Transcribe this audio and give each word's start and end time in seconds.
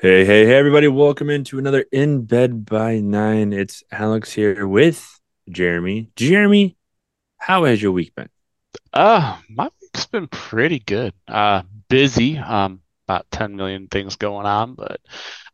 Hey, 0.00 0.24
hey, 0.24 0.46
hey, 0.46 0.54
everybody. 0.54 0.86
Welcome 0.86 1.28
into 1.28 1.58
another 1.58 1.84
In 1.90 2.22
Bed 2.22 2.64
by 2.64 3.00
Nine. 3.00 3.52
It's 3.52 3.82
Alex 3.90 4.32
here 4.32 4.64
with 4.64 5.18
Jeremy. 5.50 6.12
Jeremy, 6.14 6.76
how 7.36 7.64
has 7.64 7.82
your 7.82 7.90
week 7.90 8.14
been? 8.14 8.28
Uh, 8.92 9.36
my 9.50 9.68
week's 9.82 10.06
been 10.06 10.28
pretty 10.28 10.78
good. 10.78 11.14
Uh, 11.26 11.62
busy. 11.88 12.38
Um, 12.38 12.80
about 13.08 13.28
10 13.32 13.56
million 13.56 13.88
things 13.88 14.14
going 14.14 14.46
on, 14.46 14.74
but 14.74 15.00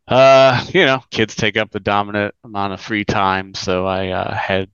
uh, 0.07 0.63
you 0.67 0.85
know, 0.85 1.01
kids 1.09 1.33
take 1.33 1.57
up 1.57 1.71
the 1.71 1.79
dominant 1.79 2.35
amount 2.43 2.73
of 2.73 2.79
free 2.79 3.03
time. 3.03 3.55
So 3.55 3.87
I 3.87 4.09
uh, 4.09 4.31
had 4.31 4.69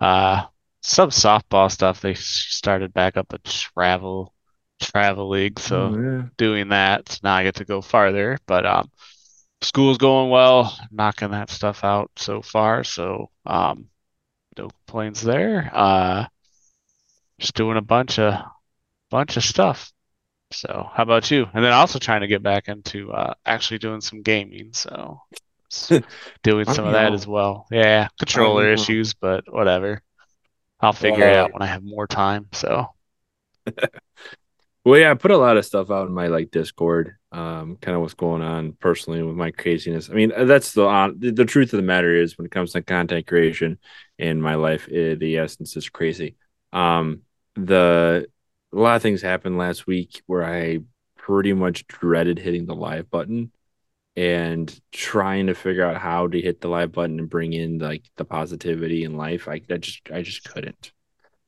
uh 0.00 0.44
some 0.82 1.10
softball 1.10 1.68
stuff. 1.68 2.00
They 2.00 2.14
started 2.14 2.94
back 2.94 3.16
up 3.16 3.32
a 3.32 3.38
travel 3.38 4.33
travel 4.80 5.28
league, 5.30 5.58
so 5.58 5.96
Oh, 5.96 6.00
yeah. 6.00 6.22
doing 6.36 6.68
that. 6.68 7.08
So 7.10 7.20
now 7.24 7.34
I 7.36 7.44
get 7.44 7.56
to 7.56 7.64
go 7.64 7.80
farther, 7.82 8.38
but 8.46 8.66
um, 8.66 8.90
school's 9.62 9.98
going 9.98 10.30
well, 10.30 10.76
knocking 10.90 11.30
that 11.32 11.50
stuff 11.50 11.84
out 11.84 12.10
so 12.16 12.42
far. 12.42 12.84
So 12.84 13.30
um, 13.46 13.88
no 14.58 14.68
complaints 14.70 15.22
there. 15.22 15.70
Uh, 15.72 16.26
just 17.38 17.54
doing 17.54 17.76
a 17.76 17.82
bunch 17.82 18.18
of 18.18 18.34
bunch 19.10 19.36
of 19.36 19.44
stuff. 19.44 19.92
So 20.52 20.88
how 20.92 21.02
about 21.02 21.30
you? 21.30 21.46
And 21.52 21.64
then 21.64 21.72
also 21.72 21.98
trying 21.98 22.20
to 22.22 22.26
get 22.28 22.42
back 22.42 22.68
into 22.68 23.12
uh, 23.12 23.34
actually 23.44 23.78
doing 23.78 24.00
some 24.00 24.22
gaming. 24.22 24.72
So 24.72 25.20
doing 26.42 26.64
some 26.66 26.86
of 26.86 26.92
that 26.92 27.12
as 27.12 27.26
well. 27.26 27.66
Yeah, 27.70 28.08
controller 28.18 28.66
know. 28.66 28.72
issues, 28.72 29.14
but 29.14 29.52
whatever. 29.52 30.02
I'll 30.80 30.92
figure 30.92 31.26
it 31.26 31.34
out 31.34 31.52
when 31.52 31.62
I 31.62 31.66
have 31.66 31.82
more 31.82 32.06
time. 32.06 32.48
So 32.52 32.88
Well, 34.84 35.00
yeah, 35.00 35.10
I 35.10 35.14
put 35.14 35.30
a 35.30 35.38
lot 35.38 35.56
of 35.56 35.64
stuff 35.64 35.90
out 35.90 36.08
in 36.08 36.14
my 36.14 36.26
like 36.26 36.50
Discord, 36.50 37.16
um, 37.32 37.76
kind 37.80 37.94
of 37.94 38.02
what's 38.02 38.12
going 38.12 38.42
on 38.42 38.72
personally 38.72 39.22
with 39.22 39.34
my 39.34 39.50
craziness. 39.50 40.10
I 40.10 40.12
mean, 40.12 40.30
uh, 40.30 40.44
that's 40.44 40.72
the 40.72 40.84
on 40.84 41.18
the, 41.18 41.46
truth 41.46 41.72
of 41.72 41.78
the 41.78 41.82
matter 41.82 42.14
is 42.14 42.36
when 42.36 42.44
it 42.44 42.50
comes 42.50 42.72
to 42.72 42.82
content 42.82 43.26
creation 43.26 43.78
in 44.18 44.42
my 44.42 44.56
life, 44.56 44.86
eh, 44.92 45.14
the 45.14 45.38
essence 45.38 45.74
is 45.78 45.88
crazy. 45.88 46.36
Um, 46.74 47.22
the 47.54 48.26
a 48.74 48.76
lot 48.76 48.96
of 48.96 49.02
things 49.02 49.22
happened 49.22 49.56
last 49.56 49.86
week 49.86 50.22
where 50.26 50.44
I 50.44 50.80
pretty 51.16 51.54
much 51.54 51.86
dreaded 51.86 52.38
hitting 52.38 52.66
the 52.66 52.74
live 52.74 53.10
button 53.10 53.52
and 54.16 54.80
trying 54.92 55.46
to 55.46 55.54
figure 55.54 55.86
out 55.86 55.96
how 55.96 56.28
to 56.28 56.40
hit 56.40 56.60
the 56.60 56.68
live 56.68 56.92
button 56.92 57.18
and 57.20 57.30
bring 57.30 57.54
in 57.54 57.78
like 57.78 58.04
the 58.16 58.24
positivity 58.26 59.04
in 59.04 59.16
life. 59.16 59.48
I, 59.48 59.62
I 59.70 59.78
just 59.78 60.10
I 60.12 60.20
just 60.20 60.44
couldn't. 60.44 60.92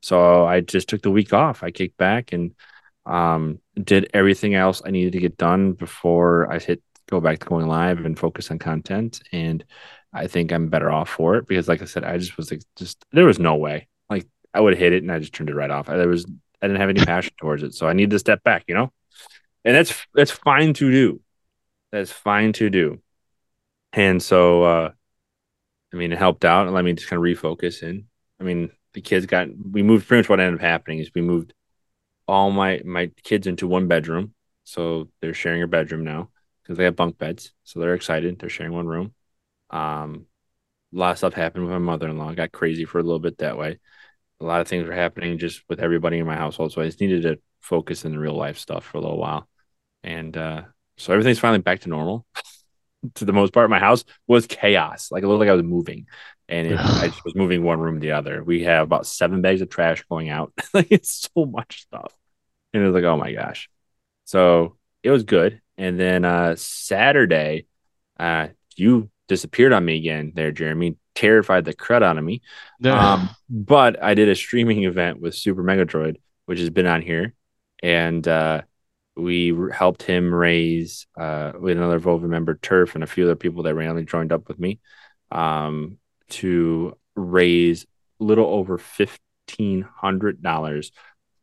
So 0.01 0.47
I 0.47 0.61
just 0.63 0.89
took 0.89 1.03
the 1.03 1.11
week 1.11 1.35
off. 1.35 1.63
I 1.63 1.71
kicked 1.71 1.99
back 1.99 2.33
and 2.33 2.55
um 3.07 3.61
did 3.83 4.11
everything 4.13 4.55
else 4.55 4.83
I 4.85 4.91
needed 4.91 5.13
to 5.13 5.21
get 5.21 5.37
done 5.37 5.73
before 5.73 6.53
I 6.53 6.59
hit 6.59 6.83
go 7.09 7.21
back 7.21 7.39
to 7.39 7.47
going 7.47 7.67
live 7.67 8.05
and 8.05 8.19
focus 8.19 8.51
on 8.51 8.59
content. 8.59 9.23
And 9.33 9.65
I 10.13 10.27
think 10.27 10.53
I'm 10.53 10.69
better 10.69 10.91
off 10.91 11.09
for 11.09 11.37
it 11.37 11.47
because 11.47 11.69
like 11.69 11.83
I 11.83 11.85
said, 11.85 12.05
I 12.05 12.19
just 12.19 12.37
was 12.37 12.51
like 12.51 12.63
just 12.77 13.05
there 13.13 13.27
was 13.27 13.39
no 13.39 13.57
way. 13.57 13.89
Like 14.11 14.27
I 14.53 14.61
would 14.61 14.77
hit 14.77 14.93
it 14.93 15.03
and 15.03 15.13
I 15.13 15.19
just 15.19 15.33
turned 15.33 15.51
it 15.51 15.55
right 15.55 15.71
off. 15.71 15.89
I, 15.89 15.97
there 15.97 16.09
was 16.09 16.27
I 16.61 16.67
didn't 16.67 16.81
have 16.81 16.91
any 16.91 17.05
passion 17.05 17.35
towards 17.39 17.63
it. 17.63 17.75
So 17.75 17.87
I 17.87 17.93
needed 17.93 18.11
to 18.11 18.19
step 18.19 18.43
back, 18.43 18.65
you 18.67 18.75
know? 18.75 18.93
And 19.65 19.75
that's 19.75 19.95
that's 20.15 20.31
fine 20.31 20.75
to 20.75 20.91
do. 20.91 21.21
That's 21.93 22.13
fine 22.13 22.53
to 22.55 22.71
do. 22.71 23.01
And 23.93 24.23
so 24.23 24.63
uh 24.63 24.91
I 25.93 25.97
mean 25.97 26.13
it 26.13 26.19
helped 26.19 26.45
out 26.45 26.67
and 26.67 26.75
let 26.75 26.85
me 26.85 26.93
just 26.93 27.09
kind 27.09 27.19
of 27.19 27.25
refocus 27.25 27.83
and 27.83 28.05
I 28.41 28.45
mean 28.45 28.71
the 28.95 29.01
kids 29.01 29.27
got 29.27 29.49
we 29.71 29.83
moved 29.83 30.09
pretty 30.09 30.23
much 30.23 30.29
what 30.29 30.41
ended 30.41 30.61
up 30.61 30.61
happening 30.61 30.99
is 30.99 31.11
we 31.15 31.23
moved 31.23 31.53
all 32.29 32.51
my 32.51 32.81
my 32.85 33.11
kids 33.23 33.47
into 33.47 33.67
one 33.69 33.89
bedroom. 33.89 34.35
So 34.65 35.09
they're 35.21 35.35
sharing 35.35 35.63
a 35.63 35.69
bedroom 35.69 36.05
now 36.05 36.31
because 36.63 36.77
they 36.79 36.85
have 36.85 36.97
bunk 36.97 37.19
beds. 37.19 37.53
So 37.65 37.81
they're 37.81 37.95
excited. 37.95 38.39
They're 38.39 38.49
sharing 38.49 38.73
one 38.73 38.87
room. 38.87 39.15
Um 39.71 40.27
a 40.95 40.99
lot 40.99 41.13
of 41.13 41.19
stuff 41.19 41.35
happened 41.35 41.65
with 41.65 41.73
my 41.73 41.79
mother-in-law. 41.79 42.35
Got 42.35 42.53
crazy 42.53 42.85
for 42.85 42.99
a 42.99 43.03
little 43.03 43.19
bit 43.21 43.39
that 43.39 43.59
way. 43.59 43.79
A 44.41 44.45
lot 44.45 44.61
of 44.61 44.69
things 44.69 44.87
were 44.87 44.95
happening 44.95 45.39
just 45.39 45.63
with 45.69 45.81
everybody 45.81 46.19
in 46.19 46.27
my 46.27 46.37
household. 46.37 46.73
So 46.73 46.83
I 46.83 46.87
just 46.87 47.01
needed 47.01 47.23
to 47.23 47.39
focus 47.61 48.05
in 48.05 48.13
the 48.13 48.19
real 48.19 48.37
life 48.37 48.59
stuff 48.59 48.85
for 48.85 48.99
a 48.99 49.01
little 49.01 49.19
while. 49.19 49.49
And 50.05 50.37
uh 50.37 50.63
so 50.99 51.13
everything's 51.13 51.39
finally 51.39 51.61
back 51.63 51.81
to 51.81 51.89
normal. 51.89 52.27
to 53.15 53.25
the 53.25 53.33
most 53.33 53.53
part, 53.53 53.71
my 53.71 53.79
house 53.79 54.05
was 54.27 54.47
chaos. 54.47 55.11
Like 55.11 55.23
it 55.23 55.27
looked 55.29 55.41
like 55.41 55.49
I 55.49 55.55
was 55.55 55.63
moving. 55.63 56.07
And 56.49 56.69
it, 56.69 56.79
I 56.79 57.09
just 57.09 57.25
was 57.25 57.35
moving 57.35 57.65
one 57.65 57.81
room 57.81 57.97
to 57.97 58.01
the 58.01 58.13
other. 58.13 58.43
We 58.45 58.65
have 58.65 58.85
about 58.85 59.07
seven 59.07 59.43
bags 59.43 59.61
of 59.61 59.69
trash 59.69 60.05
going 60.09 60.29
out. 60.29 60.53
like 60.75 60.89
it's 60.91 61.29
so 61.35 61.45
much 61.45 61.83
stuff. 61.83 62.13
And 62.73 62.83
it 62.83 62.87
was 62.87 62.95
like, 62.95 63.05
oh 63.05 63.17
my 63.17 63.33
gosh. 63.33 63.69
So 64.25 64.77
it 65.03 65.11
was 65.11 65.25
good. 65.25 65.61
And 65.77 65.99
then 65.99 66.25
uh 66.25 66.55
Saturday, 66.57 67.67
uh 68.19 68.49
you 68.77 69.11
disappeared 69.29 69.73
on 69.73 69.85
me 69.85 69.97
again 69.97 70.33
there, 70.35 70.53
Jeremy. 70.53 70.97
Terrified 71.15 71.65
the 71.65 71.75
crud 71.75 72.03
out 72.03 72.19
of 72.19 72.25
me. 72.25 72.43
Um, 72.85 73.31
but 73.49 74.03
I 74.03 74.15
did 74.15 74.29
a 74.29 74.35
streaming 74.35 74.85
event 74.85 75.21
with 75.21 75.35
Super 75.35 75.63
Megatroid, 75.63 76.17
which 76.45 76.59
has 76.59 76.71
been 76.71 76.87
on 76.87 77.01
here, 77.01 77.35
and 77.83 78.27
uh, 78.29 78.63
we 79.17 79.55
helped 79.73 80.03
him 80.03 80.33
raise 80.33 81.07
uh, 81.19 81.53
with 81.59 81.77
another 81.77 82.01
Volvo 82.01 82.23
member, 82.29 82.55
Turf, 82.55 82.95
and 82.95 83.05
a 83.05 83.07
few 83.07 83.25
other 83.25 83.37
people 83.37 83.63
that 83.63 83.75
randomly 83.75 84.05
joined 84.05 84.33
up 84.33 84.49
with 84.49 84.59
me 84.59 84.79
um, 85.31 85.99
to 86.31 86.97
raise 87.15 87.87
a 88.21 88.25
little 88.25 88.47
over 88.47 88.79
fifteen 88.79 89.83
hundred 89.83 90.43
dollars 90.43 90.93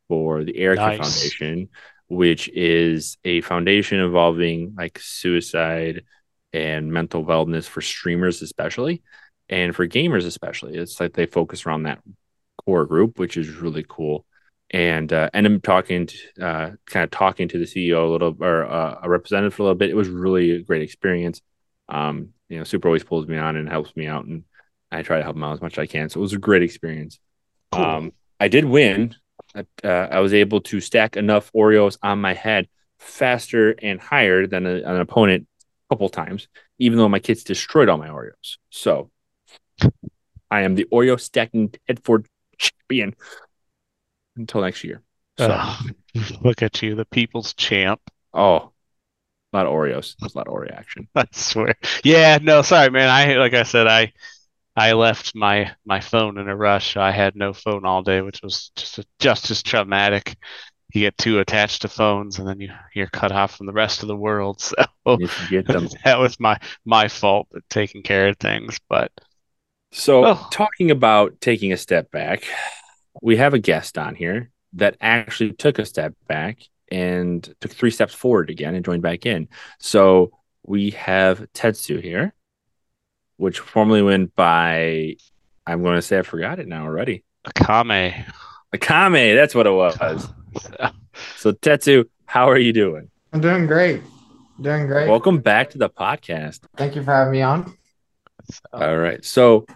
for 0.08 0.44
the 0.44 0.56
Erica 0.56 0.82
Nice. 0.82 0.98
Foundation, 0.98 1.68
which 2.08 2.48
is 2.48 3.16
a 3.24 3.40
foundation 3.40 3.98
involving 4.00 4.74
like 4.76 4.98
suicide 5.00 6.04
and 6.52 6.92
mental 6.92 7.24
wellness 7.24 7.64
for 7.64 7.80
streamers, 7.80 8.42
especially 8.42 9.02
and 9.48 9.74
for 9.74 9.86
gamers 9.86 10.24
especially 10.24 10.76
it's 10.76 11.00
like 11.00 11.12
they 11.12 11.26
focus 11.26 11.66
around 11.66 11.82
that 11.82 12.00
core 12.64 12.86
group 12.86 13.18
which 13.18 13.36
is 13.36 13.50
really 13.50 13.84
cool 13.86 14.24
and 14.74 15.12
uh 15.12 15.30
and 15.32 15.46
i'm 15.46 15.60
talking 15.60 16.06
to, 16.06 16.16
uh 16.44 16.70
kind 16.86 17.04
of 17.04 17.10
talking 17.12 17.46
to 17.46 17.58
the 17.58 17.64
ceo 17.64 18.08
a 18.08 18.10
little 18.10 18.36
or 18.40 18.64
uh, 18.64 18.98
a 19.02 19.08
representative 19.08 19.54
for 19.54 19.62
a 19.62 19.66
little 19.66 19.78
bit. 19.78 19.88
It 19.88 19.96
was 19.96 20.08
really 20.08 20.50
a 20.50 20.62
great 20.62 20.82
experience. 20.82 21.40
Um 21.88 22.30
you 22.48 22.58
know 22.58 22.64
super 22.64 22.88
always 22.88 23.04
pulls 23.04 23.26
me 23.28 23.38
on 23.38 23.56
and 23.56 23.68
helps 23.68 23.94
me 23.96 24.06
out 24.08 24.26
and 24.26 24.42
i 24.90 25.02
try 25.02 25.18
to 25.18 25.22
help 25.22 25.36
him 25.36 25.44
out 25.44 25.54
as 25.54 25.62
much 25.62 25.74
as 25.74 25.82
i 25.82 25.86
can. 25.86 26.10
So 26.10 26.18
it 26.18 26.22
was 26.22 26.32
a 26.32 26.38
great 26.38 26.62
experience. 26.62 27.20
Cool. 27.72 27.84
um 27.84 28.12
i 28.40 28.48
did 28.48 28.64
win. 28.64 29.14
Uh, 29.54 29.86
i 29.86 30.18
was 30.18 30.34
able 30.34 30.60
to 30.62 30.80
stack 30.80 31.16
enough 31.16 31.52
oreos 31.52 31.96
on 32.02 32.20
my 32.20 32.34
head 32.34 32.66
faster 32.98 33.76
and 33.80 34.00
higher 34.00 34.48
than 34.48 34.66
a, 34.66 34.74
an 34.74 35.00
opponent 35.00 35.46
a 35.62 35.94
couple 35.94 36.08
times 36.08 36.48
even 36.80 36.98
though 36.98 37.08
my 37.08 37.20
kids 37.20 37.44
destroyed 37.44 37.88
all 37.88 37.98
my 37.98 38.08
oreos. 38.08 38.56
So 38.70 39.10
I 40.50 40.62
am 40.62 40.74
the 40.74 40.86
Oreo 40.92 41.20
stacking 41.20 41.72
Tedford 41.88 42.26
champion 42.58 43.14
until 44.36 44.60
next 44.62 44.84
year. 44.84 45.02
So, 45.36 45.52
Ugh, 45.52 45.94
look 46.42 46.62
at 46.62 46.82
you, 46.82 46.94
the 46.96 47.04
people's 47.04 47.54
champ. 47.54 48.00
oh, 48.32 48.72
a 49.52 49.58
of 49.58 49.72
Oreos. 49.72 50.16
A 50.22 50.28
lot 50.38 50.48
of 50.48 50.54
Oreo 50.54 50.72
action. 50.72 51.08
I 51.14 51.26
swear. 51.32 51.74
Yeah, 52.04 52.38
no, 52.42 52.62
sorry, 52.62 52.90
man. 52.90 53.08
I 53.08 53.36
like 53.36 53.54
I 53.54 53.62
said, 53.62 53.86
I 53.86 54.12
I 54.76 54.92
left 54.94 55.34
my 55.34 55.72
my 55.86 56.00
phone 56.00 56.38
in 56.38 56.48
a 56.48 56.56
rush. 56.56 56.96
I 56.96 57.12
had 57.12 57.36
no 57.36 57.52
phone 57.52 57.84
all 57.86 58.02
day, 58.02 58.22
which 58.22 58.42
was 58.42 58.70
just 58.76 59.00
just 59.20 59.50
as 59.50 59.62
traumatic. 59.62 60.36
you 60.94 61.02
get 61.02 61.18
too 61.18 61.40
attached 61.40 61.82
to 61.82 61.88
phones 61.88 62.38
and 62.40 62.48
then 62.48 62.60
you 62.60 62.70
you're 62.94 63.08
cut 63.08 63.32
off 63.32 63.56
from 63.56 63.66
the 63.66 63.72
rest 63.74 64.02
of 64.02 64.08
the 64.08 64.16
world. 64.16 64.62
So 65.06 65.18
that 66.04 66.18
was 66.18 66.40
my 66.40 66.58
my 66.84 67.08
fault 67.08 67.48
at 67.56 67.62
taking 67.70 68.02
care 68.02 68.28
of 68.28 68.38
things. 68.38 68.78
But 68.88 69.12
So, 69.92 70.26
Oh. 70.26 70.50
talking 70.50 70.90
about 70.90 71.40
taking 71.40 71.72
a 71.72 71.76
step 71.76 72.10
back, 72.10 72.44
we 73.22 73.36
have 73.36 73.54
a 73.54 73.58
guest 73.58 73.98
on 73.98 74.14
here 74.14 74.50
that 74.74 74.96
actually 75.00 75.52
took 75.52 75.78
a 75.78 75.86
step 75.86 76.14
back 76.26 76.60
and 76.90 77.42
took 77.60 77.72
three 77.72 77.90
steps 77.90 78.14
forward 78.14 78.50
again 78.50 78.74
and 78.74 78.84
joined 78.84 79.02
back 79.02 79.26
in. 79.26 79.48
So, 79.78 80.32
we 80.66 80.90
have 80.92 81.40
Tetsu 81.52 82.00
here, 82.02 82.32
which 83.36 83.58
formerly 83.58 84.02
went 84.02 84.34
by, 84.34 85.16
I'm 85.66 85.82
going 85.82 85.96
to 85.96 86.02
say 86.02 86.18
I 86.18 86.22
forgot 86.22 86.58
it 86.58 86.66
now 86.66 86.84
already. 86.84 87.22
Akame. 87.46 88.24
Akame, 88.74 89.34
that's 89.34 89.54
what 89.54 89.66
it 89.66 89.70
was. 89.70 90.28
So, 91.36 91.52
Tetsu, 91.52 92.06
how 92.26 92.50
are 92.50 92.58
you 92.58 92.72
doing? 92.72 93.08
I'm 93.32 93.40
doing 93.40 93.66
great. 93.66 94.02
Doing 94.60 94.86
great. 94.86 95.08
Welcome 95.08 95.38
back 95.38 95.70
to 95.70 95.78
the 95.78 95.88
podcast. 95.88 96.60
Thank 96.76 96.96
you 96.96 97.02
for 97.02 97.12
having 97.12 97.32
me 97.32 97.42
on. 97.42 97.76
Uh, 98.72 98.76
All 98.76 98.96
right. 98.96 99.24
So, 99.24 99.66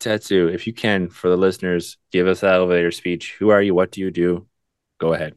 Tetsu, 0.00 0.52
if 0.52 0.66
you 0.66 0.72
can, 0.72 1.08
for 1.08 1.28
the 1.28 1.36
listeners, 1.36 1.96
give 2.12 2.26
us 2.26 2.40
that 2.40 2.54
elevator 2.54 2.90
speech. 2.90 3.34
Who 3.38 3.50
are 3.50 3.62
you? 3.62 3.74
What 3.74 3.92
do 3.92 4.00
you 4.00 4.10
do? 4.10 4.46
Go 4.98 5.14
ahead. 5.14 5.34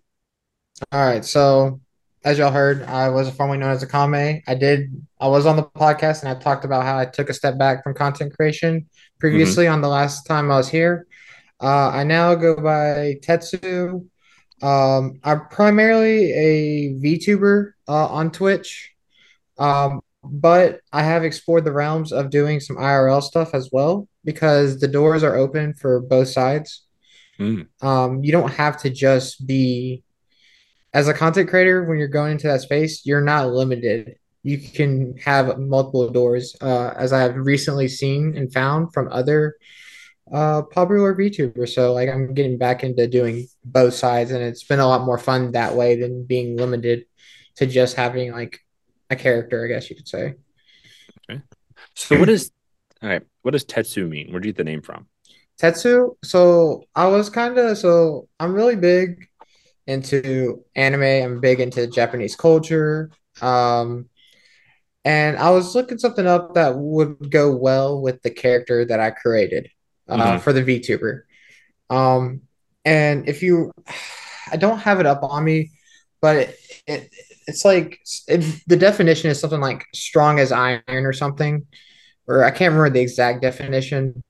All 0.91 1.05
right. 1.05 1.23
So, 1.25 1.81
as 2.23 2.37
y'all 2.37 2.51
heard, 2.51 2.83
I 2.83 3.09
was 3.09 3.29
formerly 3.31 3.59
known 3.59 3.71
as 3.71 3.83
Akame. 3.83 4.41
I 4.47 4.55
did, 4.55 5.05
I 5.19 5.27
was 5.27 5.45
on 5.45 5.55
the 5.55 5.63
podcast 5.63 6.21
and 6.21 6.29
I 6.29 6.39
talked 6.39 6.65
about 6.65 6.83
how 6.83 6.97
I 6.97 7.05
took 7.05 7.29
a 7.29 7.33
step 7.33 7.57
back 7.57 7.83
from 7.83 7.93
content 7.93 8.35
creation 8.35 8.87
previously 9.19 9.67
on 9.67 9.81
the 9.81 9.87
last 9.87 10.25
time 10.25 10.51
I 10.51 10.57
was 10.57 10.69
here. 10.69 11.07
Uh, 11.61 11.89
I 11.89 12.03
now 12.03 12.35
go 12.35 12.55
by 12.55 13.15
Tetsu. 13.21 14.05
Um, 14.61 15.19
I'm 15.23 15.47
primarily 15.49 16.31
a 16.33 16.93
VTuber 16.95 17.71
uh, 17.87 18.07
on 18.07 18.31
Twitch, 18.31 18.91
um, 19.57 20.01
but 20.23 20.81
I 20.91 21.03
have 21.03 21.23
explored 21.23 21.65
the 21.65 21.71
realms 21.71 22.11
of 22.11 22.29
doing 22.29 22.59
some 22.59 22.77
IRL 22.77 23.21
stuff 23.21 23.53
as 23.53 23.69
well 23.71 24.07
because 24.25 24.79
the 24.79 24.87
doors 24.87 25.23
are 25.23 25.35
open 25.35 25.73
for 25.73 26.01
both 26.01 26.27
sides. 26.27 26.85
Mm. 27.39 27.67
Um, 27.81 28.23
you 28.23 28.31
don't 28.31 28.51
have 28.51 28.81
to 28.81 28.89
just 28.89 29.47
be 29.47 30.03
as 30.93 31.07
a 31.07 31.13
content 31.13 31.49
creator 31.49 31.85
when 31.85 31.97
you're 31.97 32.07
going 32.07 32.33
into 32.33 32.47
that 32.47 32.61
space, 32.61 33.05
you're 33.05 33.21
not 33.21 33.49
limited. 33.49 34.15
You 34.43 34.57
can 34.57 35.17
have 35.17 35.59
multiple 35.59 36.09
doors, 36.09 36.55
uh, 36.61 36.93
as 36.95 37.13
I 37.13 37.21
have 37.21 37.35
recently 37.35 37.87
seen 37.87 38.35
and 38.35 38.51
found 38.51 38.93
from 38.93 39.09
other 39.11 39.55
uh, 40.31 40.63
popular 40.63 41.13
VTubers. 41.15 41.69
So, 41.69 41.93
like, 41.93 42.09
I'm 42.09 42.33
getting 42.33 42.57
back 42.57 42.83
into 42.83 43.07
doing 43.07 43.47
both 43.63 43.93
sides, 43.93 44.31
and 44.31 44.41
it's 44.43 44.63
been 44.63 44.79
a 44.79 44.87
lot 44.87 45.05
more 45.05 45.17
fun 45.17 45.51
that 45.51 45.75
way 45.75 45.95
than 45.99 46.23
being 46.23 46.57
limited 46.57 47.05
to 47.57 47.65
just 47.65 47.95
having 47.95 48.31
like 48.31 48.61
a 49.09 49.15
character, 49.15 49.63
I 49.63 49.67
guess 49.67 49.89
you 49.89 49.95
could 49.95 50.07
say. 50.07 50.35
Okay. 51.29 51.41
So, 51.95 52.19
what 52.19 52.29
is 52.29 52.51
all 53.01 53.09
right? 53.09 53.21
What 53.41 53.51
does 53.51 53.65
Tetsu 53.65 54.07
mean? 54.07 54.31
Where 54.31 54.39
do 54.39 54.47
you 54.47 54.53
get 54.53 54.57
the 54.57 54.63
name 54.63 54.81
from? 54.81 55.07
Tetsu. 55.61 56.15
So 56.23 56.85
I 56.95 57.07
was 57.07 57.29
kind 57.29 57.57
of 57.57 57.77
so 57.77 58.27
I'm 58.39 58.53
really 58.53 58.75
big 58.75 59.27
into 59.87 60.63
anime. 60.75 61.01
I'm 61.03 61.39
big 61.39 61.59
into 61.59 61.87
Japanese 61.87 62.35
culture. 62.35 63.11
Um, 63.41 64.07
and 65.05 65.37
I 65.37 65.49
was 65.51 65.75
looking 65.75 65.97
something 65.97 66.27
up 66.27 66.55
that 66.55 66.75
would 66.77 67.31
go 67.31 67.55
well 67.55 68.01
with 68.01 68.21
the 68.21 68.29
character 68.29 68.85
that 68.85 68.99
I 68.99 69.11
created 69.11 69.69
uh, 70.07 70.17
Mhm. 70.17 70.41
for 70.41 70.53
the 70.53 70.61
VTuber. 70.61 71.21
Um, 71.89 72.41
and 72.85 73.27
if 73.27 73.41
you, 73.41 73.71
I 74.51 74.57
don't 74.57 74.79
have 74.79 74.99
it 74.99 75.05
up 75.05 75.23
on 75.23 75.43
me, 75.43 75.71
but 76.21 76.37
it, 76.37 76.59
it 76.87 77.13
it's 77.49 77.65
like 77.65 77.99
it, 78.27 78.61
the 78.67 78.77
definition 78.77 79.29
is 79.29 79.39
something 79.39 79.61
like 79.61 79.85
strong 79.93 80.39
as 80.39 80.51
iron 80.51 80.83
or 80.87 81.13
something, 81.13 81.65
or 82.27 82.43
I 82.43 82.51
can't 82.51 82.73
remember 82.73 82.91
the 82.91 83.01
exact 83.01 83.41
definition 83.41 84.23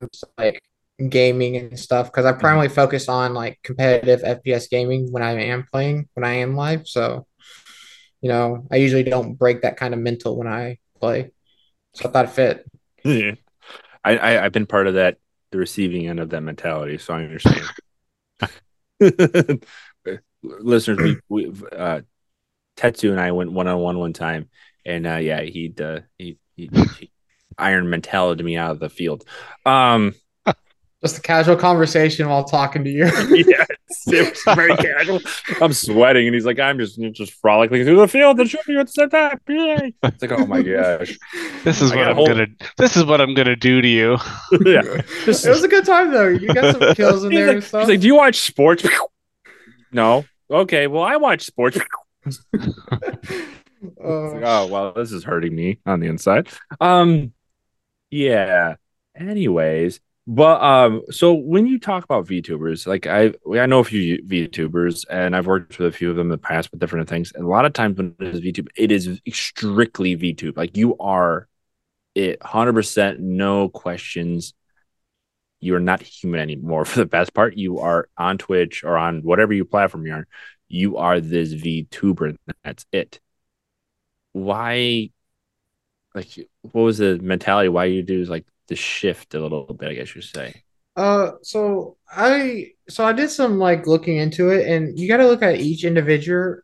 It's 0.00 0.24
like 0.38 0.62
gaming 1.08 1.56
and 1.56 1.78
stuff 1.78 2.06
because 2.06 2.24
I 2.24 2.32
primarily 2.32 2.68
mm-hmm. 2.68 2.74
focus 2.74 3.08
on 3.08 3.34
like 3.34 3.58
competitive 3.62 4.20
FPS 4.22 4.68
gaming 4.70 5.12
when 5.12 5.22
I 5.22 5.32
am 5.44 5.64
playing 5.70 6.08
when 6.14 6.24
I 6.24 6.36
am 6.36 6.56
live. 6.56 6.86
So, 6.86 7.26
you 8.20 8.28
know, 8.28 8.66
I 8.70 8.76
usually 8.76 9.02
don't 9.02 9.34
break 9.34 9.62
that 9.62 9.76
kind 9.76 9.94
of 9.94 10.00
mental 10.00 10.36
when 10.36 10.48
I 10.48 10.78
play. 10.98 11.30
So 11.94 12.08
I 12.08 12.12
thought 12.12 12.26
it 12.26 12.30
fit. 12.30 12.70
Yeah. 13.04 13.34
I, 14.04 14.16
I 14.16 14.44
I've 14.44 14.52
been 14.52 14.66
part 14.66 14.86
of 14.86 14.94
that, 14.94 15.18
the 15.50 15.58
receiving 15.58 16.06
end 16.06 16.20
of 16.20 16.30
that 16.30 16.42
mentality, 16.42 16.98
so 16.98 17.14
I 17.14 17.24
understand. 17.24 17.62
Listeners, 20.42 21.16
we, 21.28 21.48
we 21.48 21.52
uh, 21.72 22.00
Tetsu 22.76 23.10
and 23.10 23.20
I 23.20 23.32
went 23.32 23.52
one 23.52 23.66
on 23.68 23.78
one 23.78 23.98
one 23.98 24.12
time, 24.12 24.48
and 24.86 25.06
uh, 25.06 25.16
yeah, 25.16 25.42
he'd 25.42 25.80
uh, 25.80 26.00
he, 26.18 26.38
he, 26.56 26.70
he 26.98 27.10
iron 27.58 27.90
mentality 27.90 28.42
me 28.42 28.56
out 28.56 28.70
of 28.70 28.78
the 28.80 28.88
field. 28.88 29.24
Um, 29.66 30.14
Just 31.02 31.16
a 31.18 31.22
casual 31.22 31.56
conversation 31.56 32.28
while 32.28 32.44
talking 32.44 32.84
to 32.84 32.90
you. 32.90 33.04
yes, 33.06 33.66
it 34.06 34.34
was 34.46 34.54
very 34.56 34.76
casual. 34.76 35.20
I'm 35.60 35.72
sweating, 35.72 36.26
and 36.26 36.34
he's 36.34 36.44
like, 36.44 36.58
"I'm 36.58 36.78
just 36.78 37.00
just 37.12 37.32
frolicking 37.34 37.84
through 37.84 37.96
the 37.96 38.06
field 38.08 38.38
and 38.38 38.48
shooting 38.48 38.74
you 38.74 38.80
at 38.80 38.86
the 38.86 38.92
same 38.92 39.08
time." 39.10 39.38
Yay. 39.48 39.94
It's 40.02 40.20
like, 40.22 40.32
oh 40.32 40.44
my 40.46 40.60
gosh, 40.62 41.18
This 41.64 41.80
is 41.80 41.92
I 41.92 41.96
what 41.96 42.08
I'm 42.08 42.14
hold- 42.16 42.28
gonna 42.28 42.46
this 42.76 42.96
is 42.98 43.04
what 43.04 43.20
I'm 43.20 43.32
gonna 43.34 43.56
do 43.56 43.80
to 43.80 43.88
you. 43.88 44.18
yeah. 44.64 44.82
it 44.84 45.26
was 45.26 45.64
a 45.64 45.68
good 45.68 45.86
time 45.86 46.10
though. 46.12 46.28
You 46.28 46.48
got 46.52 46.78
some 46.78 46.94
kills 46.94 47.24
in 47.24 47.30
He's 47.30 47.38
there 47.40 47.46
like, 47.48 47.54
and 47.56 47.64
stuff. 47.64 47.80
he's 47.82 47.88
like, 47.88 48.00
"Do 48.00 48.06
you 48.06 48.14
watch 48.16 48.40
sports?" 48.40 48.86
No. 49.92 50.24
Okay, 50.50 50.86
well, 50.86 51.02
I 51.02 51.16
watch 51.16 51.44
sports. 51.44 51.78
Oh, 54.02 54.40
oh 54.44 54.66
well 54.66 54.92
this 54.92 55.10
is 55.10 55.24
hurting 55.24 55.54
me 55.54 55.78
on 55.86 56.00
the 56.00 56.06
inside 56.06 56.48
um 56.80 57.32
yeah 58.10 58.74
anyways 59.16 60.00
but 60.26 60.62
um 60.62 61.02
so 61.10 61.32
when 61.32 61.66
you 61.66 61.78
talk 61.78 62.04
about 62.04 62.26
vtubers 62.26 62.86
like 62.86 63.06
i 63.06 63.32
i 63.58 63.64
know 63.66 63.78
a 63.78 63.84
few 63.84 64.22
vtubers 64.24 65.06
and 65.10 65.34
i've 65.34 65.46
worked 65.46 65.78
with 65.78 65.94
a 65.94 65.96
few 65.96 66.10
of 66.10 66.16
them 66.16 66.26
in 66.26 66.30
the 66.30 66.38
past 66.38 66.70
with 66.70 66.80
different 66.80 67.08
things 67.08 67.32
and 67.34 67.44
a 67.44 67.48
lot 67.48 67.64
of 67.64 67.72
times 67.72 67.96
when 67.96 68.14
it 68.20 68.26
is 68.34 68.40
vtube 68.42 68.68
it 68.76 68.92
is 68.92 69.18
strictly 69.32 70.14
vtube 70.14 70.56
like 70.56 70.76
you 70.76 70.96
are 70.98 71.48
it 72.14 72.38
100% 72.40 73.18
no 73.18 73.68
questions 73.68 74.52
you 75.60 75.74
are 75.74 75.80
not 75.80 76.02
human 76.02 76.40
anymore 76.40 76.84
for 76.86 76.98
the 76.98 77.06
best 77.06 77.34
part. 77.34 77.56
You 77.56 77.78
are 77.80 78.08
on 78.16 78.38
twitch 78.38 78.84
or 78.84 78.96
on 78.96 79.22
whatever 79.22 79.52
you 79.52 79.64
platform 79.64 80.06
you're 80.06 80.16
on. 80.16 80.26
You 80.68 80.98
are 80.98 81.20
this 81.20 81.52
vtuber. 81.52 82.36
That's 82.64 82.86
it. 82.92 83.20
Why 84.32 85.10
like 86.14 86.28
what 86.62 86.82
was 86.82 86.98
the 86.98 87.18
mentality? 87.18 87.68
Why 87.68 87.86
you 87.86 88.02
do 88.02 88.24
like 88.24 88.46
the 88.68 88.76
shift 88.76 89.34
a 89.34 89.40
little 89.40 89.64
bit 89.64 89.90
i 89.90 89.94
guess 89.94 90.14
you 90.14 90.22
say? 90.22 90.62
Uh, 90.96 91.32
so 91.42 91.96
I 92.10 92.72
so 92.88 93.04
I 93.04 93.12
did 93.12 93.30
some 93.30 93.58
like 93.58 93.86
looking 93.86 94.16
into 94.16 94.50
it, 94.50 94.66
and 94.66 94.98
you 94.98 95.08
got 95.08 95.18
to 95.18 95.26
look 95.26 95.42
at 95.42 95.60
each 95.60 95.84
individual, 95.84 96.56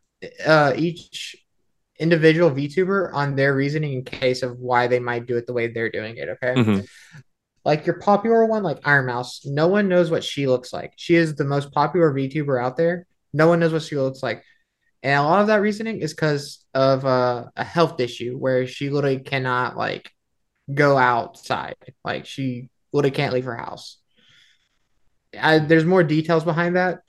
uh, 0.45 0.73
each 0.75 1.35
individual 1.99 2.51
VTuber 2.51 3.13
on 3.13 3.35
their 3.35 3.55
reasoning 3.55 3.93
in 3.93 4.03
case 4.03 4.43
of 4.43 4.59
why 4.59 4.87
they 4.87 4.99
might 4.99 5.25
do 5.25 5.37
it 5.37 5.47
the 5.47 5.53
way 5.53 5.67
they're 5.67 5.89
doing 5.89 6.17
it. 6.17 6.29
Okay, 6.29 6.53
Mhm. 6.55 6.87
Like 7.67 7.85
your 7.85 7.99
popular 7.99 8.45
one, 8.45 8.63
like 8.63 8.79
Ironmouse, 8.87 9.45
no 9.45 9.67
one 9.67 9.89
knows 9.89 10.09
what 10.09 10.23
she 10.23 10.47
looks 10.47 10.71
like. 10.71 10.93
She 10.95 11.15
is 11.15 11.35
the 11.35 11.43
most 11.43 11.73
popular 11.73 12.13
VTuber 12.13 12.63
out 12.63 12.77
there. 12.77 13.05
No 13.33 13.49
one 13.49 13.59
knows 13.59 13.73
what 13.73 13.81
she 13.83 13.97
looks 13.97 14.23
like, 14.23 14.41
and 15.03 15.19
a 15.19 15.23
lot 15.23 15.41
of 15.41 15.47
that 15.47 15.61
reasoning 15.61 15.99
is 15.99 16.13
because 16.13 16.63
of 16.73 17.05
uh, 17.05 17.47
a 17.57 17.65
health 17.65 17.99
issue 17.99 18.37
where 18.37 18.65
she 18.67 18.89
literally 18.89 19.19
cannot 19.19 19.75
like 19.75 20.09
go 20.73 20.97
outside. 20.97 21.75
Like 22.05 22.25
she 22.25 22.69
literally 22.93 23.15
can't 23.15 23.33
leave 23.33 23.43
her 23.43 23.57
house. 23.57 23.97
I, 25.37 25.59
there's 25.59 25.83
more 25.83 26.03
details 26.03 26.45
behind 26.45 26.77
that, 26.77 26.99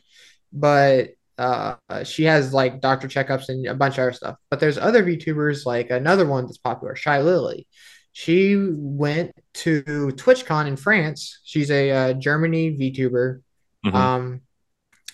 but 0.53 1.11
uh, 1.39 1.77
she 2.03 2.25
has 2.25 2.53
like 2.53 2.81
doctor 2.81 3.07
checkups 3.07 3.49
and 3.49 3.65
a 3.69 3.75
bunch 3.75 3.95
of 3.95 4.03
other 4.03 4.13
stuff. 4.13 4.37
But 4.51 4.59
there's 4.59 4.77
other 4.77 5.05
VTubers, 5.05 5.65
like 5.65 5.91
another 5.91 6.27
one 6.27 6.47
that's 6.47 6.59
popular, 6.59 6.97
Shylily. 6.97 7.67
She 8.19 8.57
went 8.59 9.31
to 9.55 9.81
TwitchCon 9.85 10.67
in 10.67 10.75
France. 10.75 11.39
She's 11.45 11.71
a 11.71 11.91
uh, 11.93 12.13
Germany 12.15 12.77
VTuber. 12.77 13.43
Mhm. 13.87 13.95
Um, 13.95 14.41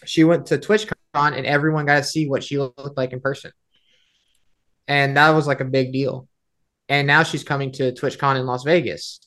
she 0.06 0.24
went 0.24 0.46
to 0.46 0.56
TwitchCon 0.56 0.94
and 1.12 1.44
everyone 1.44 1.84
got 1.84 1.96
to 1.96 2.02
see 2.02 2.26
what 2.26 2.42
she 2.42 2.58
looked 2.58 2.96
like 2.96 3.12
in 3.12 3.20
person, 3.20 3.52
and 4.88 5.18
that 5.18 5.28
was 5.32 5.46
like 5.46 5.60
a 5.60 5.66
big 5.66 5.92
deal. 5.92 6.28
And 6.88 7.06
now 7.06 7.24
she's 7.24 7.44
coming 7.44 7.72
to 7.72 7.92
TwitchCon 7.92 8.40
in 8.40 8.46
Las 8.46 8.64
Vegas. 8.64 9.20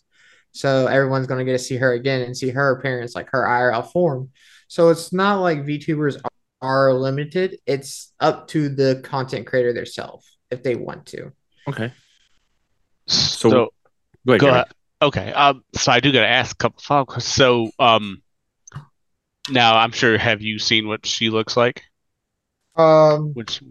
So 0.53 0.88
everyone's 0.88 1.27
going 1.27 1.46
to 1.46 1.46
get 1.46 1.60
to 1.60 1.63
see 1.63 1.77
her 1.77 1.93
again 1.93 2.22
and 2.22 2.36
see 2.36 2.50
her 2.50 2.79
appearance, 2.79 3.13
like 3.13 3.29
her 3.29 3.43
IRL 3.43 3.91
form. 3.91 4.31
So 4.67 4.89
it's 4.89 5.13
not 5.13 5.41
like 5.41 5.67
VTubers 5.67 6.19
are 6.63 6.93
limited. 6.96 7.60
It's 7.67 8.12
up 8.19 8.48
to 8.48 8.69
the 8.69 9.01
content 9.03 9.46
creator 9.46 9.72
themselves 9.72 10.36
if 10.50 10.63
they 10.63 10.74
want 10.74 11.05
to. 11.13 11.31
okay 11.67 11.93
So, 13.08 13.50
go 14.28 14.34
ahead, 14.34 14.42
go 14.42 14.48
ahead. 14.50 14.66
Okay. 15.02 15.32
Um, 15.34 15.64
so 15.76 15.92
I 15.92 16.00
do 16.00 16.12
gotta 16.12 16.28
ask 16.28 16.54
a 16.54 16.58
couple 16.58 16.82
follow 16.82 17.06
questions. 17.06 17.36
So, 17.36 17.72
um, 17.80 18.22
now 19.50 19.78
I'm 19.78 19.92
sure 19.92 20.18
have 20.18 20.42
you 20.42 20.60
seen 20.60 20.88
what 20.88 21.06
she 21.06 21.30
looks 21.30 21.56
like? 21.56 21.84
Um, 22.76 23.34
Which 23.34 23.62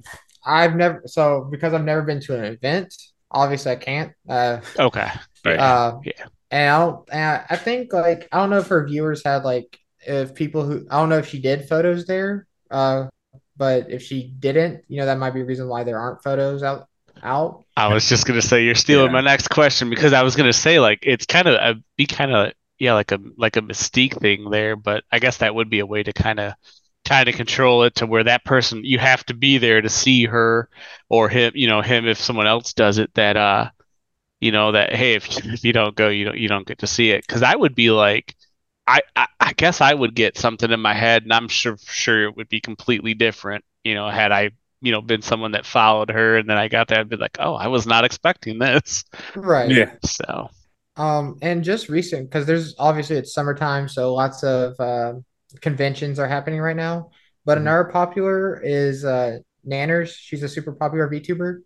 I've 0.44 0.76
never 0.76 1.02
so 1.06 1.46
because 1.50 1.74
I've 1.74 1.84
never 1.84 2.02
been 2.02 2.20
to 2.22 2.36
an 2.38 2.44
event. 2.44 2.94
Obviously, 3.30 3.72
I 3.72 3.76
can't. 3.76 4.12
Uh, 4.28 4.60
okay. 4.78 5.08
Right. 5.44 5.58
uh, 5.58 5.98
Yeah. 6.04 6.26
And 6.50 6.70
I 6.70 6.78
don't. 6.78 7.08
And 7.12 7.20
I- 7.22 7.46
I 7.50 7.56
think 7.56 7.92
like 7.92 8.28
I 8.32 8.38
don't 8.38 8.50
know 8.50 8.58
if 8.58 8.68
her 8.68 8.86
viewers 8.86 9.22
had 9.24 9.44
like 9.44 9.78
if 10.06 10.34
people 10.34 10.64
who 10.64 10.86
I 10.90 10.98
don't 11.00 11.08
know 11.08 11.18
if 11.18 11.28
she 11.28 11.40
did 11.40 11.68
photos 11.68 12.06
there. 12.06 12.46
Uh, 12.70 13.06
but 13.56 13.90
if 13.90 14.02
she 14.02 14.28
didn't, 14.38 14.84
you 14.88 14.98
know 14.98 15.06
that 15.06 15.18
might 15.18 15.30
be 15.34 15.40
a 15.40 15.44
reason 15.44 15.68
why 15.68 15.84
there 15.84 15.98
aren't 15.98 16.22
photos 16.22 16.62
out 16.62 16.88
out. 17.22 17.64
I 17.76 17.88
was 17.92 18.08
just 18.08 18.26
gonna 18.26 18.42
say 18.42 18.64
you're 18.64 18.74
stealing 18.74 19.10
Yeah. 19.10 19.12
my 19.12 19.20
next 19.20 19.48
question 19.48 19.90
because 19.90 20.12
I 20.12 20.22
was 20.22 20.34
gonna 20.36 20.52
say 20.52 20.80
like 20.80 21.00
it's 21.02 21.26
kind 21.26 21.46
of 21.46 21.54
a 21.54 21.80
be 21.96 22.06
kind 22.06 22.32
of 22.34 22.52
yeah 22.78 22.94
like 22.94 23.12
a 23.12 23.18
like 23.36 23.56
a 23.56 23.60
mystique 23.62 24.18
thing 24.20 24.50
there, 24.50 24.76
but 24.76 25.04
I 25.12 25.18
guess 25.18 25.38
that 25.38 25.54
would 25.54 25.68
be 25.68 25.80
a 25.80 25.86
way 25.86 26.02
to 26.02 26.12
kind 26.12 26.40
of 26.40 26.54
kind 27.04 27.28
of 27.28 27.34
control 27.34 27.84
it 27.84 27.96
to 27.96 28.06
where 28.06 28.24
that 28.24 28.44
person 28.44 28.82
you 28.84 28.98
have 28.98 29.24
to 29.26 29.34
be 29.34 29.58
there 29.58 29.80
to 29.80 29.88
see 29.88 30.24
her 30.24 30.68
or 31.08 31.28
him 31.28 31.52
you 31.54 31.68
know 31.68 31.80
him 31.82 32.06
if 32.06 32.18
someone 32.18 32.46
else 32.48 32.72
does 32.72 32.98
it 32.98 33.12
that 33.14 33.36
uh 33.36 33.70
you 34.40 34.52
know 34.52 34.72
that 34.72 34.94
hey 34.94 35.14
if 35.14 35.26
if 35.46 35.64
you 35.64 35.72
don't 35.72 35.96
go 35.96 36.08
you 36.08 36.24
don't 36.24 36.38
you 36.38 36.48
don't 36.48 36.66
get 36.66 36.78
to 36.78 36.86
see 36.86 37.10
it 37.10 37.26
because 37.26 37.42
I 37.42 37.56
would 37.56 37.74
be 37.74 37.90
like 37.90 38.34
I, 38.86 39.00
I 39.16 39.26
I 39.40 39.52
guess 39.54 39.80
I 39.80 39.94
would 39.94 40.14
get 40.14 40.38
something 40.38 40.70
in 40.70 40.80
my 40.80 40.94
head 40.94 41.24
and 41.24 41.32
I'm 41.32 41.48
sure 41.48 41.76
sure 41.86 42.24
it 42.24 42.36
would 42.36 42.48
be 42.48 42.60
completely 42.60 43.14
different 43.14 43.64
you 43.84 43.94
know 43.94 44.08
had 44.10 44.32
I 44.32 44.50
you 44.86 44.92
know 44.92 45.02
been 45.02 45.22
someone 45.22 45.52
that 45.52 45.66
followed 45.66 46.10
her 46.10 46.38
and 46.38 46.48
then 46.50 46.58
I 46.58 46.68
got 46.68 46.88
that 46.88 47.00
I'd 47.00 47.08
be 47.10 47.16
like 47.16 47.38
oh 47.40 47.54
I 47.54 47.68
was 47.68 47.86
not 47.86 48.04
expecting 48.04 48.58
this 48.60 49.04
Right. 49.34 49.76
Yeah. 49.76 49.96
so 50.04 50.50
Um, 50.96 51.38
and 51.42 51.62
just 51.62 51.88
recent 51.88 52.30
because 52.30 52.46
there's 52.46 52.74
obviously 52.78 53.16
it's 53.16 53.34
summertime, 53.34 53.88
so 53.88 54.14
lots 54.14 54.42
of 54.42 54.78
uh, 54.80 55.14
conventions 55.60 56.18
are 56.18 56.28
happening 56.28 56.60
right 56.60 56.76
now. 56.76 57.10
But 57.44 57.58
Mhm. 57.58 57.60
another 57.60 57.84
popular 57.84 58.60
is 58.62 59.04
uh, 59.04 59.38
Nanners. 59.68 60.14
She's 60.18 60.42
a 60.42 60.48
super 60.48 60.72
popular 60.72 61.08
VTuber. 61.08 61.60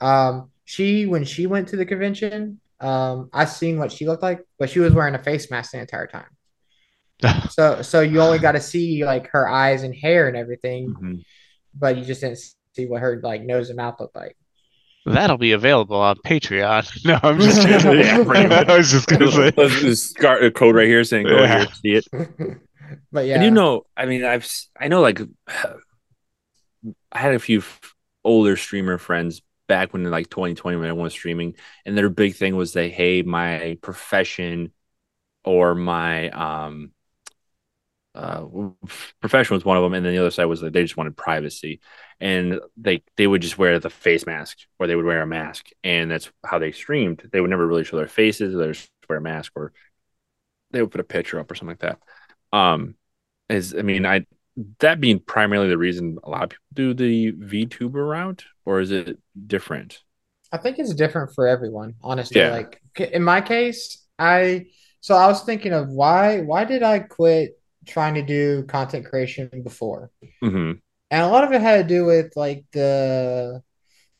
Um, 0.00 0.50
she 0.64 1.06
when 1.06 1.24
she 1.24 1.46
went 1.46 1.68
to 1.68 1.76
the 1.76 1.86
convention, 1.86 2.60
um, 2.80 3.30
I 3.32 3.46
seen 3.46 3.78
what 3.78 3.92
she 3.92 4.06
looked 4.06 4.22
like, 4.22 4.42
but 4.58 4.70
she 4.70 4.80
was 4.80 4.94
wearing 4.94 5.14
a 5.16 5.22
face 5.22 5.50
mask 5.50 5.72
the 5.72 5.80
entire 5.80 6.06
time. 6.06 6.28
So 7.48 7.82
so 7.82 8.00
you 8.00 8.20
only 8.20 8.38
got 8.38 8.52
to 8.52 8.60
see 8.60 9.04
like 9.04 9.28
her 9.28 9.48
eyes 9.48 9.82
and 9.82 9.94
hair 9.94 10.28
and 10.28 10.36
everything, 10.36 10.96
Mhm. 11.00 11.22
but 11.74 11.96
you 11.98 12.04
just 12.04 12.22
didn't 12.22 12.38
see 12.78 12.86
what 12.86 13.00
her 13.02 13.20
like 13.22 13.42
nose 13.42 13.68
and 13.70 13.76
mouth 13.76 13.98
look 14.00 14.12
like. 14.14 14.36
that'll 15.04 15.38
be 15.38 15.52
available 15.52 15.96
on 15.96 16.16
Patreon 16.24 17.04
no 17.04 17.18
I'm 17.22 17.38
just 17.40 17.60
kidding 17.66 17.98
Yeah, 18.00 18.24
pretty 18.24 18.48
much. 18.48 18.68
I 18.68 18.76
was 18.78 18.90
just 18.90 19.06
gonna 19.08 19.30
say 19.30 19.52
Let's 19.56 19.80
just 19.80 20.10
start 20.10 20.44
a 20.44 20.50
code 20.50 20.74
right 20.76 20.86
here 20.86 21.02
saying 21.04 21.26
go 21.26 21.42
Yeah. 21.42 21.58
here 21.58 21.68
see 21.82 21.94
it. 22.00 22.06
but 23.12 23.26
yeah, 23.26 23.36
And 23.36 23.44
you 23.44 23.50
know, 23.50 23.84
I 23.96 24.06
mean, 24.06 24.24
I've 24.24 24.48
I 24.78 24.88
know 24.88 25.00
like 25.00 25.20
I 27.12 27.18
had 27.18 27.34
a 27.34 27.38
few 27.38 27.62
older 28.24 28.56
streamer 28.56 28.98
friends 28.98 29.42
back 29.66 29.92
when 29.92 30.04
in 30.04 30.10
like 30.10 30.30
2020 30.30 30.76
when 30.76 30.86
everyone 30.86 31.04
was 31.04 31.12
streaming, 31.12 31.54
and 31.84 31.96
their 31.96 32.08
big 32.08 32.34
thing 32.36 32.56
was 32.56 32.72
they, 32.72 32.88
hey, 32.90 33.22
my 33.22 33.78
profession 33.82 34.72
or 35.44 35.74
my 35.74 36.30
um 36.30 36.92
uh 38.14 38.44
profession 39.20 39.54
was 39.54 39.64
one 39.64 39.76
of 39.76 39.82
them, 39.82 39.94
and 39.94 40.04
then 40.04 40.12
the 40.12 40.20
other 40.20 40.30
side 40.30 40.46
was 40.46 40.60
that 40.60 40.72
they 40.72 40.82
just 40.82 40.96
wanted 40.96 41.16
privacy, 41.16 41.80
and 42.20 42.60
they 42.76 43.02
they 43.16 43.26
would 43.26 43.42
just 43.42 43.58
wear 43.58 43.78
the 43.78 43.90
face 43.90 44.26
mask 44.26 44.58
or 44.78 44.86
they 44.86 44.96
would 44.96 45.04
wear 45.04 45.22
a 45.22 45.26
mask, 45.26 45.68
and 45.84 46.10
that's 46.10 46.30
how 46.44 46.58
they 46.58 46.72
streamed. 46.72 47.28
They 47.32 47.40
would 47.40 47.50
never 47.50 47.66
really 47.66 47.84
show 47.84 47.96
their 47.96 48.08
faces, 48.08 48.54
or 48.54 48.58
they 48.58 48.72
just 48.72 48.90
wear 49.08 49.18
a 49.18 49.22
mask, 49.22 49.52
or 49.56 49.72
they 50.70 50.80
would 50.82 50.90
put 50.90 51.00
a 51.00 51.04
picture 51.04 51.38
up 51.38 51.50
or 51.50 51.54
something 51.54 51.76
like 51.80 51.80
that. 51.80 51.98
Um, 52.56 52.94
is 53.48 53.74
I 53.74 53.82
mean, 53.82 54.04
I 54.06 54.26
that 54.80 55.00
being 55.00 55.20
primarily 55.20 55.68
the 55.68 55.78
reason 55.78 56.18
a 56.24 56.30
lot 56.30 56.44
of 56.44 56.50
people 56.50 56.64
do 56.74 56.94
the 56.94 57.32
VTuber 57.32 58.10
route, 58.10 58.44
or 58.64 58.80
is 58.80 58.90
it 58.90 59.18
different? 59.46 60.02
I 60.50 60.58
think 60.58 60.78
it's 60.78 60.94
different 60.94 61.34
for 61.34 61.46
everyone, 61.46 61.94
honestly. 62.02 62.40
Yeah. 62.40 62.50
Like 62.50 62.80
in 62.98 63.22
my 63.22 63.40
case, 63.40 64.04
I 64.18 64.66
so 65.00 65.14
I 65.14 65.26
was 65.26 65.42
thinking 65.44 65.72
of 65.72 65.88
why 65.88 66.40
why 66.40 66.64
did 66.64 66.82
I 66.82 67.00
quit 67.00 67.57
trying 67.88 68.14
to 68.14 68.22
do 68.22 68.64
content 68.64 69.06
creation 69.06 69.50
before? 69.64 70.10
hmm 70.42 70.72
And 71.10 71.22
a 71.22 71.28
lot 71.28 71.44
of 71.44 71.52
it 71.52 71.60
had 71.60 71.82
to 71.88 71.94
do 71.94 72.04
with 72.04 72.32
like 72.36 72.64
the 72.72 73.62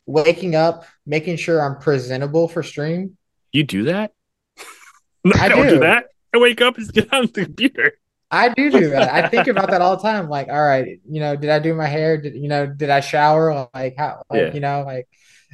waking 0.07 0.55
up, 0.57 0.87
making 1.07 1.37
sure 1.37 1.61
I'm 1.63 1.79
presentable 1.81 2.49
for 2.49 2.63
stream. 2.63 3.17
You 3.53 3.65
do 3.65 3.85
that? 3.85 4.13
I 5.35 5.47
I 5.47 5.49
don't 5.49 5.67
do. 5.67 5.75
do. 5.75 5.79
that. 5.81 6.07
I 6.35 6.39
wake 6.39 6.61
up 6.61 6.77
and 6.79 6.93
get 6.93 7.13
on 7.13 7.27
the 7.27 7.45
computer. 7.45 7.93
I 8.31 8.51
do 8.51 8.71
do 8.71 8.91
that. 8.91 9.11
I 9.13 9.29
think 9.29 9.47
about 9.47 9.71
that 9.71 9.81
all 9.81 9.97
the 9.97 10.03
time. 10.03 10.29
Like, 10.29 10.49
all 10.49 10.63
right, 10.63 11.01
you 11.09 11.21
know, 11.21 11.35
did 11.35 11.49
I 11.51 11.59
do 11.61 11.75
my 11.75 11.87
hair? 11.87 12.21
Did 12.21 12.35
you 12.35 12.49
know? 12.49 12.67
Did 12.67 12.91
I 12.91 13.01
shower? 13.01 13.69
Like, 13.75 13.95
how? 13.97 14.23
Like, 14.29 14.39
Yeah. 14.41 14.55
you 14.55 14.61
know, 14.61 14.83
like, 14.85 15.09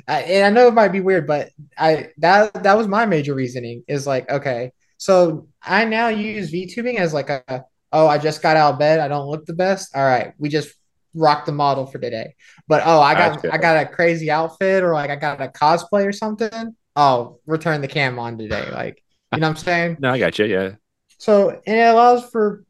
I, 0.09 0.23
and 0.23 0.44
I 0.47 0.50
know 0.50 0.66
it 0.66 0.75
might 0.75 0.88
be 0.88 1.00
weird, 1.00 1.26
but 1.26 1.50
I 1.78 2.09
that 2.18 2.64
that 2.64 2.76
was 2.76 2.88
my 2.88 3.06
major 3.06 3.35
reasoning. 3.35 3.85
Is 3.87 4.06
like, 4.09 4.28
okay, 4.28 4.73
so 4.97 5.47
I 5.62 5.85
now 5.85 6.09
use 6.09 6.50
VTubing 6.52 6.97
as 6.99 7.14
like 7.14 7.30
a 7.30 7.64
oh, 7.95 8.09
I 8.09 8.19
just 8.19 8.43
got 8.43 8.57
out 8.57 8.75
of 8.75 8.79
bed. 8.79 9.01
I 9.01 9.09
don't 9.09 9.29
look 9.29 9.47
the 9.47 9.55
best. 9.55 9.97
All 9.97 10.05
right, 10.05 10.35
we 10.37 10.51
just 10.51 10.75
rock 11.15 11.47
the 11.47 11.53
model 11.53 11.87
for 11.87 11.99
today. 11.99 12.35
But 12.67 12.83
oh, 12.85 13.01
I 13.01 13.15
got 13.15 13.37
Gotcha. 13.37 13.55
I 13.55 13.59
got 13.59 13.83
a 13.83 13.89
crazy 13.89 14.31
outfit 14.31 14.83
or 14.83 14.93
like 14.93 15.11
I 15.11 15.17
got 15.17 15.41
a 15.41 15.49
cosplay 15.49 16.07
or 16.07 16.13
something. 16.13 16.77
Oh, 16.97 17.39
return 17.47 17.81
the 17.81 17.89
cam 17.89 18.19
on 18.19 18.37
today. 18.37 18.71
Like, 18.71 19.03
you 19.33 19.41
know 19.41 19.49
what 19.49 19.59
I'm 19.59 19.65
saying? 19.65 19.97
No, 20.01 20.11
I 20.11 20.19
got 20.19 20.39
you. 20.39 20.47
Yeah. 20.47 20.73
So 21.19 21.51
and 21.67 21.77
it 21.77 21.87
allows 21.87 22.29
for 22.31 22.65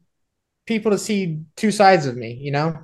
people 0.65 0.91
to 0.91 0.97
see 0.97 1.41
two 1.55 1.71
sides 1.71 2.05
of 2.05 2.15
me, 2.15 2.33
you 2.33 2.51
know? 2.51 2.77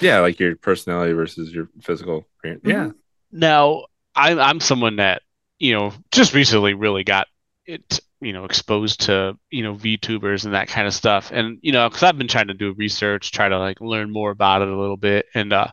Yeah, 0.00 0.20
like 0.20 0.38
your 0.38 0.56
personality 0.56 1.12
versus 1.12 1.52
your 1.52 1.68
physical 1.80 2.26
appearance. 2.38 2.62
Mm-hmm. 2.62 2.70
Yeah. 2.70 2.90
Now, 3.32 3.86
I'm 4.14 4.38
I'm 4.38 4.60
someone 4.60 4.96
that, 4.96 5.22
you 5.58 5.74
know, 5.74 5.92
just 6.12 6.34
recently 6.34 6.74
really 6.74 7.04
got 7.04 7.26
it, 7.66 8.00
you 8.20 8.32
know, 8.32 8.44
exposed 8.44 9.02
to, 9.02 9.38
you 9.50 9.62
know, 9.62 9.74
VTubers 9.74 10.44
and 10.44 10.54
that 10.54 10.68
kind 10.68 10.86
of 10.86 10.94
stuff. 10.94 11.30
And, 11.32 11.58
you 11.62 11.72
know, 11.72 11.88
because 11.88 12.02
I've 12.02 12.18
been 12.18 12.28
trying 12.28 12.48
to 12.48 12.54
do 12.54 12.72
research, 12.72 13.30
try 13.30 13.48
to 13.48 13.58
like 13.58 13.80
learn 13.80 14.12
more 14.12 14.30
about 14.30 14.62
it 14.62 14.68
a 14.68 14.78
little 14.78 14.96
bit. 14.96 15.26
And 15.34 15.52
uh, 15.52 15.68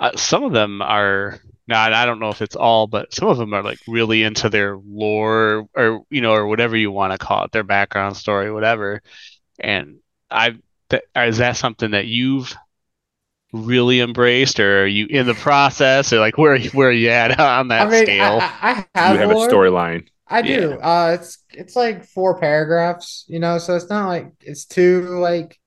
uh 0.00 0.16
some 0.16 0.44
of 0.44 0.52
them 0.52 0.82
are 0.82 1.40
now 1.68 1.82
I 1.82 2.06
don't 2.06 2.18
know 2.18 2.30
if 2.30 2.42
it's 2.42 2.56
all, 2.56 2.86
but 2.86 3.12
some 3.14 3.28
of 3.28 3.36
them 3.36 3.52
are 3.54 3.62
like 3.62 3.78
really 3.86 4.22
into 4.22 4.48
their 4.48 4.76
lore 4.76 5.68
or, 5.74 6.02
you 6.10 6.20
know, 6.20 6.32
or 6.32 6.46
whatever 6.46 6.76
you 6.76 6.90
want 6.90 7.12
to 7.12 7.18
call 7.18 7.44
it, 7.44 7.52
their 7.52 7.62
background 7.62 8.16
story, 8.16 8.50
whatever. 8.50 9.02
And 9.60 9.98
I, 10.30 10.56
th 10.90 11.02
is 11.14 11.38
that 11.38 11.56
something 11.56 11.90
that 11.92 12.06
you've 12.06 12.56
really 13.52 14.00
embraced, 14.00 14.60
or 14.60 14.82
are 14.82 14.86
you 14.86 15.06
in 15.06 15.26
the 15.26 15.34
process, 15.34 16.12
or 16.12 16.20
like 16.20 16.38
where 16.38 16.52
are 16.52 16.56
you, 16.56 16.70
where 16.70 16.88
are 16.88 16.92
you 16.92 17.10
at 17.10 17.38
on 17.40 17.68
that 17.68 17.88
I 17.88 17.90
mean, 17.90 18.04
scale? 18.04 18.38
I, 18.40 18.46
I, 18.60 18.86
I 18.94 19.00
have, 19.00 19.14
You 19.14 19.20
have 19.20 19.30
a 19.30 19.34
storyline. 19.34 20.08
I 20.28 20.42
do. 20.42 20.72
Uh, 20.74 21.16
it's 21.18 21.38
it's 21.50 21.76
like 21.76 22.04
four 22.04 22.38
paragraphs, 22.38 23.24
you 23.28 23.38
know, 23.38 23.58
so 23.58 23.76
it's 23.76 23.88
not 23.88 24.08
like 24.08 24.32
it's 24.40 24.66
too 24.66 25.18
like 25.20 25.58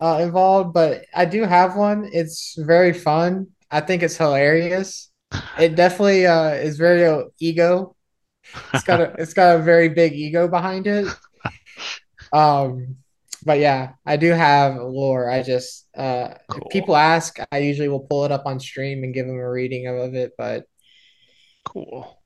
uh 0.00 0.18
involved, 0.22 0.74
but 0.74 1.06
I 1.14 1.24
do 1.24 1.42
have 1.44 1.76
one. 1.76 2.08
It's 2.12 2.56
very 2.58 2.92
fun. 2.92 3.48
I 3.70 3.80
think 3.80 4.02
it's 4.02 4.16
hilarious. 4.16 5.10
It 5.58 5.76
definitely 5.76 6.26
uh 6.26 6.50
is 6.50 6.76
very 6.78 7.06
uh, 7.06 7.24
ego. 7.40 7.96
It's 8.72 8.84
got 8.84 9.00
a 9.00 9.14
it's 9.18 9.34
got 9.34 9.56
a 9.56 9.62
very 9.62 9.88
big 9.90 10.14
ego 10.14 10.48
behind 10.48 10.86
it. 10.86 11.08
Um, 12.32 12.96
but 13.44 13.58
yeah, 13.58 13.92
I 14.06 14.16
do 14.16 14.30
have 14.30 14.76
lore. 14.76 15.30
I 15.30 15.42
just 15.42 15.86
uh 15.96 16.34
Cool. 16.48 16.66
if 16.66 16.68
people 16.70 16.96
ask, 16.96 17.38
I 17.52 17.58
usually 17.58 17.88
will 17.88 18.00
pull 18.00 18.24
it 18.24 18.32
up 18.32 18.46
on 18.46 18.58
stream 18.60 19.04
and 19.04 19.14
give 19.14 19.26
them 19.26 19.36
a 19.38 19.50
reading 19.50 19.86
of 19.86 20.14
it, 20.14 20.32
but 20.36 20.66
Cool. 21.64 22.23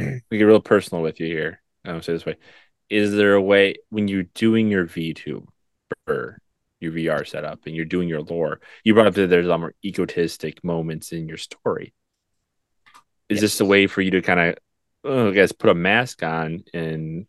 we 0.30 0.38
get 0.38 0.44
real 0.44 0.60
personal 0.60 1.02
with 1.02 1.20
you 1.20 1.26
here. 1.26 1.62
I 1.84 1.90
don't 1.90 2.04
say 2.04 2.12
this 2.12 2.26
way. 2.26 2.36
Is 2.88 3.12
there 3.12 3.34
a 3.34 3.42
way 3.42 3.76
when 3.90 4.08
you're 4.08 4.24
doing 4.34 4.70
your 4.70 4.86
VTube 4.86 5.46
or 6.06 6.38
your 6.80 6.92
VR 6.92 7.24
setup 7.24 7.66
and 7.66 7.76
you're 7.76 7.84
doing 7.84 8.08
your 8.08 8.22
lore, 8.22 8.60
you 8.84 8.94
brought 8.94 9.06
up 9.06 9.14
that 9.14 9.28
there's 9.28 9.46
a 9.46 9.48
lot 9.48 9.60
more 9.60 9.74
egotistic 9.84 10.64
moments 10.64 11.12
in 11.12 11.28
your 11.28 11.36
story. 11.36 11.92
Is 13.28 13.40
this 13.40 13.60
a 13.60 13.64
way 13.64 13.86
for 13.86 14.00
you 14.00 14.10
to 14.12 14.22
kind 14.22 14.40
of, 14.40 14.56
oh, 15.04 15.28
I 15.28 15.32
guess, 15.32 15.52
put 15.52 15.70
a 15.70 15.74
mask 15.74 16.22
on 16.22 16.64
and 16.74 17.26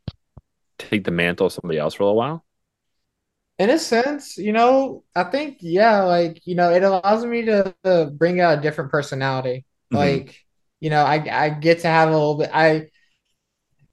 take 0.79 1.03
the 1.03 1.11
mantle 1.11 1.47
of 1.47 1.53
somebody 1.53 1.77
else 1.77 1.93
for 1.93 2.03
a 2.03 2.05
little 2.07 2.17
while? 2.17 2.45
In 3.59 3.69
a 3.69 3.77
sense, 3.77 4.37
you 4.37 4.53
know, 4.53 5.03
I 5.15 5.25
think 5.25 5.57
yeah, 5.59 6.01
like 6.01 6.41
you 6.45 6.55
know, 6.55 6.71
it 6.71 6.81
allows 6.81 7.23
me 7.25 7.43
to, 7.43 7.75
to 7.83 8.11
bring 8.11 8.39
out 8.39 8.57
a 8.57 8.61
different 8.61 8.89
personality. 8.89 9.65
Mhm. 9.93 9.97
Like, 9.97 10.39
you 10.81 10.89
know, 10.89 11.03
I 11.05 11.45
I 11.45 11.49
get 11.49 11.79
to 11.79 11.87
have 11.87 12.09
a 12.09 12.11
little 12.11 12.37
bit. 12.37 12.49
I 12.53 12.87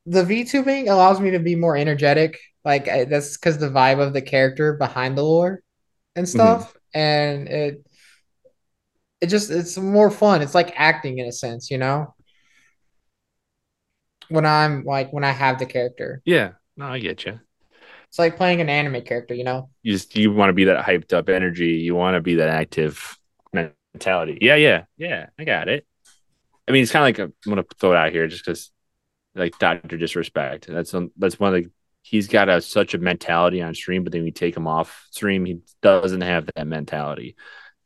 the 0.07 0.25
VTubing 0.25 0.89
allows 0.89 1.21
me 1.21 1.31
to 1.33 1.39
be 1.39 1.55
more 1.55 1.77
energetic. 1.77 2.41
Like 2.65 2.89
I, 2.89 3.05
that's 3.05 3.37
because 3.37 3.59
the 3.59 3.71
vibe 3.71 4.01
of 4.01 4.13
the 4.13 4.23
character 4.23 4.73
behind 4.73 5.17
the 5.17 5.23
lore 5.23 5.63
and 6.17 6.27
mm-hmm. 6.27 6.37
stuff, 6.37 6.75
and 6.93 7.47
it 7.47 7.87
it 9.21 9.27
just 9.29 9.51
it's 9.51 9.77
more 9.77 10.11
fun. 10.11 10.43
It's 10.43 10.55
like 10.55 10.73
acting 10.77 11.19
in 11.19 11.27
a 11.27 11.33
sense, 11.33 11.71
you 11.71 11.79
know. 11.79 12.15
When 14.31 14.45
I'm 14.45 14.85
like 14.85 15.13
when 15.13 15.25
I 15.25 15.31
have 15.31 15.59
the 15.59 15.67
character. 15.67 16.23
Yeah, 16.25 16.53
no, 16.77 16.87
I 16.87 16.99
get 16.99 17.25
you. 17.25 17.39
It's 18.09 18.19
like 18.19 18.37
playing 18.37 18.63
an 18.63 18.71
anime 18.71 19.03
character, 19.03 19.35
you 19.35 19.45
know? 19.45 19.69
You 19.83 19.93
just 19.93 20.17
you 20.17 20.33
want 20.33 20.49
to 20.49 20.55
be 20.55 20.65
that 20.65 20.85
hyped 20.85 21.13
up 21.13 21.29
energy. 21.29 21.73
You 21.73 21.95
want 21.95 22.15
to 22.15 22.23
be 22.23 22.37
that 22.37 22.49
active 22.49 23.19
mentality. 23.53 24.39
Yeah, 24.41 24.55
yeah, 24.57 24.85
yeah. 24.97 25.27
I 25.39 25.45
got 25.45 25.69
it. 25.69 25.87
I 26.69 26.73
mean, 26.73 26.83
it's 26.83 26.93
kind 26.93 27.03
of 27.03 27.07
like 27.07 27.19
a, 27.19 27.33
I'm 27.33 27.51
gonna 27.51 27.65
throw 27.81 27.93
it 27.93 27.97
out 27.97 28.13
here 28.13 28.27
just 28.27 28.45
because, 28.45 28.71
like 29.35 29.59
Doctor 29.59 29.97
Disrespect. 29.97 30.67
That's 30.67 30.93
um, 30.95 31.11
that's 31.17 31.41
one 31.41 31.55
of 31.55 31.65
the. 31.65 31.71
He's 32.03 32.29
got 32.29 32.49
a 32.49 32.61
such 32.61 32.95
a 32.95 32.99
mentality 32.99 33.63
on 33.63 33.75
stream, 33.75 34.05
but 34.05 34.13
then 34.13 34.23
we 34.23 34.31
take 34.31 34.57
him 34.57 34.67
off 34.67 35.07
stream, 35.11 35.45
he 35.45 35.61
doesn't 35.83 36.21
have 36.21 36.49
that 36.55 36.67
mentality, 36.67 37.37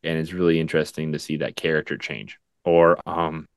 and 0.02 0.18
it's 0.18 0.32
really 0.32 0.60
interesting 0.60 1.12
to 1.12 1.18
see 1.18 1.38
that 1.38 1.56
character 1.56 1.96
change. 1.96 2.38
Or 2.64 2.98
um, 3.08 3.48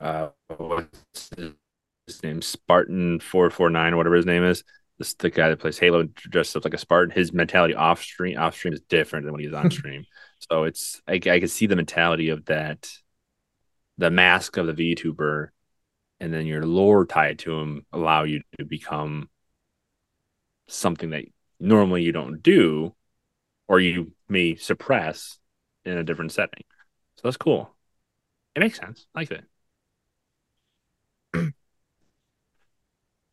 uh, 0.00 0.28
what's 0.56 1.30
his 1.36 2.22
name? 2.22 2.42
Spartan 2.42 3.20
four 3.20 3.50
four 3.50 3.70
nine, 3.70 3.96
whatever 3.96 4.16
his 4.16 4.26
name 4.26 4.44
is. 4.44 4.64
This 4.98 5.14
the 5.14 5.30
guy 5.30 5.48
that 5.50 5.60
plays 5.60 5.78
Halo 5.78 6.04
dressed 6.04 6.56
up 6.56 6.64
like 6.64 6.74
a 6.74 6.78
Spartan. 6.78 7.14
His 7.14 7.32
mentality 7.32 7.74
off 7.74 8.02
stream 8.02 8.38
off 8.38 8.54
stream 8.54 8.74
is 8.74 8.80
different 8.82 9.24
than 9.24 9.32
when 9.32 9.42
he's 9.42 9.52
on 9.52 9.70
stream. 9.70 10.04
So 10.50 10.64
it's 10.64 11.00
I, 11.06 11.14
I 11.14 11.18
can 11.40 11.48
see 11.48 11.66
the 11.66 11.76
mentality 11.76 12.30
of 12.30 12.46
that 12.46 12.90
the 14.00 14.10
mask 14.10 14.56
of 14.56 14.66
the 14.66 14.72
VTuber 14.72 15.48
and 16.20 16.32
then 16.32 16.46
your 16.46 16.64
lore 16.64 17.04
tied 17.04 17.38
to 17.40 17.58
him 17.58 17.84
allow 17.92 18.24
you 18.24 18.40
to 18.58 18.64
become 18.64 19.28
something 20.68 21.10
that 21.10 21.26
normally 21.60 22.02
you 22.02 22.10
don't 22.10 22.42
do 22.42 22.94
or 23.68 23.78
you 23.78 24.12
may 24.26 24.56
suppress 24.56 25.38
in 25.84 25.98
a 25.98 26.02
different 26.02 26.32
setting. 26.32 26.64
So 27.16 27.22
that's 27.24 27.36
cool. 27.36 27.70
It 28.56 28.60
makes 28.60 28.78
sense. 28.78 29.06
I 29.14 29.20
like 29.20 29.28
that. 31.34 31.52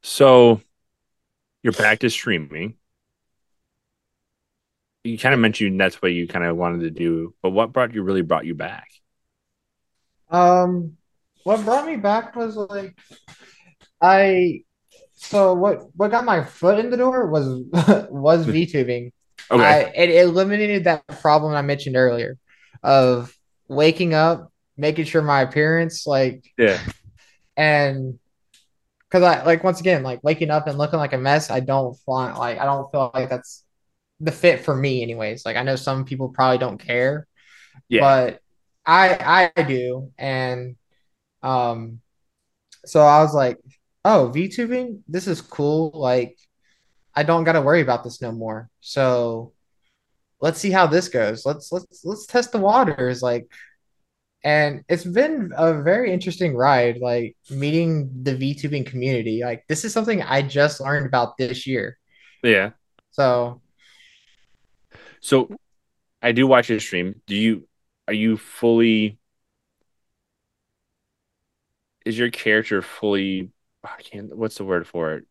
so 0.04 0.60
you're 1.64 1.72
back 1.72 2.00
to 2.00 2.10
streaming. 2.10 2.76
You 5.06 5.18
kind 5.18 5.34
of 5.34 5.40
mentioned 5.40 5.80
that's 5.80 6.02
what 6.02 6.12
you 6.12 6.28
kind 6.28 6.44
of 6.44 6.58
wanted 6.58 6.82
to 6.82 6.92
do, 6.92 7.34
but 7.42 7.52
what 7.52 7.72
brought 7.72 7.94
you 7.94 8.04
really 8.04 8.22
brought 8.22 8.46
you 8.46 8.54
back? 8.54 8.90
Um, 10.30 10.98
what 11.44 11.64
brought 11.64 11.86
me 11.86 11.96
back 11.96 12.36
was 12.36 12.56
like 12.56 12.98
I 14.02 14.64
so 15.14 15.54
what 15.54 15.84
what 15.96 16.12
got 16.12 16.26
my 16.26 16.44
foot 16.44 16.80
in 16.80 16.90
the 16.90 16.98
door 16.98 17.28
was 17.28 17.48
was 18.10 18.46
VTubing. 18.46 19.12
Okay. 19.50 19.64
I, 19.64 19.80
it 19.96 20.10
eliminated 20.10 20.84
that 20.86 21.08
problem 21.08 21.54
I 21.54 21.62
mentioned 21.62 21.96
earlier 21.96 22.38
of 22.84 23.34
waking 23.68 24.14
up, 24.14 24.52
making 24.76 25.06
sure 25.06 25.22
my 25.22 25.42
appearance 25.42 26.06
like 26.06 26.44
yeah. 26.58 26.80
and 27.56 28.20
because 29.10 29.24
I 29.24 29.44
like 29.44 29.64
once 29.64 29.80
again 29.80 30.04
like 30.04 30.24
waking 30.24 30.52
up 30.52 30.68
and 30.68 30.78
looking 30.78 31.00
like 31.00 31.14
a 31.14 31.18
mess. 31.18 31.50
I 31.50 31.62
don't 31.62 31.98
want 32.06 32.38
like 32.38 32.60
I 32.60 32.66
don't 32.66 32.92
feel 32.92 33.10
like 33.14 33.30
that's 33.30 33.64
the 34.20 34.32
fit 34.32 34.66
for 34.66 34.76
me 34.76 35.02
anyways. 35.02 35.46
Like 35.46 35.56
I 35.56 35.64
know 35.64 35.76
some 35.78 36.06
people 36.06 36.30
probably 36.30 36.58
don't 36.58 36.78
care, 36.78 37.26
Yeah. 37.88 38.02
but 38.02 38.42
I 38.88 39.52
I 39.56 39.64
do, 39.64 40.12
and 40.18 40.78
um, 41.44 42.02
so 42.86 43.02
I 43.02 43.22
was 43.22 43.34
like, 43.36 43.58
oh, 44.06 44.32
VTubing, 44.34 45.02
this 45.08 45.28
is 45.28 45.42
cool. 45.42 45.92
Like, 45.94 46.38
I 47.16 47.24
don't 47.24 47.44
got 47.44 47.54
to 47.54 47.62
worry 47.62 47.82
about 47.82 48.04
this 48.04 48.22
no 48.22 48.32
more. 48.32 48.70
So 48.82 49.54
let's 50.42 50.60
see 50.60 50.72
how 50.72 50.88
this 50.88 51.10
goes. 51.10 51.46
Let's 51.46 51.72
let's 51.72 52.06
let's 52.06 52.26
test 52.26 52.52
the 52.52 52.60
waters. 52.60 53.22
Like, 53.22 53.52
and 54.44 54.84
it's 54.90 55.04
been 55.04 55.52
a 55.58 55.82
very 55.82 56.12
interesting 56.14 56.56
ride. 56.56 57.00
Like 57.00 57.36
meeting 57.50 58.10
the 58.24 58.36
VTubing 58.36 58.86
community. 58.88 59.42
Like, 59.44 59.66
this 59.68 59.84
is 59.86 59.94
something 59.94 60.22
I 60.22 60.42
just 60.44 60.80
learned 60.82 61.08
about 61.08 61.38
this 61.38 61.68
year. 61.68 61.98
yeah. 62.44 62.72
So 63.12 63.62
So 65.22 65.50
I 66.22 66.32
do 66.32 66.48
watch 66.48 66.70
your 66.70 66.80
stream. 66.80 67.22
Do 67.28 67.36
you 67.36 67.68
are 68.08 68.14
you 68.14 68.38
fully 68.38 69.18
is 72.06 72.18
your 72.18 72.30
character 72.32 72.82
fully 72.82 73.52
I 73.84 74.02
can't 74.02 74.36
what's 74.36 74.58
the 74.58 74.66
word 74.66 74.88
for 74.88 75.14
it? 75.14 75.26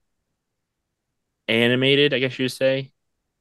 Animated, 1.49 2.13
I 2.13 2.19
guess 2.19 2.39
you'd 2.39 2.49
say. 2.49 2.93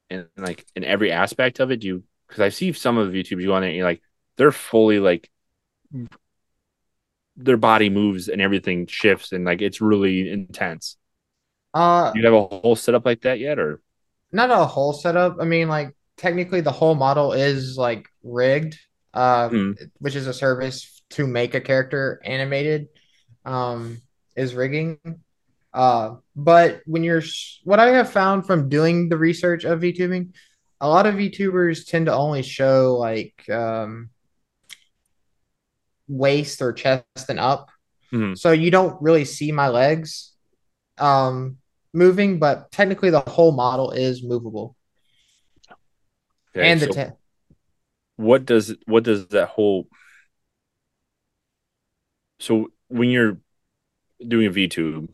And 0.10 0.28
like 0.38 0.66
in 0.76 0.84
every 0.86 1.12
aspect 1.12 1.60
of 1.60 1.72
it, 1.72 1.78
do 1.82 1.88
you 1.88 2.04
because 2.28 2.42
I 2.42 2.50
see 2.50 2.74
some 2.74 2.98
of 2.98 3.12
the 3.12 3.24
VTubers 3.24 3.42
you 3.42 3.48
go 3.48 3.56
on 3.56 3.62
there 3.62 3.70
and 3.70 3.78
you're 3.78 3.88
like 3.88 4.02
they're 4.38 4.52
fully 4.52 5.00
like 5.00 5.30
their 7.38 7.58
body 7.58 7.90
moves 7.90 8.28
and 8.30 8.42
everything 8.42 8.88
shifts 8.88 9.32
and 9.32 9.46
like 9.46 9.62
it's 9.62 9.82
really 9.82 10.30
intense. 10.30 10.98
uh, 11.74 12.14
Do 12.14 12.20
you 12.20 12.26
have 12.26 12.34
a 12.34 12.48
whole 12.48 12.76
setup 12.76 13.06
like 13.06 13.22
that 13.22 13.40
yet 13.40 13.60
or 13.60 13.82
not 14.32 14.52
a 14.52 14.66
whole 14.66 14.94
setup. 14.94 15.38
I 15.40 15.46
mean, 15.46 15.68
like 15.68 15.96
technically 16.18 16.62
the 16.62 16.72
whole 16.72 16.96
model 16.96 17.34
is 17.34 17.78
like 17.78 18.08
rigged, 18.24 18.78
uh, 19.16 19.50
Hmm. 19.50 19.72
which 20.00 20.16
is 20.16 20.28
a 20.28 20.34
service 20.34 21.02
to 21.12 21.26
make 21.26 21.56
a 21.56 21.62
character 21.62 22.22
animated, 22.26 22.88
um, 23.46 24.02
is 24.36 24.54
rigging. 24.54 25.00
Uh, 25.74 26.16
but 26.36 26.82
when 26.86 27.04
you're 27.04 27.24
what 27.64 27.80
I 27.80 27.88
have 27.90 28.12
found 28.12 28.46
from 28.46 28.70
doing 28.70 29.10
the 29.10 29.18
research 29.18 29.64
of 29.66 29.82
VTubing, 29.82 30.34
a 30.82 30.88
lot 30.88 31.06
of 31.06 31.16
VTubers 31.16 31.88
tend 31.88 32.06
to 32.08 32.14
only 32.14 32.42
show 32.44 32.96
like 33.00 33.50
um 33.50 34.10
waist 36.08 36.62
or 36.62 36.72
chest 36.74 37.30
and 37.30 37.40
up. 37.40 37.70
Mhm. 38.12 38.38
So 38.38 38.52
you 38.52 38.72
don't 38.72 39.02
really 39.02 39.26
see 39.26 39.52
my 39.52 39.70
legs 39.70 40.34
um 40.98 41.58
moving, 41.94 42.40
but 42.40 42.72
technically 42.72 43.10
the 43.10 43.22
whole 43.22 43.52
model 43.52 43.92
is 43.92 44.24
movable. 44.24 44.76
Okay, 46.56 46.70
and 46.70 46.80
the 46.80 46.86
so- 46.88 46.94
te- 46.94 47.16
what 48.18 48.46
does 48.46 48.76
what 48.86 49.04
does 49.04 49.28
that 49.28 49.50
whole 49.50 49.88
so 52.40 52.72
when 52.88 53.10
you're 53.10 53.38
doing 54.26 54.48
a 54.48 54.52
VTube, 54.52 55.08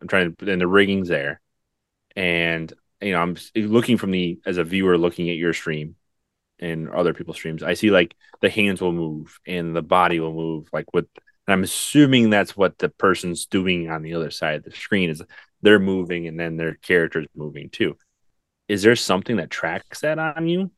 I'm 0.00 0.08
trying 0.08 0.34
to 0.34 0.52
and 0.52 0.60
the 0.60 0.66
rigging's 0.66 1.08
there, 1.08 1.40
and 2.14 2.72
you 3.00 3.12
know 3.12 3.20
I'm 3.20 3.36
looking 3.54 3.96
from 3.98 4.10
the 4.10 4.40
as 4.46 4.58
a 4.58 4.64
viewer 4.64 4.98
looking 4.98 5.30
at 5.30 5.36
your 5.36 5.52
stream 5.52 5.96
and 6.58 6.88
other 6.88 7.14
people's 7.14 7.36
streams. 7.36 7.62
I 7.62 7.74
see 7.74 7.90
like 7.90 8.14
the 8.40 8.50
hands 8.50 8.80
will 8.80 8.92
move 8.92 9.38
and 9.46 9.74
the 9.74 9.82
body 9.82 10.20
will 10.20 10.34
move 10.34 10.68
like 10.72 10.92
with. 10.92 11.06
And 11.46 11.52
I'm 11.52 11.62
assuming 11.62 12.30
that's 12.30 12.56
what 12.56 12.78
the 12.78 12.88
person's 12.88 13.46
doing 13.46 13.88
on 13.88 14.02
the 14.02 14.14
other 14.14 14.30
side 14.30 14.56
of 14.56 14.64
the 14.64 14.72
screen 14.72 15.10
is 15.10 15.22
they're 15.62 15.78
moving 15.78 16.26
and 16.26 16.40
then 16.40 16.56
their 16.56 16.74
character's 16.74 17.28
moving 17.36 17.70
too. 17.70 17.96
Is 18.68 18.82
there 18.82 18.96
something 18.96 19.36
that 19.36 19.50
tracks 19.50 20.00
that 20.00 20.18
on 20.18 20.48
you? 20.48 20.72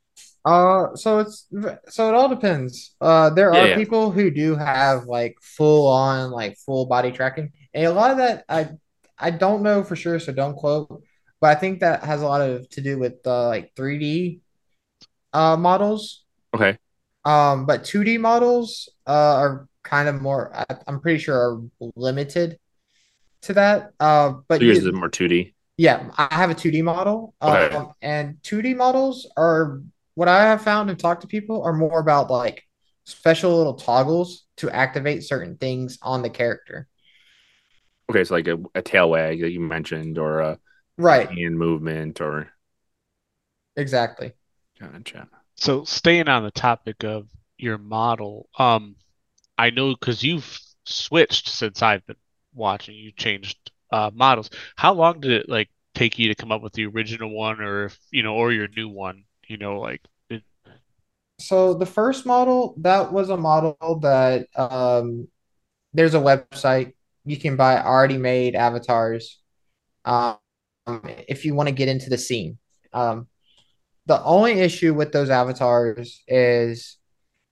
Uh, 0.49 0.97
so 0.97 1.19
it's 1.21 1.47
so 1.89 2.09
it 2.09 2.15
all 2.15 2.29
depends. 2.29 2.95
Uh, 3.01 3.31
there 3.31 3.53
Yeah, 3.53 3.61
are 3.65 3.69
yeah. 3.69 3.77
people 3.77 4.11
who 4.11 4.31
do 4.31 4.57
have 4.57 5.05
like 5.07 5.37
full 5.43 5.89
on 5.89 6.31
like 6.31 6.57
full 6.65 6.87
body 6.87 7.13
tracking, 7.13 7.53
and 7.75 7.87
a 7.87 7.93
lot 7.93 8.11
of 8.13 8.19
that 8.19 8.45
I 8.49 8.71
I 9.19 9.31
don't 9.31 9.63
know 9.63 9.85
for 9.85 9.97
sure, 9.97 10.19
so 10.19 10.33
don't 10.33 10.57
quote. 10.57 11.03
But 11.41 11.49
I 11.57 11.61
think 11.61 11.81
that 11.81 12.03
has 12.05 12.23
a 12.23 12.27
lot 12.27 12.41
of 12.43 12.69
to 12.71 12.81
do 12.81 12.99
with 12.99 13.17
uh, 13.27 13.49
like 13.49 13.75
3D 13.77 14.41
uh 15.33 15.57
models. 15.57 16.25
Okay. 16.55 16.79
Um, 17.25 17.67
but 17.67 17.85
2D 17.85 18.17
models 18.19 18.89
uh 19.07 19.37
are 19.43 19.69
kind 19.85 20.09
of 20.09 20.21
more. 20.23 20.53
I, 20.55 20.65
I'm 20.87 21.01
pretty 21.01 21.19
sure 21.19 21.37
are 21.37 21.63
limited 21.97 22.59
to 23.43 23.55
that. 23.55 23.93
Uh, 24.01 24.35
but 24.49 24.61
So 24.61 24.65
yours 24.65 24.79
you- 24.83 24.89
is 24.89 24.95
more 24.95 25.09
2D. 25.11 25.55
yeah, 25.77 26.11
I 26.17 26.35
have 26.35 26.51
a 26.51 26.55
2D 26.55 26.83
model. 26.83 27.35
Okay. 27.43 27.75
Um, 27.75 27.93
and 28.03 28.39
2D 28.43 28.75
models 28.75 29.31
are 29.37 29.81
what 30.19 30.29
I 30.29 30.45
have 30.45 30.63
found 30.63 30.91
and 30.91 30.99
talked 30.99 31.23
to 31.23 31.29
people 31.29 31.63
are 31.63 31.73
more 31.73 32.01
about 32.01 32.31
like 32.31 32.65
special 33.05 33.57
little 33.57 33.75
toggles 33.75 34.47
to 34.59 34.71
activate 34.71 35.25
certain 35.25 35.57
things 35.57 35.99
on 36.03 36.23
the 36.23 36.31
character. 36.31 36.89
Okay, 38.11 38.25
so 38.25 38.35
like 38.35 38.49
a, 38.49 38.59
a 38.75 38.83
tail 38.83 39.11
wag 39.11 39.41
that 39.43 39.51
you 39.51 39.61
mentioned, 39.61 40.19
or 40.19 40.41
a 40.41 40.59
Right, 40.99 41.31
hand 41.37 41.59
movement, 41.59 42.21
or 42.21 42.51
exactly. 43.77 44.35
gotcha. 44.81 45.29
So 45.57 45.85
staying 45.85 46.29
on 46.29 46.45
the 46.45 46.51
topic 46.51 47.05
of 47.05 47.29
your 47.57 47.79
model, 47.79 48.49
um, 48.59 48.97
I 49.59 49.71
know 49.71 49.95
because 49.95 50.23
you've 50.25 50.61
switched 50.87 51.49
since 51.49 51.83
I've 51.83 52.07
been 52.07 52.17
watching, 52.55 52.97
you 52.97 53.13
changed 53.13 53.59
uh 53.93 54.11
models. 54.15 54.51
How 54.77 54.95
long 54.95 55.21
did 55.21 55.33
it 55.33 55.49
like 55.51 55.71
take 55.95 56.19
you 56.19 56.29
to 56.29 56.37
come 56.37 56.53
up 56.53 56.63
with 56.63 56.75
the 56.75 56.87
original 56.87 57.31
one, 57.31 57.61
or 57.63 57.87
if 57.87 57.99
you 58.13 58.23
know, 58.25 58.35
or 58.37 58.53
your 58.53 58.69
new 58.69 58.89
one? 58.89 59.25
You 59.49 59.57
know, 59.57 59.81
like 59.81 60.03
it, 60.31 60.43
So 61.39 61.75
the 61.75 61.87
first 61.87 62.27
model, 62.27 62.75
that 62.79 63.13
was 63.13 63.31
a 63.31 63.37
model 63.37 63.77
that 64.03 64.47
um 64.57 65.29
there's 65.95 66.15
a 66.15 66.21
website 66.21 66.95
you 67.25 67.37
can 67.37 67.57
buy 67.57 67.83
already 67.83 68.19
made 68.19 68.55
avatars 68.55 69.41
um 70.05 70.39
if 71.29 71.45
you 71.45 71.55
want 71.55 71.69
to 71.69 71.75
get 71.75 71.89
into 71.89 72.11
the 72.11 72.19
scene. 72.19 72.59
Um 72.93 73.29
the 74.07 74.23
only 74.25 74.61
issue 74.61 74.95
with 74.95 75.13
those 75.13 75.31
avatars 75.31 76.23
is 76.29 76.99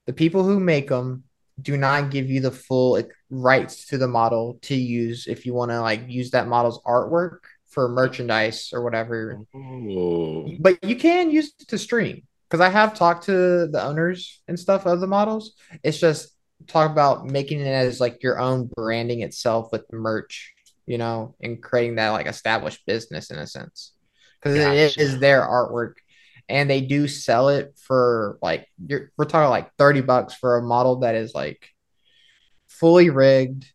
the 0.07 0.13
people 0.13 0.45
who 0.45 0.61
make 0.61 0.89
them 0.89 1.25
do 1.61 1.77
not 1.77 2.11
give 2.11 2.31
you 2.31 2.41
the 2.41 2.51
full 2.51 3.03
rights 3.31 3.87
to 3.87 3.99
the 3.99 4.09
model 4.09 4.59
to 4.63 4.75
use 4.75 5.27
if 5.27 5.47
you 5.47 5.55
want 5.55 5.71
to 5.71 5.81
like 5.81 6.05
use 6.09 6.31
that 6.33 6.49
model's 6.49 6.83
artwork 6.85 7.41
for 7.77 7.91
merchandise 7.91 8.71
or 8.73 8.83
whatever. 8.83 9.39
Oh. 9.55 10.51
But 10.59 10.83
you 10.83 10.97
can 10.97 11.31
use 11.31 11.53
it 11.61 11.69
to 11.69 11.77
stream 11.77 12.23
because 12.49 12.63
I 12.63 12.71
have 12.71 12.95
talked 12.95 13.27
to 13.27 13.69
the 13.69 13.83
owners 13.85 14.41
and 14.49 14.59
stuff 14.59 14.87
of 14.87 14.99
the 14.99 15.07
models. 15.07 15.53
It's 15.83 15.99
just 15.99 16.35
talk 16.67 16.91
about 16.91 17.27
making 17.27 17.61
it 17.61 17.67
as 17.67 18.01
like 18.01 18.23
your 18.23 18.41
own 18.41 18.71
branding 18.75 19.21
itself 19.21 19.69
with 19.73 19.87
the 19.89 19.97
merch, 19.99 20.55
you 20.87 20.97
know, 20.97 21.35
and 21.43 21.63
creating 21.63 21.97
that 21.97 22.09
like 22.09 22.27
established 22.27 22.87
business 22.87 23.31
in 23.31 23.39
a 23.39 23.47
sense 23.47 23.93
because 24.41 24.57
it 24.57 24.63
Gotcha. 24.63 25.01
is 25.03 25.19
their 25.19 25.43
artwork 25.43 25.97
and 26.49 26.71
they 26.71 26.81
do 26.81 27.07
sell 27.07 27.51
it 27.51 27.79
for 27.79 28.39
like 28.41 28.67
you're, 28.89 29.13
we're 29.19 29.27
talking 29.27 29.51
like 29.51 29.71
30 29.77 30.01
bucks 30.01 30.33
for 30.33 30.57
a 30.57 30.63
model 30.63 31.01
that 31.01 31.15
is 31.15 31.35
like 31.35 31.69
fully 32.69 33.11
rigged 33.11 33.67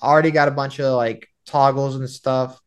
already 0.00 0.30
got 0.30 0.46
a 0.46 0.52
bunch 0.52 0.78
of 0.78 0.94
like 0.94 1.26
toggles 1.44 1.96
and 1.96 2.08
stuff 2.08 2.61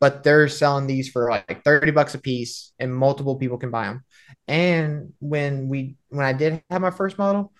but 0.00 0.22
they're 0.22 0.48
selling 0.48 0.86
these 0.86 1.08
for 1.10 1.30
like 1.30 1.62
30 1.64 1.90
bucks 1.90 2.14
a 2.14 2.18
piece 2.18 2.72
and 2.78 2.94
multiple 2.94 3.36
people 3.36 3.58
can 3.58 3.70
buy 3.70 3.86
them 3.86 4.04
and 4.48 5.12
when 5.20 5.68
we 5.68 5.96
when 6.08 6.24
i 6.26 6.32
did 6.32 6.62
have 6.70 6.80
my 6.82 6.90
first 6.90 7.18
model 7.18 7.52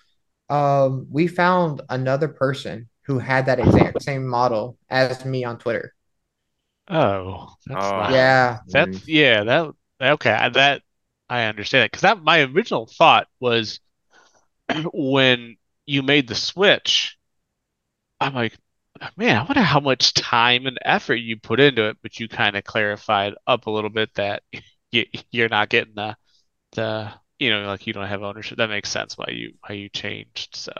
um 0.50 1.06
we 1.10 1.26
found 1.26 1.82
another 1.90 2.28
person 2.28 2.88
who 3.06 3.18
had 3.18 3.46
that 3.46 3.60
exact 3.60 4.02
same 4.02 4.26
model 4.26 4.78
as 4.90 5.24
me 5.24 5.44
on 5.44 5.58
twitter 5.58 5.94
Oh, 6.88 7.54
that's 7.66 7.94
Oh. 7.94 7.96
nice. 7.96 8.08
yeah 8.08 8.58
that's 8.66 9.06
yeah, 9.08 9.44
that 9.44 9.74
okay, 10.00 10.30
I- 10.32 10.48
that 10.50 10.82
I 11.28 11.44
understand 11.44 11.84
it 11.84 11.92
because 11.92 12.02
that 12.02 12.22
my 12.22 12.40
original 12.42 12.86
thought 12.86 13.28
was 13.40 13.80
when 14.94 15.58
you 15.86 16.02
made 16.04 16.28
the 16.28 16.34
switch, 16.34 17.18
I'm 18.20 18.34
like, 18.34 18.56
man, 19.16 19.36
I 19.36 19.42
wonder 19.42 19.62
how 19.62 19.80
much 19.80 20.14
time 20.14 20.66
and 20.66 20.78
effort 20.82 21.16
you 21.16 21.38
put 21.38 21.60
into 21.60 21.88
it, 21.88 21.98
but 22.02 22.18
you 22.20 22.28
kind 22.28 22.56
of 22.56 22.64
clarified 22.64 23.34
up 23.46 23.66
a 23.66 23.70
little 23.70 23.90
bit 23.90 24.14
that 24.14 24.42
you, 24.92 25.04
you're 25.30 25.48
not 25.48 25.68
getting 25.68 25.94
the 25.94 26.16
the 26.72 27.12
you 27.38 27.50
know 27.50 27.66
like 27.66 27.86
you 27.86 27.92
don't 27.94 28.08
have 28.08 28.22
ownership. 28.22 28.58
That 28.58 28.70
makes 28.70 28.90
sense 28.90 29.18
why 29.18 29.28
you 29.32 29.54
why 29.66 29.76
you 29.76 29.88
changed. 29.90 30.56
So 30.56 30.72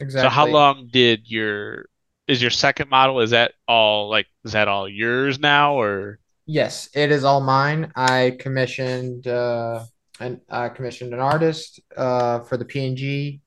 exactly 0.00 0.16
so 0.16 0.28
how 0.30 0.46
long 0.46 0.88
did 0.92 1.30
your 1.30 1.86
is 2.28 2.42
your 2.42 2.50
second 2.52 2.90
model 2.90 3.20
is 3.20 3.30
that 3.30 3.52
all 3.68 4.10
like 4.10 4.26
is 4.44 4.52
that 4.52 4.68
all 4.68 4.88
yours 4.88 5.38
now 5.40 5.80
or 5.80 6.20
Yes, 6.46 6.88
it 6.94 7.12
is 7.12 7.24
all 7.24 7.40
mine. 7.40 7.92
I 7.96 8.36
commissioned 8.38 9.26
uh 9.26 9.84
and 10.18 10.40
I 10.50 10.68
commissioned 10.68 11.14
an 11.14 11.20
artist 11.20 11.80
uh 11.96 12.40
for 12.40 12.56
the 12.56 12.64
PNG. 12.64 13.40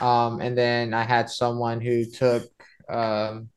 Um 0.00 0.40
and 0.40 0.56
then 0.56 0.94
I 0.94 1.04
had 1.04 1.30
someone 1.30 1.80
who 1.80 2.04
took 2.04 2.44
um 2.88 3.50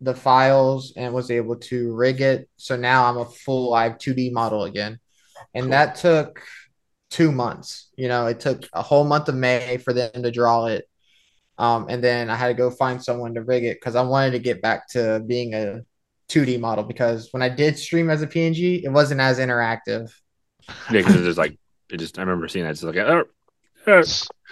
the 0.00 0.14
files 0.14 0.92
and 0.96 1.14
was 1.14 1.30
able 1.30 1.56
to 1.56 1.94
rig 1.94 2.20
it. 2.20 2.48
So 2.56 2.76
now 2.76 3.06
I'm 3.06 3.16
a 3.16 3.24
full 3.24 3.70
live 3.70 3.98
2D 3.98 4.30
model 4.30 4.64
again. 4.64 4.98
And 5.54 5.64
Cool. 5.64 5.72
that 5.72 5.94
took 5.96 6.42
two 7.10 7.32
months. 7.32 7.88
You 7.96 8.08
know, 8.08 8.26
it 8.26 8.40
took 8.40 8.68
a 8.72 8.82
whole 8.82 9.04
month 9.04 9.28
of 9.28 9.34
May 9.34 9.78
for 9.78 9.92
them 9.92 10.22
to 10.22 10.30
draw 10.30 10.66
it. 10.66 10.86
Um, 11.58 11.86
and 11.88 12.04
then 12.04 12.30
I 12.30 12.36
had 12.36 12.48
to 12.48 12.54
go 12.54 12.70
find 12.70 13.02
someone 13.02 13.34
to 13.34 13.42
rig 13.42 13.64
it 13.64 13.78
because 13.80 13.96
I 13.96 14.02
wanted 14.02 14.32
to 14.32 14.38
get 14.38 14.62
back 14.62 14.88
to 14.90 15.22
being 15.26 15.54
a 15.54 15.82
2D 16.28 16.58
model 16.58 16.84
because 16.84 17.28
when 17.32 17.42
I 17.42 17.48
did 17.48 17.78
stream 17.78 18.10
as 18.10 18.22
a 18.22 18.26
PNG, 18.26 18.82
it 18.84 18.90
wasn't 18.90 19.20
as 19.20 19.38
interactive. 19.38 20.10
Yeah, 20.68 21.00
because 21.00 21.14
it's 21.16 21.26
just 21.26 21.38
like 21.38 21.56
it 21.90 21.98
just 21.98 22.18
I 22.18 22.22
remember 22.22 22.48
seeing 22.48 22.64
that. 22.64 22.72
It's 22.72 22.82
like 22.82 22.96
uh, 22.96 23.24
uh, 23.86 24.02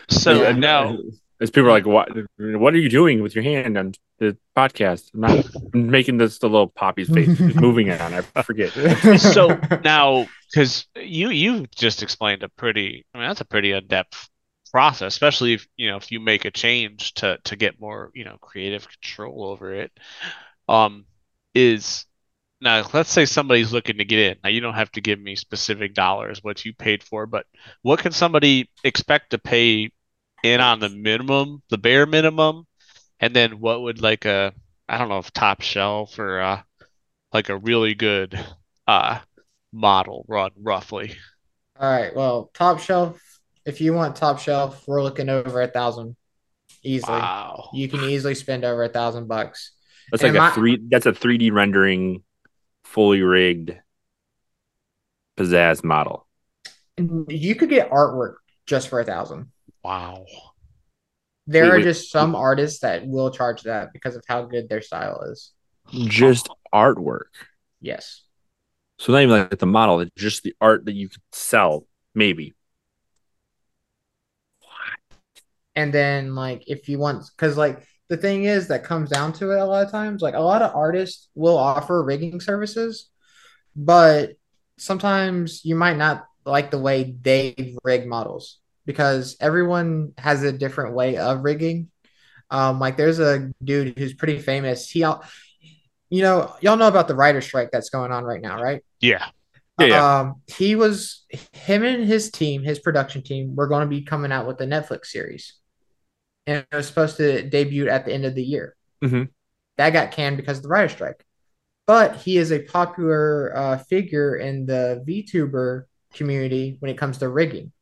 so 0.08 0.42
Yeah. 0.42 0.52
now 0.52 0.96
as 1.44 1.50
people 1.50 1.68
are 1.68 1.72
like, 1.72 1.86
what 1.86 2.10
what 2.38 2.74
are 2.74 2.78
you 2.78 2.88
doing 2.88 3.22
with 3.22 3.34
your 3.34 3.44
hand 3.44 3.78
on 3.78 3.92
the 4.18 4.36
podcast? 4.56 5.10
I'm 5.14 5.20
not 5.20 5.46
I'm 5.72 5.90
making 5.90 6.18
this 6.18 6.38
the 6.38 6.48
little 6.48 6.68
poppy's 6.68 7.08
face 7.08 7.28
It's 7.38 7.54
moving 7.54 7.88
it 7.88 8.00
on. 8.00 8.14
I 8.14 8.42
forget. 8.42 8.72
so 9.20 9.58
now 9.84 10.26
because 10.50 10.86
you 10.96 11.30
you 11.30 11.66
just 11.74 12.02
explained 12.02 12.42
a 12.42 12.48
pretty 12.48 13.04
I 13.14 13.18
mean 13.18 13.28
that's 13.28 13.40
a 13.40 13.46
pretty 13.46 13.72
in-depth 13.72 14.28
process 14.72 15.12
especially 15.12 15.52
if 15.52 15.68
you 15.76 15.88
know 15.88 15.96
if 15.96 16.10
you 16.10 16.18
make 16.18 16.44
a 16.44 16.50
change 16.50 17.14
to 17.14 17.38
to 17.44 17.54
get 17.54 17.80
more 17.80 18.10
you 18.12 18.24
know 18.24 18.36
creative 18.40 18.88
control 18.88 19.44
over 19.44 19.72
it 19.72 19.92
um 20.68 21.04
is 21.54 22.06
now 22.60 22.84
let's 22.92 23.10
say 23.10 23.24
somebody's 23.24 23.72
looking 23.72 23.98
to 23.98 24.04
get 24.04 24.18
in 24.18 24.36
now 24.42 24.50
you 24.50 24.60
don't 24.60 24.74
have 24.74 24.90
to 24.90 25.00
give 25.00 25.20
me 25.20 25.36
specific 25.36 25.94
dollars 25.94 26.42
what 26.42 26.64
you 26.64 26.74
paid 26.74 27.04
for 27.04 27.24
but 27.24 27.46
what 27.82 28.00
can 28.00 28.10
somebody 28.10 28.68
expect 28.82 29.30
to 29.30 29.38
pay 29.38 29.92
in 30.44 30.60
on 30.60 30.80
the 30.80 30.90
minimum 30.90 31.62
the 31.70 31.78
bare 31.78 32.06
minimum 32.06 32.66
and 33.20 33.34
then 33.36 33.60
what 33.60 33.82
would 33.82 34.00
like 34.02 34.24
a 34.26 34.52
I 34.88 34.98
don't 34.98 35.08
know 35.10 35.18
if 35.18 35.32
top 35.32 35.62
shelf 35.62 36.18
or 36.18 36.40
uh 36.40 36.62
like 37.32 37.48
a 37.50 37.58
really 37.58 37.94
good 37.94 38.38
uh 38.88 39.20
model 39.72 40.24
run 40.28 40.52
roughly. 40.56 41.16
All 41.78 41.90
right. 41.90 42.14
Well, 42.14 42.50
top 42.54 42.80
shelf. 42.80 43.20
If 43.66 43.80
you 43.80 43.94
want 43.94 44.16
top 44.16 44.38
shelf, 44.38 44.84
we're 44.86 45.02
looking 45.02 45.28
over 45.28 45.62
a 45.62 45.66
thousand 45.68 46.16
easily. 46.82 47.20
Wow. 47.20 47.70
You 47.72 47.88
can 47.88 48.00
easily 48.00 48.34
spend 48.34 48.64
over 48.64 48.84
a 48.84 48.88
thousand 48.88 49.28
bucks. 49.28 49.72
That's 50.10 50.22
like 50.22 50.34
And 50.34 50.38
a 50.38 50.40
three. 50.40 50.78
That's 50.90 51.06
a 51.06 51.12
3D 51.12 51.50
rendering, 51.50 52.22
fully 52.84 53.22
rigged, 53.22 53.76
pizzazz 55.36 55.84
model. 55.84 56.26
You 56.96 57.54
could 57.54 57.68
get 57.68 57.90
artwork 57.90 58.36
just 58.66 58.88
for 58.88 59.00
a 59.00 59.04
thousand. 59.04 59.50
Wow. 59.84 60.24
There 61.46 61.64
Wait, 61.64 61.70
are 61.70 61.76
wait. 61.76 61.82
just 61.82 62.10
some 62.10 62.34
artists 62.34 62.80
that 62.80 63.06
will 63.06 63.30
charge 63.30 63.62
that 63.62 63.92
because 63.92 64.16
of 64.16 64.24
how 64.26 64.44
good 64.44 64.68
their 64.68 64.80
style 64.80 65.20
is. 65.30 65.52
Just 65.92 66.48
artwork. 66.72 67.28
Yes. 67.82 68.22
So 68.98 69.12
not 69.12 69.22
even 69.22 69.48
like 69.50 69.58
the 69.58 69.66
model. 69.66 70.00
It's 70.00 70.10
just 70.16 70.42
the 70.42 70.54
art 70.58 70.86
that 70.86 70.94
you 70.94 71.10
could 71.10 71.20
sell. 71.32 71.86
Maybe. 72.14 72.54
And 75.76 75.92
then 75.92 76.34
like 76.34 76.64
if 76.66 76.88
you 76.88 76.98
want 76.98 77.24
because 77.36 77.58
like 77.58 77.86
the 78.08 78.16
thing 78.16 78.44
is 78.44 78.68
that 78.68 78.84
comes 78.84 79.10
down 79.10 79.32
to 79.34 79.50
it 79.50 79.58
a 79.58 79.64
lot 79.64 79.84
of 79.84 79.90
times, 79.90 80.22
like 80.22 80.34
a 80.34 80.40
lot 80.40 80.62
of 80.62 80.74
artists 80.74 81.28
will 81.34 81.58
offer 81.58 82.02
rigging 82.02 82.40
services, 82.40 83.10
but 83.76 84.30
sometimes 84.78 85.62
you 85.64 85.74
might 85.74 85.96
not 85.96 86.26
like 86.46 86.70
the 86.70 86.78
way 86.78 87.16
they 87.20 87.76
rig 87.82 88.06
models 88.06 88.60
because 88.86 89.36
everyone 89.40 90.12
has 90.18 90.42
a 90.42 90.52
different 90.52 90.94
way 90.94 91.16
of 91.16 91.42
rigging. 91.42 91.90
Um, 92.50 92.78
like 92.78 92.96
there's 92.96 93.18
a 93.18 93.50
dude 93.62 93.98
who's 93.98 94.14
pretty 94.14 94.38
famous. 94.38 94.88
He, 94.88 95.02
al- 95.02 95.24
you 96.10 96.22
know, 96.22 96.54
y'all 96.60 96.76
know 96.76 96.88
about 96.88 97.08
the 97.08 97.14
writer 97.14 97.40
strike 97.40 97.70
that's 97.72 97.90
going 97.90 98.12
on 98.12 98.24
right 98.24 98.40
now, 98.40 98.60
right? 98.60 98.82
Yeah. 99.00 99.26
Yeah, 99.80 99.86
yeah. 99.86 100.20
Um, 100.20 100.42
he 100.46 100.76
was 100.76 101.24
him 101.52 101.82
and 101.82 102.04
his 102.04 102.30
team, 102.30 102.62
his 102.62 102.78
production 102.78 103.22
team, 103.22 103.56
were 103.56 103.66
going 103.66 103.80
to 103.80 103.88
be 103.88 104.02
coming 104.02 104.30
out 104.30 104.46
with 104.46 104.60
a 104.60 104.66
Netflix 104.66 105.06
series, 105.06 105.54
and 106.46 106.64
it 106.70 106.76
was 106.76 106.86
supposed 106.86 107.16
to 107.16 107.48
debut 107.48 107.88
at 107.88 108.04
the 108.04 108.12
end 108.12 108.24
of 108.24 108.36
the 108.36 108.44
year. 108.44 108.76
Mhm. 109.02 109.30
That 109.76 109.90
got 109.90 110.12
canned 110.12 110.36
because 110.36 110.58
of 110.58 110.62
the 110.62 110.68
writer 110.68 110.88
strike. 110.88 111.24
But 111.86 112.16
he 112.16 112.38
is 112.38 112.52
a 112.52 112.62
popular 112.62 113.52
uh, 113.56 113.78
figure 113.78 114.36
in 114.36 114.64
the 114.64 115.04
VTuber 115.06 115.84
community 116.14 116.76
when 116.78 116.90
it 116.90 116.96
comes 116.96 117.18
to 117.18 117.28
rigging. 117.28 117.72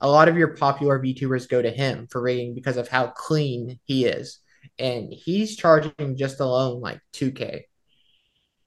A 0.00 0.08
lot 0.08 0.28
of 0.28 0.36
your 0.36 0.56
popular 0.56 0.98
VTubers 0.98 1.48
go 1.48 1.60
to 1.60 1.70
him 1.70 2.06
for 2.10 2.22
rigging 2.22 2.54
because 2.54 2.76
of 2.76 2.88
how 2.88 3.08
clean 3.08 3.80
he 3.84 4.04
is, 4.04 4.38
and 4.78 5.12
he's 5.12 5.56
charging 5.56 6.16
just 6.16 6.40
alone 6.40 6.80
like 6.80 7.00
two 7.12 7.32
k. 7.32 7.66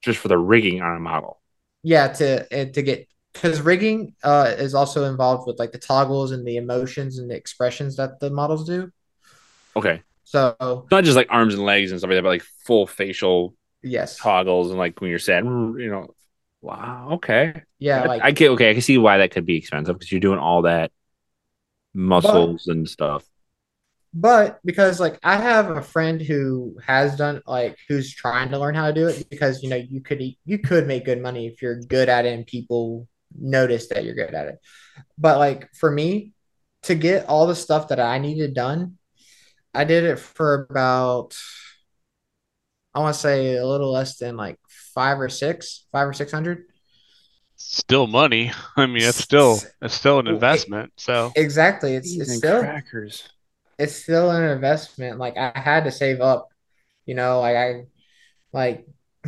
Just 0.02 0.20
for 0.20 0.28
the 0.28 0.38
rigging 0.38 0.82
on 0.82 0.98
a 0.98 1.00
model. 1.00 1.40
Yeah, 1.84 2.10
to 2.10 2.72
to 2.72 2.82
get 2.82 3.08
because 3.34 3.62
rigging 3.62 4.14
uh 4.24 4.54
is 4.58 4.76
also 4.76 5.06
involved 5.06 5.48
with 5.48 5.58
like 5.58 5.72
the 5.72 5.80
toggles 5.80 6.32
and 6.32 6.46
the 6.46 6.58
emotions 6.58 7.18
and 7.18 7.30
the 7.30 7.36
expressions 7.36 7.96
that 7.96 8.20
the 8.20 8.30
models 8.30 8.66
do. 8.66 8.92
Okay. 9.76 10.02
So 10.24 10.86
Not 10.92 11.04
just 11.04 11.16
like 11.16 11.28
arms 11.30 11.54
and 11.54 11.64
legs 11.64 11.92
and 11.92 12.00
stuff 12.00 12.10
like 12.10 12.18
that, 12.18 12.24
but 12.24 12.30
like 12.30 12.44
full 12.66 12.88
facial 12.88 13.56
yes, 13.84 14.18
toggles 14.18 14.70
and 14.70 14.78
like 14.78 15.00
when 15.02 15.10
you're 15.10 15.20
sad, 15.20 15.44
you 15.46 15.90
know. 15.90 16.14
Wow. 16.62 17.10
Okay. 17.14 17.62
yeah, 17.80 18.04
I- 18.04 18.08
like 18.08 18.22
I 18.24 18.32
can 18.34 18.50
okay. 18.50 18.70
I 18.70 18.74
can 18.74 18.82
see 18.82 18.98
why 18.98 19.18
that 19.20 19.32
could 19.32 19.46
be 19.46 19.58
expensive 19.58 19.98
because 19.98 20.12
you're 20.12 20.22
doing 20.22 20.40
all 20.40 20.64
that 20.64 20.92
muscles 21.94 22.68
and 22.68 22.88
stuff. 22.88 23.24
but 24.14 24.60
because 24.66 25.00
like 25.00 25.18
I 25.24 25.38
have 25.38 25.70
a 25.70 25.82
friend 25.82 26.22
who 26.22 26.78
has 26.86 27.16
done 27.16 27.42
like 27.48 27.78
who's 27.88 28.14
trying 28.14 28.50
to 28.50 28.60
learn 28.60 28.76
how 28.76 28.88
to 28.88 28.94
do 28.94 29.08
it 29.08 29.30
because 29.30 29.64
you 29.64 29.70
know 29.70 29.78
you 29.78 30.02
could 30.02 30.22
you 30.44 30.58
could 30.60 30.86
make 30.88 31.06
good 31.06 31.22
money 31.22 31.48
if 31.48 31.62
you're 31.62 31.80
good 31.80 32.10
at 32.10 32.26
it 32.26 32.34
and 32.34 32.46
people 32.46 33.08
notice 33.40 33.88
that 33.90 34.04
you're 34.04 34.16
good 34.16 34.34
at 34.34 34.48
it. 34.48 34.60
But 35.18 35.38
like 35.38 35.70
for 35.74 35.90
me 35.90 36.34
to 36.84 36.96
get 36.96 37.28
all 37.28 37.48
the 37.48 37.56
stuff 37.56 37.88
that 37.90 38.00
I 38.00 38.18
needed 38.18 38.54
done, 38.54 38.98
I 39.74 39.86
did 39.86 40.04
it 40.04 40.20
for 40.20 40.68
about 40.70 41.36
I 42.94 43.00
want 43.00 43.16
to 43.16 43.22
say 43.22 43.56
a 43.56 43.66
little 43.66 43.92
less 43.94 44.18
than 44.18 44.36
like 44.36 44.60
five 44.94 45.20
or 45.22 45.30
six, 45.30 45.86
five 45.94 46.08
or 46.08 46.14
six 46.14 46.32
hundred. 46.32 46.66
Still 47.64 48.08
money. 48.08 48.52
I 48.78 48.86
mean, 48.86 49.04
it's 49.04 49.18
still 49.18 49.60
it's 49.82 49.94
still 49.94 50.20
an 50.20 50.28
investment. 50.28 50.94
So 50.98 51.32
Exactly. 51.36 51.96
It's 51.96 52.16
it's 52.16 52.34
still 52.38 52.60
crackers. 52.60 53.30
it's 53.78 53.96
still 53.96 54.32
an 54.32 54.44
investment. 54.44 55.18
Like 55.20 55.38
I 55.38 55.52
had 55.56 55.86
to 55.86 55.92
save 55.92 56.22
up, 56.22 56.50
you 57.06 57.16
know, 57.16 57.40
like 57.42 57.56
I 57.56 57.84
like 58.54 58.88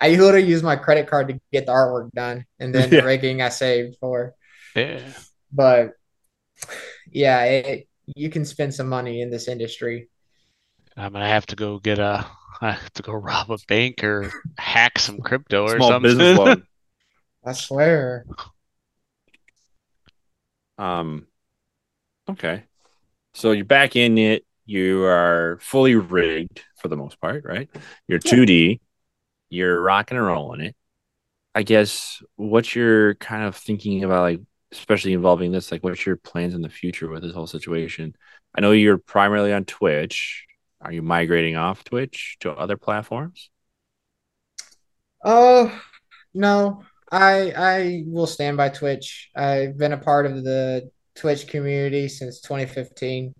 I 0.00 0.08
literally 0.10 0.46
use 0.46 0.62
my 0.62 0.76
credit 0.76 1.08
card 1.08 1.28
to 1.28 1.40
get 1.52 1.66
the 1.66 1.72
artwork 1.72 2.10
done, 2.12 2.46
and 2.58 2.74
then 2.74 2.90
Yeah. 2.90 3.00
the 3.00 3.06
rigging 3.06 3.42
I 3.42 3.50
saved 3.50 3.96
for. 4.00 4.34
Yeah. 4.74 5.00
But 5.52 5.92
yeah, 7.10 7.44
it, 7.44 7.88
you 8.14 8.30
can 8.30 8.44
spend 8.44 8.74
some 8.74 8.88
money 8.88 9.20
in 9.22 9.30
this 9.30 9.48
industry. 9.48 10.08
I'm 10.96 11.12
gonna 11.12 11.26
have 11.26 11.46
to 11.46 11.56
go 11.56 11.78
get 11.78 11.98
a 11.98 12.26
I 12.60 12.72
have 12.72 12.92
to 12.94 13.02
go 13.02 13.12
rob 13.12 13.50
a 13.50 13.58
bank 13.66 14.04
or 14.04 14.30
hack 14.58 14.98
some 14.98 15.18
crypto 15.18 15.64
or 15.64 15.76
Small 15.76 15.88
something. 15.90 16.62
I 17.44 17.52
swear. 17.52 18.24
Um, 20.78 21.26
okay. 22.28 22.64
So 23.34 23.52
you're 23.52 23.64
back 23.64 23.96
in 23.96 24.18
it. 24.18 24.44
You 24.64 25.04
are 25.04 25.58
fully 25.60 25.96
rigged 25.96 26.62
for 26.80 26.88
the 26.88 26.96
most 26.96 27.20
part, 27.20 27.44
right? 27.44 27.68
You're 28.08 28.20
Yeah. 28.24 28.30
2D. 28.30 28.80
You're 29.50 29.80
rocking 29.80 30.16
and 30.16 30.26
rolling 30.26 30.60
it. 30.60 30.76
I 31.54 31.62
guess 31.62 32.22
what's 32.36 32.74
your 32.74 33.14
kind 33.16 33.44
of 33.44 33.56
thinking 33.56 34.04
about, 34.04 34.22
like, 34.22 34.40
especially 34.72 35.12
involving 35.12 35.52
this, 35.52 35.70
like, 35.70 35.84
what's 35.84 36.06
your 36.06 36.16
plans 36.16 36.54
in 36.54 36.62
the 36.62 36.70
future 36.70 37.08
with 37.10 37.22
this 37.22 37.34
whole 37.34 37.46
situation? 37.46 38.14
I 38.54 38.60
know 38.60 38.72
you're 38.72 38.98
primarily 38.98 39.52
on 39.52 39.64
Twitch. 39.64 40.46
Are 40.80 40.92
you 40.92 41.02
migrating 41.02 41.56
off 41.56 41.84
Twitch 41.84 42.36
to 42.40 42.52
other 42.52 42.76
platforms? 42.76 43.50
Oh 45.24 45.80
no, 46.34 46.84
I 47.12 47.52
I 47.56 48.04
will 48.06 48.26
stand 48.26 48.56
by 48.56 48.70
Twitch. 48.70 49.30
I've 49.36 49.76
been 49.76 49.92
a 49.92 49.98
part 49.98 50.26
of 50.26 50.42
the 50.44 50.90
Twitch 51.14 51.46
community 51.46 52.08
since 52.08 52.40
2015. 52.40 53.34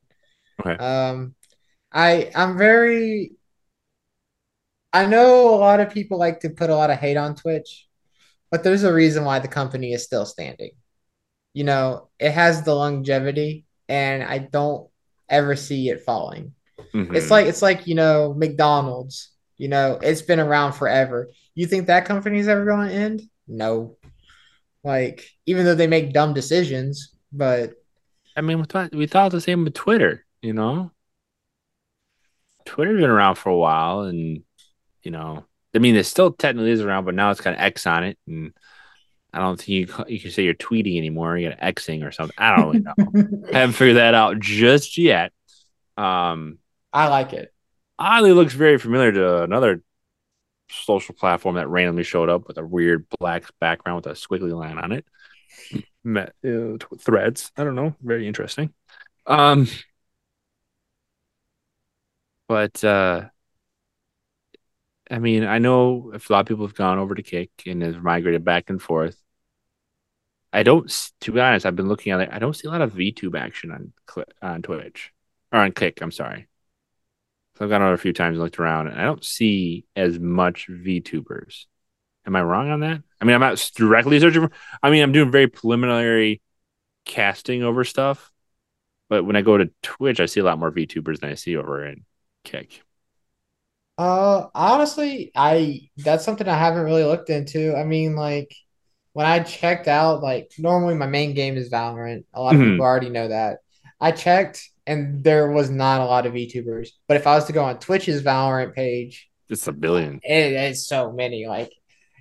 Okay. 0.61 0.77
Um, 0.83 1.35
I 1.93 2.31
I'm 2.35 2.59
very. 2.59 3.33
I 4.93 5.07
know 5.07 5.55
a 5.55 5.57
lot 5.57 5.81
of 5.81 5.93
people 5.93 6.19
like 6.19 6.41
to 6.41 6.51
put 6.51 6.71
a 6.71 6.75
lot 6.75 6.91
of 6.91 6.99
hate 6.99 7.17
on 7.17 7.35
Twitch, 7.35 7.87
but 8.51 8.63
there's 8.63 8.85
a 8.85 8.93
reason 8.93 9.25
why 9.25 9.39
the 9.39 9.49
company 9.49 9.93
is 9.95 10.05
still 10.05 10.27
standing. 10.27 10.73
You 11.55 11.65
know, 11.65 12.11
it 12.19 12.33
has 12.33 12.63
the 12.63 12.75
longevity, 12.75 13.67
and 13.89 14.23
I 14.23 14.39
don't 14.39 14.89
ever 15.29 15.57
see 15.57 15.89
it 15.91 16.03
falling. 16.03 16.55
It's 16.93 17.27
Mhm. 17.27 17.31
like 17.31 17.47
it's 17.47 17.63
like, 17.63 17.87
you 17.87 17.95
know, 17.95 18.35
McDonald's. 18.35 19.31
You 19.59 19.69
know, 19.69 19.99
it's 20.03 20.23
been 20.23 20.41
around 20.41 20.73
forever. 20.75 21.31
You 21.55 21.67
think 21.67 21.87
that 21.87 22.07
company's 22.07 22.49
ever 22.49 22.65
going 22.65 22.89
to 22.89 22.95
end? 22.95 23.23
No. 23.53 23.97
Like, 24.83 25.29
even 25.47 25.65
though 25.65 25.75
they 25.75 25.87
make 25.87 26.13
dumb 26.13 26.35
decisions, 26.35 27.15
but 27.33 27.75
I 28.37 28.41
mean, 28.41 28.59
we 28.59 28.65
thought 28.65 28.95
we 28.95 29.07
thought 29.07 29.31
the 29.31 29.41
same 29.41 29.65
with 29.65 29.75
Twitter, 29.75 30.25
you 30.41 30.53
know. 30.53 30.91
Twitter's 32.65 33.01
been 33.01 33.11
around 33.11 33.37
for 33.37 33.51
a 33.51 33.57
while, 33.57 34.01
and 34.01 34.43
you 35.03 35.11
know, 35.11 35.45
I 35.75 35.79
mean, 35.79 35.97
it 35.97 36.05
still 36.05 36.33
technically 36.33 36.71
is 36.71 36.81
around, 36.81 37.05
but 37.05 37.15
now 37.15 37.31
it's 37.31 37.41
got 37.41 37.55
an 37.55 37.61
X 37.61 37.87
on 37.87 38.05
it, 38.05 38.19
and 38.27 38.53
I 39.33 39.41
don't 39.41 39.57
think 39.57 39.69
you 39.69 40.05
you 40.09 40.21
can 40.21 40.31
say 40.31 40.45
you're 40.45 40.55
tweeting 40.55 40.97
anymore. 40.97 41.37
You 41.37 41.51
got 41.51 41.59
an 41.61 41.75
Xing 41.75 42.07
or 42.07 42.11
something. 42.13 42.35
I 42.39 42.57
don't 42.57 42.67
really 42.67 42.81
know. 42.81 43.49
I 43.53 43.59
haven't 43.59 43.75
figured 43.75 43.97
that 43.97 44.15
out 44.15 44.41
just 44.41 44.99
yet. 44.99 45.33
Um, 45.97 46.59
I 46.93 47.09
like 47.09 47.33
it. 47.35 47.53
oddly 47.99 48.33
looks 48.33 48.55
very 48.55 48.79
familiar 48.79 49.13
to 49.13 49.43
another 49.43 49.83
social 50.73 51.15
platform 51.15 51.57
that 51.57 51.69
randomly 51.69 52.05
showed 52.05 52.29
up 52.29 52.49
with 52.49 52.59
a 52.59 52.67
weird 52.67 53.07
black 53.19 53.45
background 53.61 53.97
with 53.97 54.07
a 54.07 54.19
squiggly 54.19 54.53
line 54.53 54.79
on 54.79 54.93
it. 54.93 55.05
Met, 56.05 56.35
uh, 56.45 56.79
threads. 56.99 57.53
I 57.57 57.65
don't 57.65 57.75
know. 57.75 57.95
Very 58.03 58.27
interesting. 58.27 58.73
Um, 59.27 59.69
but 62.49 62.83
uh, 62.85 63.29
I 65.11 65.19
mean, 65.19 65.45
I 65.45 65.59
know 65.59 66.13
a 66.15 66.33
lot 66.33 66.41
of 66.41 66.47
people 66.47 66.67
have 66.67 66.75
gone 66.75 66.99
over 66.99 67.15
to 67.15 67.23
Kick 67.23 67.51
and 67.67 67.83
have 67.83 68.03
migrated 68.03 68.45
back 68.45 68.71
and 68.71 68.81
forth. 68.81 69.17
I 70.53 70.63
don't, 70.63 70.91
to 71.21 71.33
be 71.33 71.41
honest, 71.41 71.65
I've 71.67 71.77
been 71.77 71.89
looking 71.89 72.13
at 72.13 72.21
it. 72.21 72.29
I 72.33 72.39
don't 72.39 72.55
see 72.55 72.69
a 72.69 72.71
lot 72.71 72.83
of 72.83 72.93
VTube 72.93 73.39
action 73.39 73.71
on 73.71 73.93
on 74.43 74.63
Twitch 74.63 75.13
or 75.51 75.61
on 75.61 75.73
Kick. 75.73 76.01
I'm 76.03 76.11
sorry. 76.11 76.47
So 77.57 77.65
I've 77.65 77.71
gone 77.71 77.83
over 77.83 77.93
a 77.93 77.99
few 77.99 78.13
times 78.13 78.37
and 78.37 78.43
looked 78.45 78.59
around, 78.59 78.89
and 78.89 79.01
I 79.01 79.05
don't 79.05 79.25
see 79.25 79.85
as 79.95 80.19
much 80.19 80.69
VTubers. 80.69 81.67
Am 82.27 82.37
I 82.37 82.43
wrong 82.43 82.71
on 82.71 82.81
that? 82.81 83.03
I 83.21 83.25
mean, 83.25 83.35
I'm 83.35 83.41
not 83.41 83.73
directly 83.77 84.21
searching. 84.21 84.43
For, 84.49 84.53
I 84.83 84.91
mean, 84.91 85.03
I'm 85.03 85.13
doing 85.13 85.31
very 85.31 85.49
preliminary 85.49 86.43
casting 87.07 87.63
over 87.65 87.85
stuff, 87.85 88.33
but 89.09 89.25
when 89.25 89.37
I 89.37 89.43
go 89.43 89.59
to 89.59 89.71
Twitch, 89.83 90.21
I 90.21 90.27
see 90.27 90.41
a 90.41 90.45
lot 90.45 90.59
more 90.59 90.73
VTubers 90.73 91.21
than 91.21 91.31
I 91.31 91.35
see 91.37 91.57
over 91.57 91.87
in 91.87 92.05
Kick. 92.45 92.83
Uh, 93.99 94.49
honestly, 94.55 95.31
I 95.37 95.91
that's 95.99 96.25
something 96.25 96.49
I 96.49 96.59
haven't 96.59 96.85
really 96.85 97.05
looked 97.05 97.31
into. 97.31 97.77
I 97.77 97.85
mean, 97.85 98.17
like 98.17 98.55
when 99.13 99.27
I 99.27 99.41
checked 99.43 99.89
out, 99.89 100.23
like 100.23 100.53
normally 100.59 100.95
my 100.95 101.07
main 101.07 101.35
game 101.35 101.57
is 101.57 101.71
Valorant. 101.71 102.25
A 102.35 102.41
lot 102.43 102.57
of 102.57 102.63
Mhm. 102.63 102.63
people 102.63 102.85
already 102.85 103.11
know 103.11 103.29
that. 103.29 103.59
I 104.01 104.13
checked 104.13 104.71
and 104.87 105.23
there 105.25 105.51
was 105.51 105.71
not 105.71 106.01
a 106.01 106.05
lot 106.05 106.27
of 106.27 106.33
VTubers. 106.35 106.89
But 107.09 107.17
if 107.17 107.27
I 107.27 107.35
was 107.35 107.45
to 107.47 107.53
go 107.53 107.65
on 107.65 107.79
Twitch's 107.79 108.23
Valorant 108.23 108.75
page, 108.75 109.29
It's 109.49 109.67
a 109.69 109.73
billion. 109.73 110.21
it 110.23 110.53
is 110.53 110.87
so 110.89 111.13
many. 111.13 111.47
Like 111.47 111.73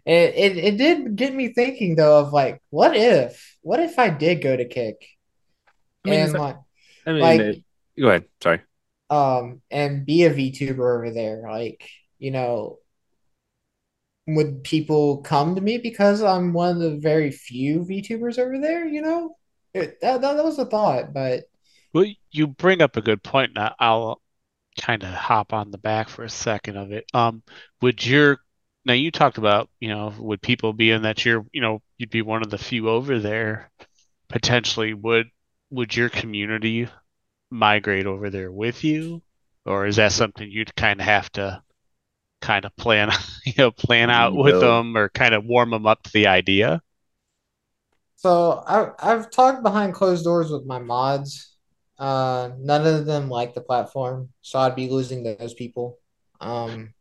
it, 0.05 0.33
it 0.35 0.57
it 0.57 0.77
did 0.77 1.15
get 1.15 1.33
me 1.33 1.49
thinking 1.53 1.95
though 1.95 2.19
of 2.19 2.33
like, 2.33 2.61
what 2.69 2.95
if 2.95 3.57
what 3.61 3.79
if 3.79 3.97
I 3.99 4.09
did 4.09 4.41
go 4.41 4.55
to 4.55 4.65
Kick 4.65 5.05
I 6.05 6.09
mean, 6.09 6.19
and 6.19 6.29
it's- 6.29 6.39
like 6.41 6.57
I 7.05 7.11
mean, 7.11 7.21
like 7.21 7.39
it- 7.41 7.63
go 7.99 8.07
ahead. 8.09 8.25
Sorry. 8.41 8.61
um 9.09 9.61
and 9.69 10.05
be 10.05 10.23
a 10.23 10.33
VTuber 10.33 10.97
over 10.97 11.11
there 11.11 11.43
like 11.49 11.87
you 12.19 12.31
know 12.31 12.77
would 14.27 14.63
people 14.63 15.17
come 15.21 15.55
to 15.55 15.61
me 15.61 15.77
because 15.77 16.21
I'm 16.21 16.53
one 16.53 16.75
of 16.75 16.81
the 16.81 16.97
very 16.97 17.31
few 17.31 17.79
VTubers 17.81 18.39
over 18.39 18.57
there 18.59 18.85
you 18.85 19.01
know 19.01 19.35
it, 19.73 19.99
that, 20.01 20.21
that, 20.21 20.35
that 20.37 20.43
was 20.45 20.59
a 20.59 20.65
thought 20.65 21.13
but 21.13 21.43
Well, 21.93 22.05
you 22.31 22.47
bring 22.47 22.81
up 22.81 22.97
a 22.97 23.01
good 23.01 23.23
point. 23.23 23.53
Now 23.55 23.75
I'll 23.79 24.21
kind 24.81 25.03
of 25.03 25.13
hop 25.13 25.53
on 25.53 25.71
the 25.71 25.77
back 25.77 26.09
for 26.09 26.23
a 26.23 26.29
second 26.29 26.77
of 26.77 26.91
it. 26.91 27.05
Um, 27.13 27.43
would 27.81 28.05
your 28.05 28.39
now 28.85 28.93
you 28.93 29.11
talked 29.11 29.37
about, 29.37 29.69
you 29.79 29.89
know, 29.89 30.13
would 30.19 30.41
people 30.41 30.73
be 30.73 30.91
in 30.91 31.03
that 31.03 31.25
you're, 31.25 31.45
you 31.53 31.61
know, 31.61 31.81
you'd 31.97 32.09
be 32.11 32.21
one 32.23 32.43
of 32.43 32.49
the 32.49 32.57
few 32.57 32.89
over 32.89 33.19
there 33.19 33.71
potentially 34.29 34.93
would 34.93 35.29
would 35.71 35.95
your 35.95 36.09
community 36.09 36.89
migrate 37.51 38.07
over 38.07 38.29
there 38.31 38.51
with 38.51 38.83
you? 38.83 39.23
Or 39.65 39.87
is 39.87 39.97
that 39.97 40.13
something 40.13 40.49
you'd 40.49 40.75
kind 40.75 40.99
of 41.01 41.05
have 41.05 41.31
to 41.33 41.63
kind 42.41 42.65
of 42.65 42.75
plan, 42.77 43.11
you 43.45 43.53
know, 43.57 43.71
plan 43.71 44.09
out 44.11 44.35
with 44.35 44.59
Rebuild. 44.59 44.61
them 44.61 44.97
or 44.97 45.09
kind 45.09 45.35
of 45.35 45.45
warm 45.45 45.71
them 45.71 45.87
up 45.87 46.03
to 46.03 46.11
the 46.13 46.27
idea? 46.27 46.81
so 48.15 48.63
I, 48.67 48.91
I've 48.99 49.31
talked 49.31 49.63
behind 49.63 49.93
closed 49.93 50.23
doors 50.23 50.51
with 50.51 50.65
my 50.65 50.79
mods 50.79 51.50
uh 52.01 52.51
none 52.59 52.87
of 52.87 53.07
them 53.07 53.29
like 53.29 53.55
the 53.55 53.61
platform 53.61 54.29
so 54.41 54.59
I'd 54.59 54.75
be 54.75 54.89
losing 54.89 55.23
those 55.23 55.55
people 55.55 55.99
um 56.41 56.93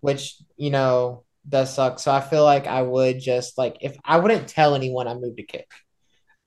which 0.00 0.36
you 0.56 0.70
know 0.70 1.24
does 1.48 1.74
suck 1.74 1.98
so 1.98 2.12
I 2.12 2.20
feel 2.20 2.44
like 2.44 2.66
I 2.66 2.82
would 2.82 3.20
just 3.20 3.58
like 3.58 3.76
if 3.80 3.96
I 4.04 4.18
wouldn't 4.18 4.48
tell 4.48 4.74
anyone 4.74 5.08
I 5.08 5.14
moved 5.14 5.36
to 5.38 5.42
Kick 5.44 5.70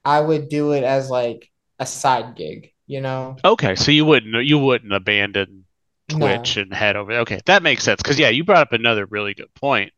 I 0.06 0.22
would 0.22 0.50
do 0.50 0.74
it 0.74 0.84
as 0.84 1.10
like 1.10 1.52
a 1.80 1.86
side 1.86 2.36
gig, 2.36 2.74
you 2.88 3.02
know? 3.02 3.38
Okay, 3.46 3.76
so 3.76 3.92
you 3.92 4.06
wouldn't 4.06 4.46
you 4.46 4.58
wouldn't 4.60 4.94
abandon 4.94 5.66
No. 6.10 6.18
Twitch 6.18 6.58
and 6.58 6.74
head 6.74 6.96
over. 6.96 7.14
Okay, 7.20 7.40
that 7.46 7.64
makes 7.64 7.84
sense. 7.84 8.02
Because 8.02 8.20
yeah, 8.20 8.30
you 8.30 8.44
brought 8.44 8.60
up 8.62 8.74
another 8.74 9.06
really 9.06 9.34
good 9.34 9.54
point. 9.56 9.94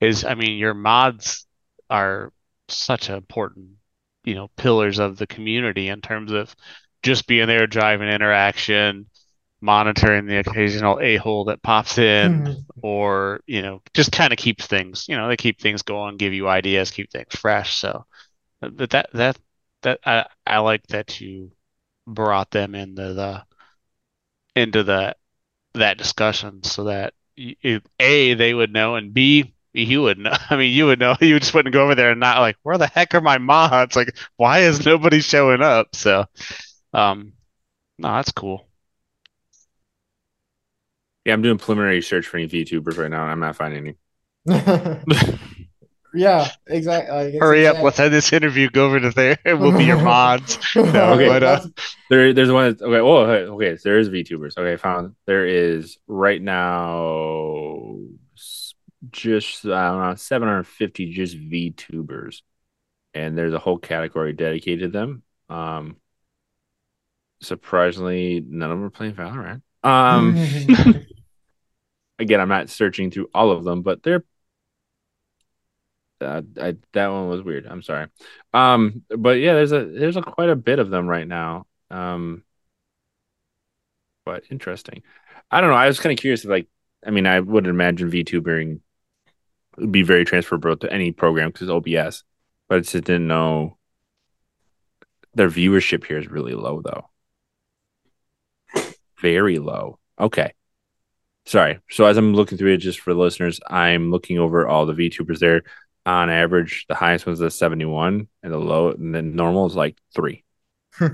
Is 0.00 0.24
I 0.24 0.34
mean, 0.34 0.58
your 0.58 0.74
mods 0.74 1.46
are 1.90 2.32
such 2.68 3.08
an 3.08 3.16
important, 3.16 3.70
you 4.24 4.34
know, 4.34 4.48
pillars 4.56 4.98
of 4.98 5.18
the 5.18 5.26
community 5.26 5.88
in 5.88 6.00
terms 6.02 6.32
of 6.32 6.54
just 7.02 7.26
being 7.26 7.46
there, 7.46 7.66
driving 7.66 8.08
interaction, 8.08 9.06
monitoring 9.60 10.26
the 10.26 10.38
occasional 10.38 11.00
a-hole 11.00 11.46
that 11.46 11.62
pops 11.62 11.98
in, 11.98 12.44
Mhm. 12.44 12.64
or 12.82 13.40
you 13.46 13.62
know, 13.62 13.82
just 13.94 14.12
kind 14.12 14.32
of 14.32 14.38
keeps 14.38 14.66
things, 14.66 15.06
you 15.08 15.16
know, 15.16 15.28
they 15.28 15.36
keep 15.36 15.60
things 15.60 15.82
going, 15.82 16.16
give 16.16 16.32
you 16.34 16.48
ideas, 16.48 16.90
keep 16.90 17.10
things 17.10 17.34
fresh. 17.36 17.76
So, 17.76 18.06
but 18.60 18.90
that 18.90 19.10
that 19.14 19.38
that 19.82 20.00
I 20.06 20.26
I 20.46 20.58
like 20.60 20.86
that 20.88 21.20
you 21.20 21.52
brought 22.06 22.50
them 22.52 22.74
into 22.74 23.14
the 23.14 23.44
into 24.54 24.82
the 24.82 25.16
that 25.74 25.98
discussion 25.98 26.62
so 26.64 26.84
that 26.84 27.14
it, 27.36 27.84
A, 28.00 28.34
they 28.34 28.54
would 28.54 28.72
know, 28.72 28.96
and 28.96 29.14
B, 29.14 29.54
you 29.72 30.02
would 30.02 30.18
know. 30.18 30.34
I 30.50 30.56
mean, 30.56 30.72
you 30.72 30.86
would 30.86 31.00
know. 31.00 31.16
You 31.22 31.38
just 31.40 31.54
wouldn't 31.54 31.72
go 31.74 31.84
over 31.84 31.94
there 31.94 32.10
and 32.10 32.20
not 32.20 32.40
like, 32.40 32.56
where 32.62 32.78
the 32.78 32.86
heck 32.88 33.14
are 33.14 33.20
my 33.20 33.38
mods? 33.38 33.96
Like, 33.96 34.16
why 34.36 34.60
is 34.60 34.84
nobody 34.86 35.20
showing 35.20 35.62
up? 35.62 35.96
So, 35.96 36.26
um, 36.92 37.32
no, 37.98 38.08
that's 38.08 38.32
cool. 38.32 38.66
Yeah, 41.24 41.34
I'm 41.34 41.42
doing 41.42 41.58
preliminary 41.58 42.02
search 42.02 42.26
for 42.26 42.36
any 42.38 42.48
VTubers 42.48 42.98
right 42.98 43.10
now. 43.10 43.22
and 43.22 43.30
I'm 43.30 43.40
not 43.40 43.56
finding 43.56 43.78
any. 43.86 43.96
yeah, 46.14 46.50
exactly. 46.66 47.14
Like, 47.14 47.34
it's 47.34 47.38
Hurry 47.40 47.66
up, 47.66 47.72
exact- 47.74 47.84
let's 47.84 48.00
end 48.00 48.12
this 48.12 48.32
interview. 48.32 48.68
Go 48.70 48.86
over 48.86 48.98
to 49.00 49.10
there, 49.10 49.38
and 49.44 49.60
we'll 49.60 49.76
be 49.76 49.84
your 49.84 49.96
mods. 50.02 50.58
No, 50.74 51.12
Okay. 51.14 51.28
but 51.28 51.42
uh, 51.42 51.60
There, 52.10 52.32
there's 52.32 52.50
one. 52.50 52.70
That's, 52.70 52.82
okay. 52.82 52.98
Oh, 52.98 53.16
okay. 53.18 53.50
okay, 53.50 53.76
so 53.76 53.88
there 53.88 53.98
is 53.98 54.08
VTubers. 54.08 54.58
Okay, 54.58 54.76
found. 54.76 55.14
There 55.26 55.46
is 55.46 55.98
right 56.08 56.42
now 56.42 57.98
just 59.10 59.64
I 59.64 59.88
don't 59.90 60.00
know 60.00 60.14
750 60.16 61.12
just 61.12 61.36
VTubers, 61.36 62.42
and 63.14 63.36
there's 63.38 63.54
a 63.54 63.58
whole 63.58 63.78
category 63.78 64.32
dedicated 64.32 64.92
to 64.92 64.98
them. 64.98 65.22
Um, 65.48 65.96
surprisingly, 67.42 68.44
none 68.46 68.70
of 68.70 68.78
them 68.78 68.86
are 68.86 68.90
playing 68.90 69.14
Valorant. 69.14 69.62
Um, 69.82 70.36
again, 72.18 72.40
I'm 72.40 72.48
not 72.48 72.70
searching 72.70 73.10
through 73.10 73.28
all 73.34 73.50
of 73.50 73.64
them, 73.64 73.82
but 73.82 74.02
they're 74.02 74.24
uh, 76.22 76.42
I, 76.60 76.76
that 76.92 77.08
one 77.08 77.28
was 77.28 77.42
weird. 77.42 77.66
I'm 77.66 77.82
sorry. 77.82 78.06
Um, 78.54 79.02
but 79.08 79.38
yeah, 79.38 79.54
there's 79.54 79.72
a 79.72 79.84
there's 79.84 80.16
a 80.16 80.22
quite 80.22 80.48
a 80.48 80.56
bit 80.56 80.78
of 80.78 80.90
them 80.90 81.06
right 81.06 81.26
now. 81.26 81.66
Um, 81.90 82.44
but 84.24 84.44
interesting. 84.50 85.02
I 85.50 85.60
don't 85.60 85.70
know. 85.70 85.76
I 85.76 85.88
was 85.88 86.00
kind 86.00 86.12
of 86.12 86.20
curious 86.20 86.44
if 86.44 86.50
like 86.50 86.68
I 87.04 87.10
mean, 87.10 87.26
I 87.26 87.40
would 87.40 87.66
imagine 87.66 88.10
VTubering 88.10 88.80
would 89.78 89.92
be 89.92 90.02
very 90.02 90.24
transferable 90.24 90.76
to 90.76 90.92
any 90.92 91.12
program 91.12 91.50
because 91.50 91.70
OBS, 91.70 92.24
but 92.68 92.76
I 92.76 92.78
just 92.80 92.92
didn't 92.92 93.26
know 93.26 93.78
their 95.34 95.48
viewership 95.48 96.04
here 96.04 96.18
is 96.18 96.28
really 96.28 96.54
low 96.54 96.80
though. 96.82 97.08
Very 99.22 99.58
low. 99.58 99.98
Okay. 100.20 100.52
Sorry. 101.46 101.80
So 101.90 102.04
as 102.04 102.16
I'm 102.16 102.34
looking 102.34 102.58
through 102.58 102.74
it, 102.74 102.78
just 102.78 103.00
for 103.00 103.14
the 103.14 103.20
listeners, 103.20 103.60
I'm 103.66 104.10
looking 104.10 104.38
over 104.38 104.66
all 104.68 104.84
the 104.86 104.92
VTubers 104.92 105.38
there. 105.38 105.62
On 106.04 106.28
average, 106.30 106.86
the 106.88 106.94
highest 106.96 107.26
one's 107.26 107.40
a 107.40 107.50
71, 107.50 108.28
and 108.42 108.52
the 108.52 108.58
low 108.58 108.90
and 108.90 109.14
the 109.14 109.22
normal 109.22 109.66
is 109.66 109.76
like 109.76 109.96
three. 110.14 110.44
Hmm. 110.94 111.06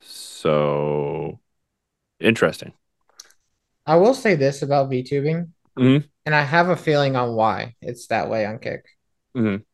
so 0.00 1.38
interesting. 2.20 2.72
I 3.86 3.96
will 3.96 4.14
say 4.14 4.34
this 4.34 4.62
about 4.62 4.90
VTubing, 4.90 5.48
Mhm. 5.78 6.08
and 6.26 6.34
I 6.34 6.42
have 6.42 6.68
a 6.68 6.76
feeling 6.76 7.16
on 7.16 7.34
why 7.34 7.74
it's 7.80 8.06
that 8.08 8.28
way 8.30 8.46
on 8.46 8.58
Kick. 8.58 8.84
Mhm. 9.36 9.64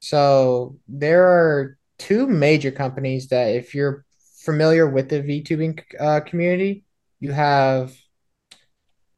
So 0.00 0.78
there 0.88 1.24
are 1.24 1.78
two 1.98 2.26
major 2.26 2.70
companies 2.70 3.28
that, 3.28 3.54
if 3.54 3.74
you're 3.74 4.05
familiar 4.46 4.88
with 4.88 5.10
the 5.10 5.22
VTubing 5.22 5.82
uh, 6.00 6.20
community, 6.22 6.84
you 7.20 7.32
have 7.32 7.94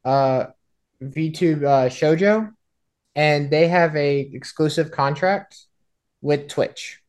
uh, 0.05 0.45
VTube 1.01 1.63
uh, 1.63 1.89
Shoujo, 1.89 2.51
and 3.15 3.51
they 3.51 3.67
have 3.67 3.95
a 3.95 4.19
exclusive 4.33 4.91
contract 4.91 5.57
with 6.21 6.49
Twitch. 6.49 7.01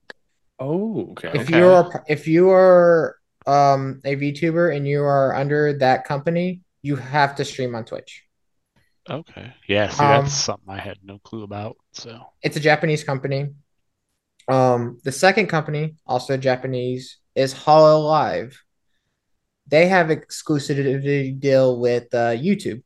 Oh, 0.61 1.11
okay. 1.12 1.28
If 1.33 1.42
Okay. 1.42 1.56
you're 1.56 2.04
if 2.09 2.26
you 2.26 2.50
are 2.50 3.16
um, 3.46 4.00
a 4.04 4.16
VTuber 4.16 4.74
and 4.74 4.87
you 4.87 5.02
are 5.02 5.35
under 5.35 5.72
that 5.78 6.04
company, 6.04 6.62
you 6.83 6.96
have 6.96 7.37
to 7.37 7.44
stream 7.44 7.74
on 7.74 7.85
Twitch. 7.85 8.24
Okay. 9.09 9.52
Yeah, 9.68 9.88
see, 9.88 10.06
Um, 10.06 10.06
that's 10.06 10.33
something 10.33 10.68
I 10.70 10.78
had 10.78 10.98
no 11.02 11.18
clue 11.18 11.42
about. 11.42 11.76
So, 11.92 12.33
It's 12.42 12.56
a 12.56 12.61
Japanese 12.61 13.04
company. 13.04 13.50
Um, 14.48 14.98
the 15.04 15.12
second 15.12 15.46
company, 15.48 15.96
also 16.06 16.37
Japanese, 16.37 17.18
is 17.40 17.55
Hololive. 17.55 18.55
They 19.66 19.88
have 19.88 20.09
exclusivity 20.09 21.38
deal 21.40 21.79
with 21.81 22.12
uh, 22.14 22.33
YouTube. 22.37 22.83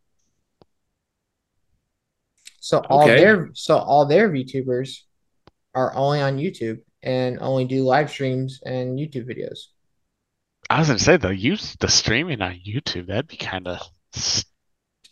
So 2.60 2.80
all 2.88 3.10
Okay. 3.10 3.14
their 3.14 3.50
so 3.54 3.78
all 3.78 4.06
their 4.06 4.28
VTubers 4.28 5.02
are 5.74 5.94
only 5.96 6.20
on 6.22 6.38
YouTube 6.38 6.82
and 7.02 7.38
only 7.40 7.66
do 7.66 7.84
live 7.84 8.10
streams 8.10 8.60
and 8.66 8.98
YouTube 8.98 9.28
videos. 9.28 9.68
I 10.68 10.78
was 10.78 10.88
gonna 10.88 10.98
say 10.98 11.16
the 11.16 11.34
use 11.34 11.74
the 11.80 11.88
streaming 11.88 12.42
on 12.42 12.60
YouTube, 12.60 13.06
that'd 13.06 13.28
be 13.28 13.38
kind 13.38 13.66
of 13.66 13.80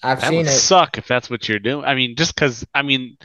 I've 0.03 0.23
that 0.23 0.35
seen 0.35 0.47
would 0.47 0.49
it. 0.49 0.69
suck 0.69 0.99
if 0.99 1.09
that's 1.09 1.31
what 1.31 1.49
you're 1.49 1.59
doing. 1.59 1.85
I 1.85 1.95
mean, 1.95 2.17
just 2.17 2.35
because 2.35 2.67
I 2.75 2.83
mean, 2.83 3.17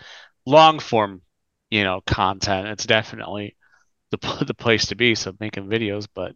long 0.46 0.80
form, 0.80 1.22
you 1.70 1.84
know, 1.84 2.02
content, 2.08 2.70
it's 2.70 2.86
definitely 2.86 3.57
the 4.12 4.18
the 4.48 4.54
place 4.54 4.88
to 4.88 4.96
be. 4.96 5.16
So 5.16 5.34
making 5.40 5.68
videos, 5.68 6.08
but 6.14 6.36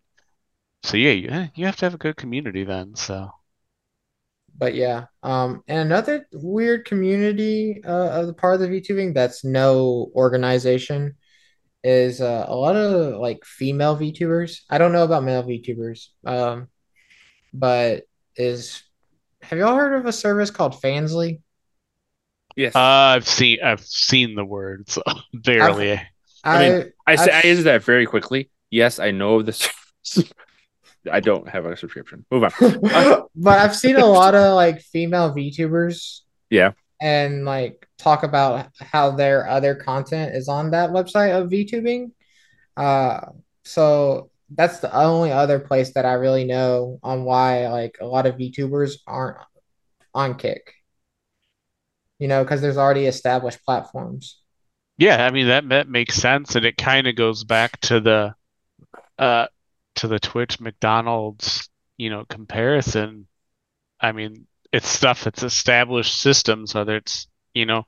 so 0.83 0.97
yeah, 0.97 1.11
you, 1.11 1.29
eh, 1.29 1.47
you 1.55 1.65
have 1.67 1.77
to 1.77 1.85
have 1.85 1.95
a 1.95 1.97
good 1.99 2.17
community 2.17 2.63
then. 2.65 2.95
So 2.95 3.31
But 4.57 4.75
yeah, 4.75 5.05
um, 5.23 5.63
and 5.67 5.79
another 5.79 6.27
weird 6.33 6.85
community 6.85 7.81
uh, 7.85 8.09
of 8.21 8.27
the 8.27 8.33
part 8.33 8.55
of 8.55 8.59
the 8.61 8.67
VTubing 8.67 9.13
that's 9.13 9.43
no 9.43 10.11
organization 10.15 11.15
is 11.83 12.21
uh, 12.21 12.45
a 12.47 12.55
lot 12.55 12.75
of 12.75 13.19
like 13.19 13.45
female 13.45 13.97
VTubers. 13.97 14.61
I 14.69 14.77
don't 14.79 14.93
know 14.93 15.05
about 15.05 15.23
male 15.23 15.43
VTubers, 15.43 16.07
um, 16.25 16.69
but 17.53 18.03
is 18.37 18.83
have 19.43 19.59
y'all 19.59 19.75
heard 19.75 19.99
of 19.99 20.05
a 20.07 20.13
service 20.13 20.51
called 20.51 20.81
Fansly? 20.81 21.41
Yes. 22.55 22.75
uh, 22.75 22.79
I've 23.15 23.27
seen 23.27 23.59
I've 23.63 23.81
seen 23.85 24.35
the 24.35 24.45
words 24.45 24.97
barely. 25.33 26.01
I 26.43 26.69
mean, 26.69 26.93
I 27.05 27.15
say 27.15 27.31
I 27.31 27.39
answered 27.41 27.63
that 27.63 27.83
very 27.83 28.05
quickly. 28.05 28.49
Yes, 28.69 28.99
I 28.99 29.11
know 29.11 29.35
of 29.35 29.45
this. 29.45 29.67
I 31.11 31.19
don't 31.19 31.47
have 31.49 31.65
a 31.65 31.75
subscription. 31.75 32.25
Move 32.31 32.43
on. 32.43 32.51
but 33.35 33.59
I've 33.59 33.75
seen 33.75 33.95
a 33.95 34.05
lot 34.05 34.35
of 34.35 34.55
like 34.55 34.81
female 34.81 35.33
VTubers. 35.33 36.19
Yeah. 36.49 36.73
And 37.01 37.45
like 37.45 37.87
talk 37.97 38.23
about 38.23 38.67
how 38.79 39.11
their 39.11 39.47
other 39.47 39.73
content 39.73 40.35
is 40.35 40.47
on 40.47 40.71
that 40.71 40.91
website 40.91 41.31
of 41.39 41.49
VTubing. 41.49 42.11
Uh, 42.77 43.31
so 43.65 44.29
that's 44.53 44.79
the 44.79 44.93
only 44.95 45.31
other 45.31 45.59
place 45.59 45.93
that 45.93 46.05
I 46.05 46.13
really 46.13 46.43
know 46.43 46.99
on 47.01 47.23
why 47.23 47.67
like 47.69 47.97
a 48.01 48.05
lot 48.05 48.25
of 48.25 48.35
VTubers 48.35 48.97
aren't 49.07 49.37
on 50.13 50.35
Kick. 50.35 50.73
You 52.19 52.27
know, 52.27 52.43
because 52.43 52.61
there's 52.61 52.77
already 52.77 53.07
established 53.07 53.65
platforms. 53.65 54.40
Yeah, 55.01 55.25
I 55.25 55.31
mean 55.31 55.47
that 55.47 55.67
that 55.69 55.89
makes 55.89 56.13
sense, 56.13 56.55
and 56.55 56.63
it 56.63 56.77
kind 56.77 57.07
of 57.07 57.15
goes 57.15 57.43
back 57.43 57.79
to 57.81 57.99
the 57.99 58.35
uh 59.19 59.47
to 59.95 60.07
the 60.07 60.19
Twitch 60.19 60.59
McDonald's, 60.59 61.69
you 61.97 62.09
know, 62.09 62.25
comparison. 62.25 63.27
I 64.01 64.13
mean, 64.13 64.47
it's 64.73 64.87
stuff 64.89 65.23
that's 65.25 65.43
established 65.43 66.19
systems, 66.19 66.75
whether 66.75 66.97
it's, 66.97 67.27
you 67.53 67.65
know, 67.65 67.85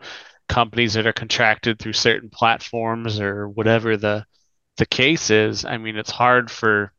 companies 0.50 0.96
that 0.96 1.08
are 1.08 1.14
contracted 1.14 1.80
through 1.80 1.94
certain 1.94 2.30
platforms 2.32 3.20
or 3.22 3.50
whatever 3.50 3.98
the 3.98 4.26
the 4.78 4.88
case 4.88 5.30
is. 5.32 5.66
I 5.66 5.78
mean, 5.78 5.98
it's 5.98 6.12
hard 6.12 6.52
for 6.52 6.94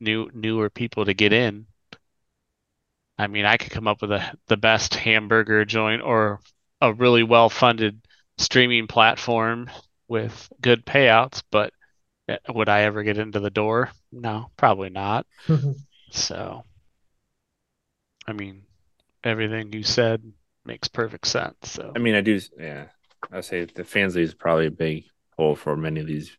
new 0.00 0.30
newer 0.34 0.70
people 0.70 1.06
to 1.06 1.14
get 1.14 1.32
in. 1.32 1.66
I 3.18 3.26
mean, 3.26 3.44
I 3.44 3.56
could 3.56 3.72
come 3.72 3.88
up 3.88 4.00
with 4.00 4.12
a 4.12 4.36
the 4.46 4.56
best 4.56 4.94
hamburger 4.94 5.64
joint 5.64 6.02
or 6.02 6.40
a 6.80 6.92
really 6.92 7.22
well-funded 7.22 8.00
streaming 8.38 8.86
platform 8.86 9.70
with 10.08 10.50
good 10.60 10.86
payouts, 10.86 11.42
but 11.50 11.72
eh, 12.28 12.38
would 12.48 12.68
I 12.68 12.82
ever 12.82 13.02
get 13.02 13.18
into 13.18 13.40
the 13.40 13.50
door? 13.50 13.90
No, 14.12 14.50
probably 14.56 14.90
not. 14.90 15.26
So, 16.10 16.64
I 18.26 18.32
mean, 18.32 18.62
everything 19.24 19.72
you 19.72 19.82
said 19.82 20.22
makes 20.64 20.88
perfect 20.88 21.26
sense. 21.26 21.56
So, 21.64 21.92
I 21.94 21.98
mean, 21.98 22.14
I 22.14 22.20
do. 22.20 22.40
Yeah, 22.58 22.86
I 23.30 23.40
say 23.40 23.64
the 23.64 23.82
Fansly 23.84 24.22
is 24.22 24.34
probably 24.34 24.66
a 24.66 24.70
big 24.70 25.04
hole 25.36 25.54
for 25.54 25.76
many 25.76 26.00
of 26.00 26.06
these 26.06 26.36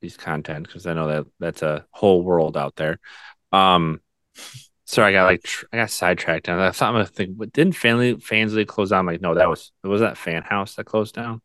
these 0.00 0.16
content 0.16 0.66
because 0.66 0.86
I 0.86 0.94
know 0.94 1.08
that 1.08 1.26
that's 1.40 1.62
a 1.62 1.84
whole 1.90 2.22
world 2.22 2.56
out 2.56 2.76
there. 2.76 2.98
Um, 3.52 4.00
so 4.88 5.02
I 5.02 5.12
got 5.12 5.24
like 5.24 5.42
tr- 5.42 5.66
I 5.70 5.76
got 5.76 5.90
sidetracked 5.90 6.48
and 6.48 6.58
I 6.58 6.70
thought 6.70 6.88
I'm 6.88 6.94
gonna 6.94 7.04
think, 7.04 7.36
but 7.36 7.52
didn't 7.52 7.74
Fanly 7.74 8.14
Fansly 8.14 8.66
close 8.66 8.88
down? 8.88 9.00
I'm 9.00 9.06
like, 9.06 9.20
no, 9.20 9.34
that 9.34 9.46
was 9.46 9.70
was 9.84 10.00
that 10.00 10.16
Fan 10.16 10.42
House 10.42 10.76
that 10.76 10.84
closed 10.84 11.14
down. 11.14 11.42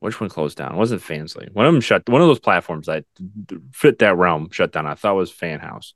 Which 0.00 0.20
one 0.20 0.28
closed 0.28 0.58
down? 0.58 0.74
It 0.74 0.78
wasn't 0.78 1.00
Fansly. 1.00 1.52
One 1.52 1.64
of 1.64 1.72
them 1.72 1.80
shut. 1.80 2.08
One 2.08 2.20
of 2.20 2.26
those 2.26 2.40
platforms 2.40 2.88
that 2.88 3.04
fit 3.72 4.00
that 4.00 4.16
realm 4.16 4.50
shut 4.50 4.72
down. 4.72 4.84
I 4.84 4.94
thought 4.94 5.14
was 5.14 5.30
Fan 5.30 5.60
House, 5.60 5.94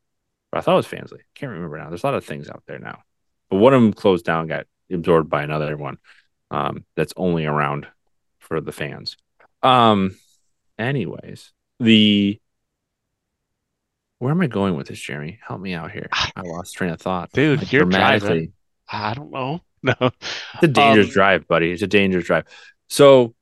but 0.53 0.59
I 0.59 0.61
thought 0.61 0.75
it 0.75 0.77
was 0.77 0.87
Fansly. 0.87 1.23
Can't 1.35 1.51
remember 1.51 1.77
now. 1.77 1.89
There's 1.89 2.05
a 2.05 2.07
lot 2.07 2.15
of 2.15 2.25
things 2.25 2.49
out 2.49 2.62
there 2.69 2.79
now, 2.79 3.01
but 3.51 3.57
one 3.57 3.75
of 3.75 3.83
them 3.83 3.93
closed 3.95 4.25
down, 4.25 4.47
got 4.47 4.67
absorbed 4.93 5.29
by 5.29 5.43
another 5.43 5.77
one. 5.77 5.99
Um, 6.53 6.85
that's 6.95 7.15
only 7.17 7.47
around 7.47 7.89
for 8.39 8.61
the 8.61 8.71
fans. 8.71 9.17
Um, 9.61 10.17
anyways, 10.79 11.53
the 11.81 12.40
where 14.19 14.31
am 14.31 14.40
I 14.40 14.46
going 14.46 14.77
with 14.77 14.88
this, 14.88 15.00
Jeremy? 15.00 15.38
Help 15.46 15.60
me 15.60 15.75
out 15.75 15.90
here. 15.90 16.08
I 16.35 16.42
lost 16.42 16.75
train 16.75 16.90
of 16.90 17.00
thought. 17.00 17.31
Dude, 17.33 17.60
Like, 17.60 17.73
you're 17.73 17.85
driving. 17.85 18.52
I 18.88 19.14
don't 19.14 19.31
know. 19.31 19.60
No. 19.83 19.94
It's 20.00 20.62
a 20.62 20.67
dangerous 20.67 21.06
Um, 21.06 21.12
drive, 21.12 21.46
buddy. 21.46 21.71
It's 21.71 21.83
a 21.83 21.87
dangerous 21.87 22.25
drive. 22.25 22.46
So 22.88 23.37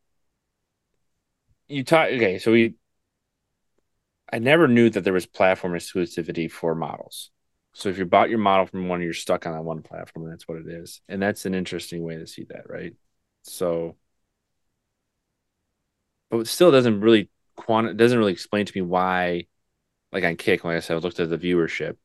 you 1.68 1.84
talk 1.84 2.08
okay, 2.08 2.38
so 2.38 2.52
we 2.52 2.74
I 4.32 4.38
never 4.38 4.68
knew 4.68 4.90
that 4.90 5.02
there 5.02 5.12
was 5.12 5.26
platform 5.26 5.74
exclusivity 5.74 6.50
for 6.50 6.74
models. 6.74 7.30
So 7.74 7.88
if 7.88 7.98
you 7.98 8.04
bought 8.04 8.30
your 8.30 8.38
model 8.38 8.66
from 8.66 8.88
one, 8.88 9.00
you're 9.02 9.12
stuck 9.12 9.46
on 9.46 9.52
that 9.52 9.62
one 9.62 9.82
platform, 9.82 10.24
and 10.24 10.32
that's 10.32 10.46
what 10.48 10.58
it 10.58 10.68
is. 10.68 11.00
And 11.08 11.20
that's 11.22 11.46
an 11.46 11.54
interesting 11.54 12.02
way 12.02 12.16
to 12.16 12.26
see 12.26 12.44
that, 12.50 12.68
right? 12.68 12.94
So 13.42 13.96
but 16.30 16.38
it 16.40 16.46
still 16.46 16.70
doesn't 16.70 17.00
really 17.00 17.30
quant 17.56 17.86
it 17.88 17.96
doesn't 17.96 18.18
really 18.18 18.32
explain 18.32 18.66
to 18.66 18.72
me 18.74 18.82
why 18.82 19.46
like 20.14 20.24
on 20.24 20.36
Kick, 20.36 20.64
like 20.64 20.76
I 20.76 20.80
said, 20.80 20.96
I 20.96 21.00
looked 21.00 21.20
at 21.20 21.28
the 21.28 21.36
viewership. 21.36 21.96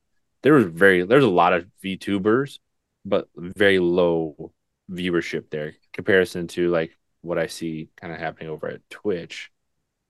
There 0.41 0.53
was 0.53 0.65
very 0.65 1.03
there's 1.03 1.23
a 1.23 1.29
lot 1.29 1.53
of 1.53 1.67
VTubers, 1.83 2.59
but 3.05 3.29
very 3.37 3.79
low 3.79 4.51
viewership 4.91 5.51
there 5.51 5.75
comparison 5.93 6.47
to 6.47 6.69
like 6.69 6.97
what 7.21 7.37
I 7.37 7.45
see 7.45 7.89
kind 7.95 8.11
of 8.11 8.19
happening 8.19 8.49
over 8.49 8.67
at 8.67 8.89
Twitch 8.89 9.51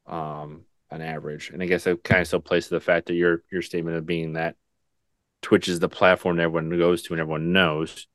um 0.07 0.63
on 0.89 1.01
average. 1.01 1.49
And 1.51 1.61
I 1.61 1.65
guess 1.65 1.83
that 1.83 2.03
kind 2.03 2.21
of 2.21 2.27
still 2.27 2.39
plays 2.39 2.67
to 2.67 2.75
the 2.75 2.79
fact 2.79 3.07
that 3.07 3.15
your 3.15 3.43
your 3.51 3.61
statement 3.61 3.97
of 3.97 4.05
being 4.05 4.33
that 4.33 4.55
Twitch 5.41 5.67
is 5.67 5.79
the 5.79 5.89
platform 5.89 6.37
that 6.37 6.43
everyone 6.43 6.69
goes 6.77 7.03
to 7.03 7.13
and 7.13 7.21
everyone 7.21 7.51
knows. 7.51 8.07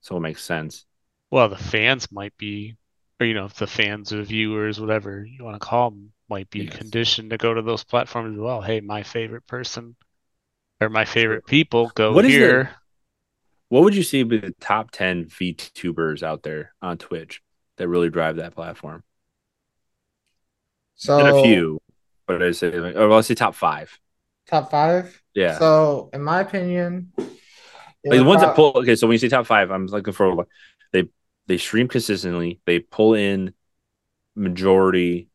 So 0.00 0.16
it 0.16 0.20
makes 0.20 0.42
sense. 0.42 0.86
Well, 1.30 1.48
the 1.48 1.56
fans 1.56 2.10
might 2.12 2.36
be, 2.36 2.76
or 3.20 3.26
you 3.26 3.34
know, 3.34 3.48
the 3.48 3.66
fans 3.66 4.12
or 4.12 4.22
viewers, 4.22 4.80
whatever 4.80 5.24
you 5.24 5.44
want 5.44 5.60
to 5.60 5.66
call 5.66 5.90
them, 5.90 6.12
might 6.32 6.48
be 6.48 6.64
Yes. 6.64 6.76
conditioned 6.76 7.30
to 7.30 7.36
go 7.36 7.52
to 7.52 7.60
those 7.60 7.84
platforms 7.84 8.34
as 8.34 8.40
well. 8.40 8.62
Hey, 8.62 8.80
my 8.80 9.02
favorite 9.02 9.46
person 9.46 9.96
or 10.80 10.88
my 10.88 11.04
favorite 11.04 11.44
people 11.46 11.92
go 11.94 12.12
What 12.12 12.24
is 12.24 12.32
the- 12.34 12.68
What 13.68 13.84
would 13.84 13.94
you 13.94 14.02
say 14.02 14.22
be 14.22 14.38
the 14.38 14.54
top 14.60 14.90
10 14.90 15.26
VTubers 15.26 16.22
out 16.22 16.42
there 16.42 16.74
on 16.80 16.96
Twitch 16.98 17.42
that 17.76 17.86
really 17.88 18.08
drive 18.08 18.36
that 18.36 18.54
platform? 18.54 19.04
So 20.94 21.18
and 21.18 21.28
a 21.28 21.42
few, 21.42 21.80
but 22.26 22.42
I 22.42 22.52
say, 22.52 22.74
or 22.74 22.96
oh, 22.96 23.14
let's 23.14 23.28
say 23.28 23.34
top 23.34 23.54
five. 23.54 23.98
top 24.46 24.70
five. 24.70 25.20
Yeah. 25.34 25.58
So 25.58 26.10
in 26.12 26.22
my 26.22 26.40
opinion, 26.40 27.12
like 27.16 27.28
the 28.04 28.18
would 28.18 28.26
ones 28.26 28.40
that 28.42 28.54
pull. 28.54 28.72
Okay, 28.76 28.96
so 28.96 29.06
when 29.06 29.14
you 29.14 29.18
say 29.18 29.28
top 29.28 29.46
five, 29.46 29.70
I'm 29.70 29.86
looking 29.86 30.12
for 30.14 30.46
they 30.92 31.08
they 31.46 31.58
stream 31.58 31.88
consistently. 31.88 32.60
They 32.66 32.78
pull 32.78 33.14
in 33.14 33.52
majority, 34.34 35.28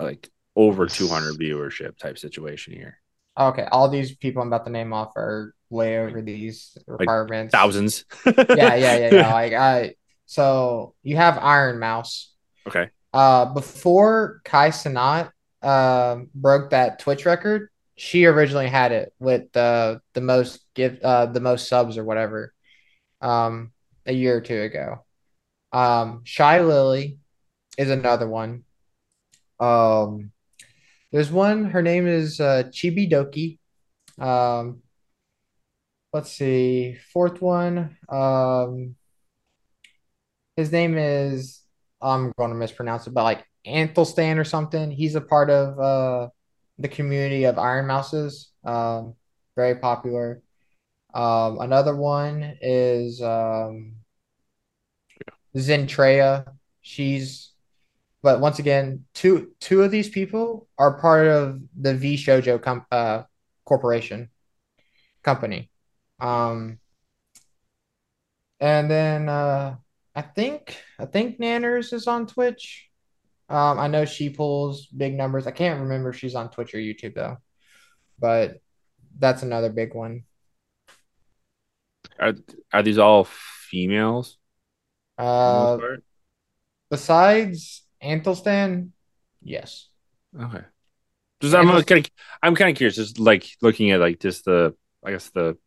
like 0.00 0.28
over 0.56 0.86
200 0.86 1.38
viewership 1.38 1.98
type 1.98 2.18
situation 2.18 2.74
here. 2.74 2.98
Okay, 3.38 3.66
all 3.72 3.88
these 3.88 4.14
people 4.14 4.42
I'm 4.42 4.48
about 4.48 4.64
to 4.66 4.70
name 4.70 4.92
off 4.92 5.16
are 5.16 5.54
way 5.68 5.98
over 5.98 6.22
these 6.22 6.76
requirements. 6.86 7.52
Thousands. 7.52 8.04
Yeah, 8.24 8.34
yeah, 8.48 8.74
yeah, 8.76 9.10
yeah. 9.12 9.32
Like 9.32 9.52
I, 9.52 9.94
so 10.26 10.94
you 11.02 11.16
have 11.16 11.38
Ironmouse. 11.38 12.32
Okay. 12.66 12.90
Uh, 13.12 13.46
before 13.46 14.40
Kai 14.44 14.70
Cenat 14.70 15.30
um 15.62 16.28
broke 16.34 16.70
that 16.70 16.98
Twitch 16.98 17.26
record, 17.26 17.70
she 17.96 18.26
originally 18.26 18.68
had 18.68 18.92
it 18.92 19.12
with 19.18 19.50
the 19.52 20.00
the 20.12 20.20
most 20.20 20.60
give 20.74 21.00
uh 21.02 21.26
the 21.26 21.40
most 21.40 21.68
subs 21.68 21.98
or 21.98 22.04
whatever, 22.04 22.52
um, 23.20 23.72
a 24.06 24.12
year 24.12 24.36
or 24.36 24.40
two 24.40 24.60
ago. 24.62 25.04
Um, 25.72 26.22
Shylily 26.24 27.18
is 27.76 27.90
another 27.90 28.28
one. 28.28 28.63
Um, 29.60 30.32
there's 31.12 31.30
one. 31.30 31.66
Her 31.66 31.82
name 31.82 32.06
is 32.06 32.40
uh, 32.40 32.64
Chibidoki. 32.70 33.58
Um, 34.18 34.82
let's 36.12 36.32
see. 36.32 36.96
Fourth 37.12 37.40
one. 37.40 37.96
Um, 38.08 38.96
his 40.56 40.72
name 40.72 40.96
is. 40.98 41.60
I'm 42.00 42.32
going 42.36 42.50
to 42.50 42.56
mispronounce 42.56 43.06
it, 43.06 43.14
but 43.14 43.24
like 43.24 43.44
Anthelstan 43.66 44.38
or 44.38 44.44
something. 44.44 44.90
He's 44.90 45.14
a 45.14 45.20
part 45.20 45.48
of 45.48 45.78
uh 45.78 46.28
the 46.78 46.88
community 46.88 47.44
of 47.44 47.58
Ironmouse's. 47.58 48.50
Um, 48.64 49.14
very 49.56 49.76
popular. 49.76 50.42
Um, 51.14 51.60
another 51.60 51.94
one 51.94 52.58
is 52.60 53.22
um, 53.22 53.94
Zentreya. 55.56 56.44
She's, 56.80 57.52
but 58.24 58.40
once 58.40 58.58
again, 58.58 59.04
two 59.12 59.52
two 59.60 59.82
of 59.82 59.90
these 59.90 60.08
people 60.08 60.66
are 60.78 60.98
part 60.98 61.26
of 61.26 61.60
the 61.78 61.92
VShojo 61.92 62.60
com- 62.60 62.86
uh, 62.90 63.24
corporation 63.66 64.30
company. 65.22 65.70
Um, 66.18 66.78
and 68.60 68.90
then 68.90 69.28
uh, 69.28 69.76
I 70.14 70.22
think 70.22 70.74
I 70.98 71.04
think 71.04 71.38
Nyanners 71.38 71.92
is 71.92 72.06
on 72.06 72.26
Twitch. 72.26 72.88
Um, 73.50 73.78
I 73.78 73.88
know 73.88 74.06
she 74.06 74.30
pulls 74.30 74.86
big 74.86 75.14
numbers. 75.14 75.46
I 75.46 75.50
can't 75.50 75.82
remember 75.82 76.08
if 76.08 76.16
she's 76.16 76.34
on 76.34 76.48
Twitch 76.48 76.74
or 76.74 76.78
YouTube 76.78 77.14
though, 77.14 77.36
but 78.18 78.56
that's 79.18 79.42
another 79.42 79.68
big 79.68 79.94
one. 79.94 80.24
Are 82.18 82.32
are 82.72 82.82
these 82.82 82.96
all 82.96 83.24
females? 83.24 84.38
Uh, 85.18 85.76
besides 86.90 87.83
Anthelstan, 88.04 88.90
yes. 89.42 89.88
Okay. 90.38 90.62
Just 91.40 91.54
I'm 91.54 91.68
kind 91.82 92.04
of 92.04 92.10
I'm 92.42 92.54
kind 92.54 92.70
of 92.70 92.76
curious, 92.76 92.96
just 92.96 93.18
like 93.18 93.46
looking 93.60 93.90
at 93.90 94.00
like 94.00 94.20
just 94.20 94.44
the 94.44 94.74
I 95.04 95.12
guess 95.12 95.30
the 95.30 95.58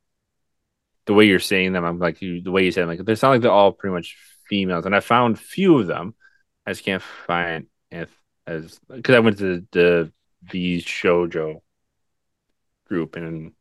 the 1.06 1.14
way 1.14 1.26
you're 1.26 1.40
saying 1.40 1.74
them. 1.74 1.86
I'm 1.86 2.00
like 2.00 2.22
you, 2.22 2.42
the 2.42 2.52
way 2.52 2.66
you 2.66 2.72
said 2.72 2.82
them, 2.82 2.90
like 2.90 3.04
they 3.04 3.16
sound 3.16 3.34
like 3.36 3.42
they're 3.42 3.52
all 3.52 3.72
pretty 3.72 3.94
much 3.94 4.18
females, 4.48 4.86
and 4.86 4.96
I 4.96 5.00
found 5.00 5.40
few 5.40 5.80
of 5.80 5.88
them. 5.88 6.16
I 6.66 6.72
just 6.72 6.84
can't 6.84 7.02
find 7.02 7.68
if 7.92 8.10
as 8.46 8.80
because 8.90 9.16
I 9.16 9.20
went 9.20 9.38
to 9.40 9.66
the 9.72 10.12
the 10.52 10.82
shoujo 10.82 11.62
group 12.86 13.16
and 13.16 13.54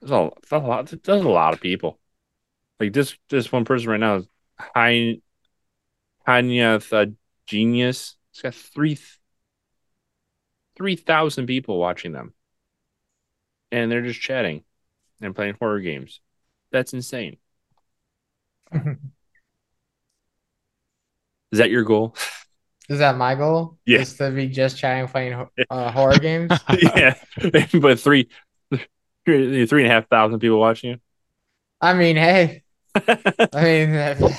there's 0.00 0.10
a, 0.10 0.30
there's 0.48 0.62
a 0.62 0.66
lot 0.66 0.86
there's 0.86 1.24
a 1.24 1.28
lot 1.28 1.54
of 1.54 1.60
people. 1.60 1.98
Like 2.78 2.92
this 2.92 3.16
this 3.28 3.52
one 3.52 3.64
person 3.64 3.90
right 3.90 4.00
now 4.00 4.16
is 4.16 4.28
Henya 6.26 6.82
genius. 7.50 8.16
It's 8.32 8.42
got 8.42 8.54
three 8.54 8.98
three 10.76 10.96
thousand 10.96 11.46
people 11.46 11.78
watching 11.78 12.12
them, 12.12 12.32
and 13.72 13.90
they're 13.90 14.02
just 14.02 14.20
chatting 14.20 14.62
and 15.20 15.34
playing 15.34 15.56
horror 15.58 15.80
games. 15.80 16.20
That's 16.70 16.94
insane. 16.94 17.38
Is 21.52 21.58
that 21.58 21.70
your 21.70 21.82
goal? 21.82 22.14
Is 22.88 23.00
that 23.00 23.16
my 23.16 23.34
goal? 23.34 23.78
Yeah. 23.84 24.00
Is 24.00 24.16
to 24.18 24.30
be 24.30 24.46
just 24.46 24.78
chatting, 24.78 25.08
playing 25.08 25.48
uh, 25.68 25.90
horror 25.90 26.18
games. 26.18 26.52
yeah, 26.96 27.14
but 27.80 27.98
three, 27.98 28.28
three, 29.24 29.66
three 29.66 29.82
and 29.82 29.90
a 29.90 29.94
half 29.94 30.08
thousand 30.08 30.38
people 30.38 30.60
watching 30.60 30.90
you. 30.90 30.96
I 31.80 31.94
mean, 31.94 32.14
hey, 32.14 32.62
I 32.94 33.62
mean, 33.62 34.34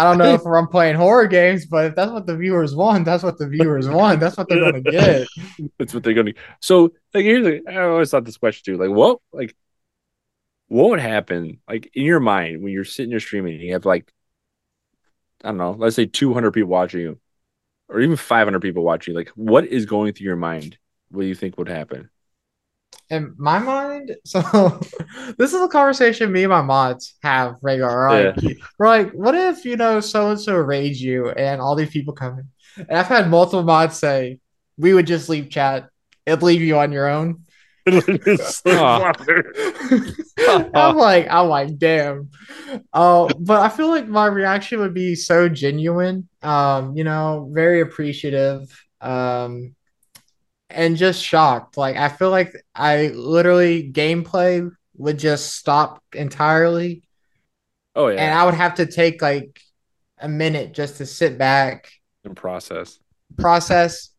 I 0.00 0.04
don't 0.04 0.16
know 0.16 0.32
if 0.32 0.46
I'm 0.46 0.66
playing 0.66 0.96
horror 0.96 1.26
games, 1.26 1.66
but 1.66 1.84
if 1.84 1.94
that's 1.94 2.10
what 2.10 2.26
the 2.26 2.34
viewers 2.34 2.74
want, 2.74 3.04
that's 3.04 3.22
what 3.22 3.36
the 3.36 3.46
viewers 3.46 3.86
want. 3.86 4.18
That's 4.18 4.34
what 4.34 4.48
they're 4.48 4.72
gonna 4.72 4.80
get. 4.80 5.28
That's 5.78 5.92
what 5.92 6.02
they're 6.02 6.14
going 6.14 6.28
to. 6.28 6.34
So, 6.60 6.94
like, 7.12 7.24
here's 7.24 7.44
the. 7.44 7.62
I 7.70 7.82
always 7.82 8.10
thought 8.10 8.24
this 8.24 8.38
question 8.38 8.64
too. 8.64 8.80
Like, 8.82 8.90
what, 8.96 9.18
like, 9.30 9.54
what 10.68 10.88
would 10.88 11.00
happen, 11.00 11.60
like, 11.68 11.90
in 11.92 12.04
your 12.04 12.18
mind 12.18 12.62
when 12.62 12.72
you're 12.72 12.84
sitting 12.84 13.10
there 13.10 13.20
streaming 13.20 13.56
and 13.56 13.62
you 13.62 13.72
have 13.74 13.84
like, 13.84 14.10
I 15.44 15.48
don't 15.48 15.58
know, 15.58 15.72
let's 15.72 15.96
say 15.96 16.06
200 16.06 16.52
people 16.52 16.70
watching 16.70 17.00
you, 17.00 17.20
or 17.88 18.00
even 18.00 18.16
500 18.16 18.60
people 18.60 18.82
watching. 18.82 19.12
you, 19.12 19.18
Like, 19.18 19.28
what 19.30 19.66
is 19.66 19.84
going 19.84 20.14
through 20.14 20.24
your 20.24 20.36
mind? 20.36 20.78
What 21.10 21.22
do 21.22 21.26
you 21.26 21.34
think 21.34 21.58
would 21.58 21.68
happen? 21.68 22.08
In 23.10 23.34
my 23.38 23.58
mind, 23.58 24.16
so 24.24 24.80
this 25.36 25.52
is 25.52 25.60
a 25.60 25.68
conversation 25.68 26.32
me 26.32 26.44
and 26.44 26.50
my 26.50 26.62
mods 26.62 27.14
have 27.22 27.56
regular. 27.62 28.08
Like, 28.08 28.36
we're 28.78 28.86
like, 28.86 29.12
what 29.12 29.34
if 29.34 29.64
you 29.64 29.76
know 29.76 30.00
so 30.00 30.30
and 30.30 30.40
so 30.40 30.54
rage 30.54 31.00
you 31.00 31.30
and 31.30 31.60
all 31.60 31.74
these 31.74 31.90
people 31.90 32.14
come 32.14 32.38
in? 32.38 32.86
And 32.88 32.98
I've 32.98 33.08
had 33.08 33.28
multiple 33.28 33.64
mods 33.64 33.98
say 33.98 34.38
we 34.78 34.94
would 34.94 35.06
just 35.06 35.28
leave 35.28 35.50
chat 35.50 35.90
and 36.26 36.42
leave 36.42 36.62
you 36.62 36.78
on 36.78 36.92
your 36.92 37.08
own. 37.08 37.44
I'm 37.86 38.00
like, 40.96 41.26
I'm 41.30 41.48
like, 41.48 41.78
damn. 41.78 42.30
Uh, 42.92 43.32
but 43.38 43.62
I 43.62 43.68
feel 43.68 43.88
like 43.88 44.06
my 44.06 44.26
reaction 44.26 44.80
would 44.80 44.94
be 44.94 45.14
so 45.14 45.48
genuine. 45.48 46.28
Um, 46.42 46.96
you 46.96 47.04
know, 47.04 47.50
very 47.52 47.80
appreciative. 47.80 48.68
Um, 49.00 49.74
and 50.70 50.96
just 50.96 51.22
shocked. 51.22 51.76
Like 51.76 51.96
I 51.96 52.08
feel 52.08 52.30
like 52.30 52.52
I 52.74 53.08
literally 53.08 53.90
gameplay 53.92 54.70
would 54.96 55.18
just 55.18 55.54
stop 55.54 56.02
entirely, 56.14 57.02
oh 57.94 58.08
yeah. 58.08 58.20
and 58.20 58.38
I 58.38 58.44
would 58.44 58.54
have 58.54 58.74
to 58.76 58.86
take 58.86 59.22
like 59.22 59.60
a 60.18 60.28
minute 60.28 60.72
just 60.72 60.98
to 60.98 61.06
sit 61.06 61.38
back, 61.38 61.90
in 62.24 62.34
process. 62.34 62.98
process, 63.38 64.10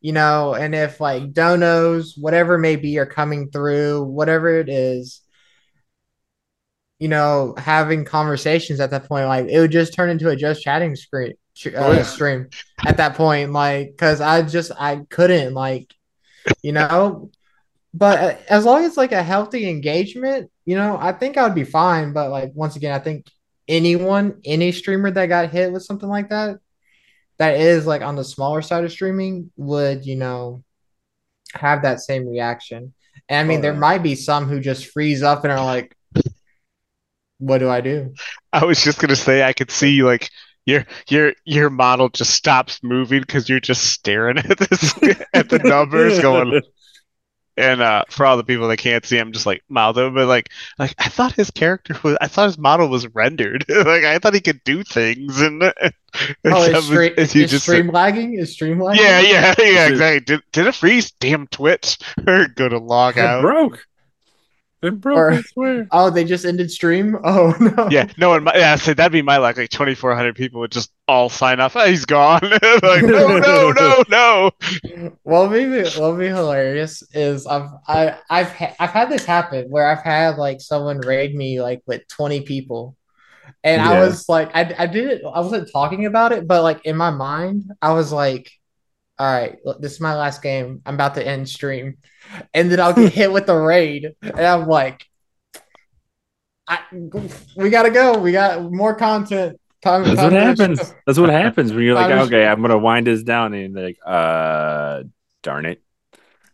you 0.00 0.12
know, 0.12 0.54
and 0.54 0.74
if 0.74 1.00
like 1.00 1.32
donos, 1.32 2.12
whatever 2.16 2.58
may 2.58 2.76
be, 2.76 2.98
are 2.98 3.06
coming 3.06 3.50
through, 3.50 4.04
whatever 4.04 4.58
it 4.58 4.68
is, 4.68 5.20
you 6.98 7.08
know, 7.08 7.54
having 7.58 8.04
conversations 8.04 8.80
at 8.80 8.90
that 8.90 9.08
point, 9.08 9.26
like 9.26 9.48
it 9.48 9.60
would 9.60 9.72
just 9.72 9.94
turn 9.94 10.10
into 10.10 10.28
a 10.28 10.36
just 10.36 10.62
chatting 10.62 10.96
screen 10.96 11.34
uh, 11.74 12.02
stream 12.04 12.48
at 12.84 12.96
that 12.96 13.14
point, 13.14 13.52
like 13.52 13.90
because 13.92 14.20
I 14.20 14.42
just 14.42 14.72
I 14.78 15.04
couldn't 15.10 15.54
like, 15.54 15.92
you 16.62 16.72
know, 16.72 17.30
but 17.94 18.18
uh, 18.18 18.36
as 18.48 18.64
long 18.64 18.84
as 18.84 18.96
like 18.96 19.12
a 19.12 19.22
healthy 19.22 19.68
engagement, 19.68 20.50
you 20.64 20.76
know, 20.76 20.96
I 21.00 21.12
think 21.12 21.36
I 21.36 21.44
would 21.44 21.54
be 21.54 21.64
fine. 21.64 22.12
But 22.12 22.30
like 22.30 22.52
once 22.54 22.76
again, 22.76 22.92
I 22.92 22.98
think 22.98 23.26
anyone, 23.68 24.40
any 24.44 24.72
streamer 24.72 25.10
that 25.10 25.26
got 25.26 25.50
hit 25.50 25.72
with 25.72 25.84
something 25.84 26.08
like 26.08 26.30
that, 26.30 26.58
that 27.38 27.60
is 27.60 27.86
like 27.86 28.02
on 28.02 28.16
the 28.16 28.24
smaller 28.24 28.62
side 28.62 28.84
of 28.84 28.92
streaming, 28.92 29.50
would 29.56 30.06
you 30.06 30.16
know 30.16 30.62
have 31.54 31.82
that 31.82 32.00
same 32.00 32.26
reaction. 32.28 32.94
And 33.28 33.46
I 33.46 33.48
mean, 33.48 33.58
Oh, 33.58 33.62
there 33.62 33.74
might 33.74 34.02
be 34.02 34.14
some 34.14 34.48
who 34.48 34.60
just 34.60 34.86
freeze 34.86 35.22
up 35.22 35.44
and 35.44 35.52
are 35.52 35.64
like, 35.64 35.94
What 37.38 37.58
do 37.58 37.68
I 37.68 37.80
do? 37.80 38.14
I 38.52 38.64
was 38.64 38.82
just 38.82 39.00
gonna 39.00 39.16
say 39.16 39.42
I 39.42 39.52
could 39.52 39.70
see 39.70 40.02
like 40.02 40.28
your 40.66 40.86
your 41.08 41.32
your 41.44 41.70
model 41.70 42.08
just 42.08 42.32
stops 42.34 42.82
moving 42.82 43.20
because 43.20 43.48
you're 43.48 43.60
just 43.60 43.84
staring 43.84 44.38
at 44.50 44.58
this 44.58 44.94
at 45.34 45.48
the 45.48 45.58
numbers 45.58 46.18
going 46.18 46.60
and 47.56 47.82
uh 47.82 48.02
for 48.08 48.24
all 48.24 48.36
the 48.38 48.44
people 48.44 48.68
that 48.68 48.78
can't 48.78 49.04
see 49.04 49.18
I'm 49.18 49.32
just 49.32 49.44
like 49.46 49.62
mouth 49.68 49.96
open 49.98 50.14
but 50.14 50.26
like 50.26 50.48
like 50.78 50.94
I 50.98 51.08
thought 51.08 51.32
his 51.32 51.50
character 51.50 51.94
was 52.02 52.16
I 52.20 52.28
thought 52.28 52.46
his 52.46 52.58
model 52.58 52.88
was 52.88 53.06
rendered 53.14 53.64
like 53.70 54.04
I 54.04 54.18
thought 54.18 54.34
he 54.34 54.40
could 54.40 54.64
do 54.64 54.82
things 54.84 55.40
and, 55.40 55.62
and 55.62 55.92
Oh, 56.50 56.62
is, 56.64 57.34
you 57.34 57.44
is 57.44 57.50
just 57.50 57.64
stream 57.64 57.88
lagging? 57.90 58.34
Is 58.34 58.52
stream 58.52 58.80
lagging? 58.80 59.02
yeah 59.04 59.20
yeah 59.20 59.54
yeah 59.58 59.86
exactly 59.88 60.20
did, 60.20 60.42
did 60.52 60.66
it 60.66 60.74
freeze 60.74 61.10
damn 61.12 61.46
Twitch 61.48 61.98
or 62.26 62.46
go 62.48 62.68
to 62.68 62.78
log 62.78 63.16
It 63.16 63.24
out 63.24 63.42
broke. 63.42 63.86
It 64.82 65.00
broke. 65.00 65.16
Or- 65.16 65.30
I 65.30 65.42
swear. 65.42 65.86
Oh, 65.92 66.10
they 66.10 66.24
just 66.24 66.44
ended 66.44 66.70
stream. 66.70 67.16
Oh 67.24 67.54
no. 67.60 67.88
Yeah, 67.90 68.06
no, 68.18 68.34
and 68.34 68.44
my, 68.44 68.52
yeah, 68.56 68.76
so 68.76 68.94
that'd 68.94 69.12
be 69.12 69.22
my 69.22 69.36
luck. 69.38 69.56
Like 69.56 69.70
2,400 69.70 70.34
people 70.34 70.60
would 70.60 70.72
just 70.72 70.92
all 71.08 71.28
sign 71.28 71.60
off. 71.60 71.76
Oh, 71.76 71.86
he's 71.86 72.04
gone. 72.04 72.40
like, 72.82 73.02
no, 73.02 73.38
no, 73.38 73.72
no, 73.72 74.04
no. 74.08 74.50
What 75.22 75.50
would 75.50 75.70
be 75.70 75.82
what 75.98 76.12
would 76.12 76.18
be 76.20 76.26
hilarious 76.28 77.02
is 77.12 77.46
I've 77.46 77.70
I 77.86 78.18
I've 78.30 78.50
ha- 78.52 78.74
I've 78.80 78.90
had 78.90 79.10
this 79.10 79.24
happen 79.24 79.70
where 79.70 79.86
I've 79.88 80.02
had 80.02 80.36
like 80.36 80.60
someone 80.60 80.98
raid 81.00 81.34
me 81.34 81.60
like 81.62 81.82
with 81.86 82.06
20 82.08 82.42
people. 82.42 82.96
And 83.64 83.82
I 83.82 83.98
was 84.00 84.28
like 84.28 84.50
I 84.54 84.74
I 84.78 84.86
didn't 84.86 85.24
I 85.26 85.40
wasn't 85.40 85.70
talking 85.72 86.06
about 86.06 86.32
it, 86.32 86.46
but 86.48 86.62
like 86.62 86.84
in 86.84 86.96
my 86.96 87.10
mind, 87.10 87.70
I 87.82 87.92
was 87.92 88.12
like, 88.12 88.50
all 89.22 89.32
right, 89.32 89.56
this 89.78 89.92
is 89.92 90.00
my 90.00 90.16
last 90.16 90.42
game. 90.42 90.82
I'm 90.84 90.94
about 90.94 91.14
to 91.14 91.24
end 91.24 91.48
stream. 91.48 91.96
And 92.54 92.72
then 92.72 92.80
I'll 92.80 92.92
get 92.92 93.12
hit 93.20 93.32
with 93.32 93.46
the 93.46 93.54
raid. 93.54 94.10
And 94.20 94.40
I'm 94.40 94.66
like, 94.66 95.06
I 96.66 96.80
we 97.56 97.70
gotta 97.70 97.90
go. 97.92 98.18
We 98.18 98.32
got 98.32 98.72
more 98.72 98.96
content. 98.96 99.60
Time, 99.84 100.02
That's 100.02 100.16
time 100.16 100.32
what 100.32 100.38
to- 100.38 100.44
happens. 100.44 100.94
That's 101.06 101.18
what 101.20 101.30
happens 101.30 101.72
when 101.72 101.84
you're 101.84 101.94
like, 101.94 102.10
I 102.10 102.18
was- 102.18 102.26
okay, 102.26 102.44
I'm 102.46 102.60
gonna 102.62 102.78
wind 102.78 103.06
this 103.06 103.22
down, 103.22 103.54
and 103.54 103.74
like, 103.76 103.98
uh, 104.04 105.04
darn 105.44 105.66
it. 105.66 105.80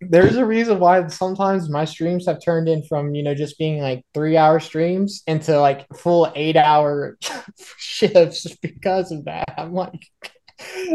There's 0.03 0.37
a 0.37 0.45
reason 0.45 0.79
why 0.79 1.07
sometimes 1.09 1.71
my 1.71 1.87
streams 1.87 2.27
have 2.27 2.39
turned 2.45 2.69
in 2.69 2.83
from, 2.85 3.15
you 3.15 3.23
know, 3.23 3.35
just 3.35 3.59
being 3.59 3.81
like 3.81 4.05
three 4.13 4.37
hour 4.37 4.61
streams 4.61 5.23
into 5.27 5.59
like 5.59 5.87
full 5.97 6.31
eight 6.37 6.57
hour 6.57 7.17
shifts 7.79 8.47
because 8.61 9.11
of 9.11 9.25
that. 9.25 9.55
I'm 9.57 9.73
like, 9.73 10.01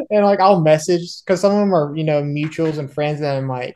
and 0.10 0.26
like 0.26 0.40
I'll 0.40 0.62
message 0.62 1.22
because 1.26 1.42
some 1.42 1.52
of 1.54 1.60
them 1.60 1.74
are, 1.74 1.96
you 1.96 2.04
know, 2.04 2.22
mutuals 2.22 2.78
and 2.78 2.92
friends, 2.92 3.20
and 3.22 3.30
I'm 3.30 3.48
like, 3.48 3.76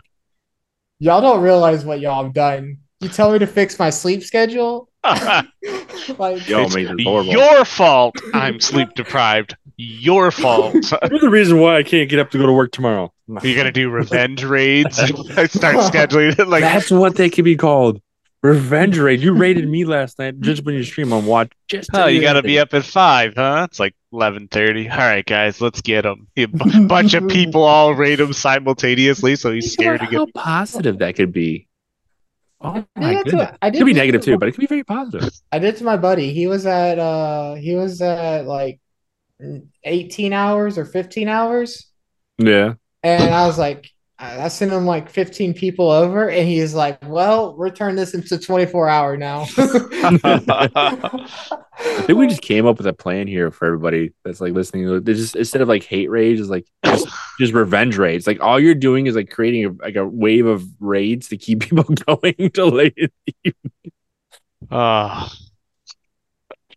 y'all 1.00 1.22
don't 1.22 1.42
realize 1.42 1.86
what 1.86 2.00
y'all 2.00 2.24
have 2.24 2.34
done. 2.34 2.78
You 3.00 3.10
tell 3.10 3.32
me 3.32 3.40
to 3.40 3.48
fix 3.48 3.78
my 3.78 3.90
sleep 3.92 4.24
schedule. 4.24 4.90
like, 5.04 6.48
Yo, 6.48 6.64
It's 6.64 6.76
makes 6.76 6.90
it 6.90 7.04
horrible. 7.04 7.32
your 7.32 7.64
fault. 7.64 8.16
I'm 8.34 8.60
sleep 8.60 8.90
deprived. 8.96 9.56
Your 9.78 10.32
fault. 10.32 10.74
You're 11.12 11.20
the 11.20 11.30
reason 11.30 11.60
why 11.60 11.78
I 11.78 11.84
can't 11.84 12.10
get 12.10 12.20
up 12.20 12.32
to 12.32 12.38
go 12.38 12.48
to 12.48 12.52
work 12.54 12.72
tomorrow. 12.72 13.14
You're 13.44 13.56
gonna 13.56 13.72
do 13.72 13.90
revenge 13.90 14.44
raids. 14.44 15.00
I 15.00 15.06
start 15.48 15.76
scheduling 15.78 16.40
it 16.40 16.48
like 16.48 16.64
That's 16.64 16.90
what 16.90 17.16
they 17.16 17.30
could 17.30 17.46
be 17.46 17.56
called. 17.56 18.02
Revenge 18.44 18.98
raid. 19.00 19.22
You 19.22 19.34
raided 19.34 19.68
me 19.68 19.84
last 19.86 20.20
night 20.20 20.40
just 20.42 20.64
when 20.64 20.76
you 20.76 20.84
stream 20.84 21.12
on 21.14 21.26
watch. 21.26 21.52
Just 21.68 21.90
Oh, 21.94 22.08
you 22.08 22.22
gotta 22.22 22.44
be 22.44 22.60
up 22.60 22.74
at 22.74 22.84
five, 22.86 23.34
huh? 23.36 23.68
It's 23.70 23.80
like 23.80 23.96
eleven 24.14 24.48
thirty. 24.48 24.90
All 24.90 24.98
right, 24.98 25.26
guys, 25.26 25.60
let's 25.62 25.82
get 25.82 26.06
him. 26.06 26.28
A 26.38 26.46
b- 26.46 26.86
bunch 26.88 27.14
of 27.14 27.28
people 27.28 27.64
all 27.64 27.94
raid 27.94 28.20
him 28.20 28.34
simultaneously, 28.34 29.36
so 29.36 29.52
he's 29.52 29.74
scared 29.74 30.02
about 30.02 30.12
to 30.12 30.18
how 30.18 30.26
get. 30.26 30.34
positive 30.36 31.00
that 31.00 31.16
could 31.16 31.34
be. 31.34 31.68
Oh 32.62 32.84
I 32.96 33.00
my 33.00 33.14
did, 33.14 33.26
goodness. 33.26 33.48
to, 33.50 33.58
I 33.62 33.68
It 33.68 33.74
could 33.76 33.86
be 33.86 33.94
to- 33.94 34.00
negative 34.00 34.22
too, 34.24 34.38
but 34.38 34.50
it 34.50 34.52
could 34.54 34.62
be 34.62 34.68
very 34.68 34.84
positive. 34.84 35.30
I 35.52 35.60
did 35.60 35.78
to 35.78 35.84
my 35.84 35.98
buddy. 35.98 36.34
He 36.34 36.48
was 36.48 36.66
at 36.66 36.98
uh 37.00 37.56
he 37.56 37.76
was 37.76 38.02
at 38.02 38.46
like 38.46 38.80
18 39.84 40.34
hours 40.34 40.78
or 40.78 40.86
15 40.86 41.28
hours. 41.28 41.88
Yeah. 42.40 42.74
And 43.04 43.34
I 43.34 43.46
was 43.46 43.58
like, 43.60 43.92
I 44.20 44.42
I 44.42 44.48
sent 44.48 44.72
him 44.72 44.86
like 44.86 45.10
15 45.10 45.54
people 45.54 45.92
over, 45.92 46.30
and 46.30 46.48
he's 46.48 46.74
like, 46.74 46.98
Well, 47.08 47.56
we're 47.56 47.70
turning 47.70 47.96
this 47.96 48.14
into 48.14 48.38
24 48.38 48.90
hour 48.90 49.18
now. 49.18 49.46
I 51.80 52.02
think 52.06 52.18
we 52.18 52.28
just 52.28 52.42
came 52.42 52.66
up 52.66 52.78
with 52.78 52.88
a 52.88 52.94
plan 52.94 53.28
here 53.28 53.52
for 53.52 53.66
everybody 53.66 54.14
that's 54.24 54.42
like 54.42 54.54
listening. 54.54 54.86
to 54.86 54.96
it. 54.96 55.06
They 55.06 55.14
just 55.14 55.36
instead 55.36 55.62
of 55.62 55.68
like 55.68 55.84
hate 55.84 56.10
raids, 56.10 56.42
is 56.42 56.50
like 56.50 56.66
just, 56.84 57.08
just 57.40 57.54
revenge 57.54 57.98
raids. 57.98 58.26
Like 58.26 58.42
all 58.42 58.60
you're 58.60 58.76
doing 58.76 59.08
is 59.08 59.16
like 59.16 59.30
creating 59.30 59.66
a, 59.66 59.84
like 59.84 59.96
a 59.96 60.06
wave 60.06 60.46
of 60.46 60.66
raids 60.80 61.30
to 61.30 61.38
keep 61.38 61.60
people 61.62 61.84
going 61.84 62.52
to 62.54 62.66
late. 62.66 63.12
Oh, 64.70 64.72
ah. 64.72 65.34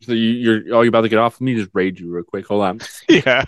So 0.02 0.12
you, 0.12 0.30
you're 0.30 0.74
oh 0.74 0.82
you're 0.82 0.88
about 0.88 1.02
to 1.02 1.08
get 1.08 1.18
off. 1.18 1.34
Let 1.34 1.42
me 1.42 1.54
just 1.54 1.70
raid 1.74 2.00
you 2.00 2.10
real 2.10 2.24
quick. 2.24 2.46
Hold 2.46 2.62
on. 2.62 2.80
yeah. 3.08 3.44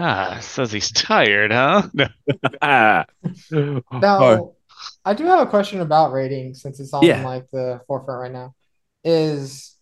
Ah, 0.00 0.38
says 0.40 0.72
he's 0.72 0.90
tired, 0.90 1.52
huh? 1.52 1.88
No. 2.48 2.58
ah. 2.62 3.04
Now, 4.02 4.52
I 5.04 5.14
do 5.14 5.24
have 5.26 5.46
a 5.46 5.50
question 5.50 5.80
about 5.80 6.12
ratings 6.12 6.62
since 6.62 6.80
it's 6.80 6.94
on 6.94 7.22
Yeah. 7.22 7.22
like 7.22 7.50
the 7.52 7.80
forefront 7.86 8.20
right 8.20 8.32
now. 8.32 8.54
Is 9.04 9.76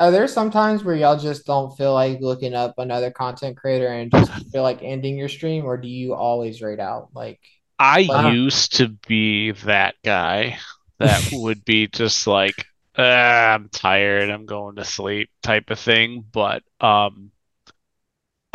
are 0.00 0.10
there 0.10 0.26
some 0.26 0.50
times 0.50 0.82
where 0.84 0.96
y'all 0.96 1.18
just 1.18 1.46
don't 1.46 1.76
feel 1.76 1.94
like 1.94 2.20
looking 2.20 2.54
up 2.54 2.74
another 2.78 3.10
content 3.10 3.56
creator 3.56 3.86
and 3.88 4.10
just 4.10 4.32
feel 4.52 4.62
like 4.62 4.82
ending 4.82 5.16
your 5.16 5.28
stream, 5.28 5.64
or 5.64 5.76
do 5.76 5.88
you 5.88 6.14
always 6.14 6.60
rate 6.62 6.80
out? 6.80 7.10
Like, 7.14 7.40
I 7.78 7.98
Wow. 8.08 8.38
used 8.38 8.76
to 8.76 8.88
be 8.88 9.52
that 9.52 9.96
guy 10.04 10.58
that 10.98 11.24
would 11.30 11.64
be 11.64 11.88
just 11.88 12.26
like, 12.26 12.66
"Ah, 12.96 13.52
I'm 13.54 13.68
tired, 13.68 14.30
I'm 14.30 14.46
going 14.46 14.76
to 14.76 14.84
sleep 14.84 15.30
type 15.42 15.70
of 15.70 15.78
thing. 15.80 16.22
But 16.32 16.62
um, 16.80 17.32